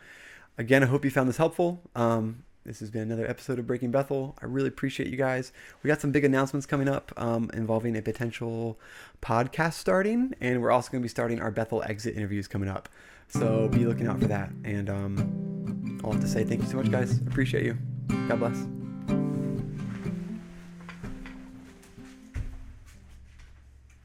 again, 0.59 0.83
I 0.83 0.87
hope 0.87 1.05
you 1.05 1.11
found 1.11 1.29
this 1.29 1.37
helpful. 1.37 1.81
Um, 1.95 2.45
this 2.65 2.81
has 2.81 2.91
been 2.91 3.03
another 3.03 3.29
episode 3.29 3.59
of 3.59 3.67
Breaking 3.67 3.91
Bethel. 3.91 4.37
I 4.41 4.47
really 4.47 4.69
appreciate 4.69 5.11
you 5.11 5.17
guys. 5.17 5.53
We 5.83 5.89
got 5.89 6.01
some 6.01 6.13
big 6.13 6.25
announcements 6.25 6.67
coming 6.67 6.89
up 6.89 7.13
um, 7.17 7.51
involving 7.53 7.97
a 7.97 8.03
potential 8.03 8.79
podcast 9.21 9.75
starting, 9.75 10.35
and 10.41 10.63
we're 10.63 10.71
also 10.71 10.91
going 10.91 11.03
to 11.03 11.05
be 11.05 11.11
starting 11.11 11.41
our 11.41 11.51
Bethel 11.51 11.83
exit 11.83 12.17
interviews 12.17 12.49
coming 12.49 12.69
up. 12.69 12.89
So 13.29 13.69
be 13.69 13.85
looking 13.85 14.07
out 14.07 14.21
for 14.21 14.29
that. 14.29 14.51
And 14.65 14.89
um, 14.89 16.01
I'll 16.05 16.13
have 16.13 16.21
to 16.21 16.29
say 16.29 16.45
thank 16.45 16.63
you 16.63 16.69
so 16.69 16.77
much, 16.77 16.91
guys. 16.91 17.19
Appreciate 17.19 17.65
you. 17.65 17.77
God 18.29 18.39
bless. 18.39 18.84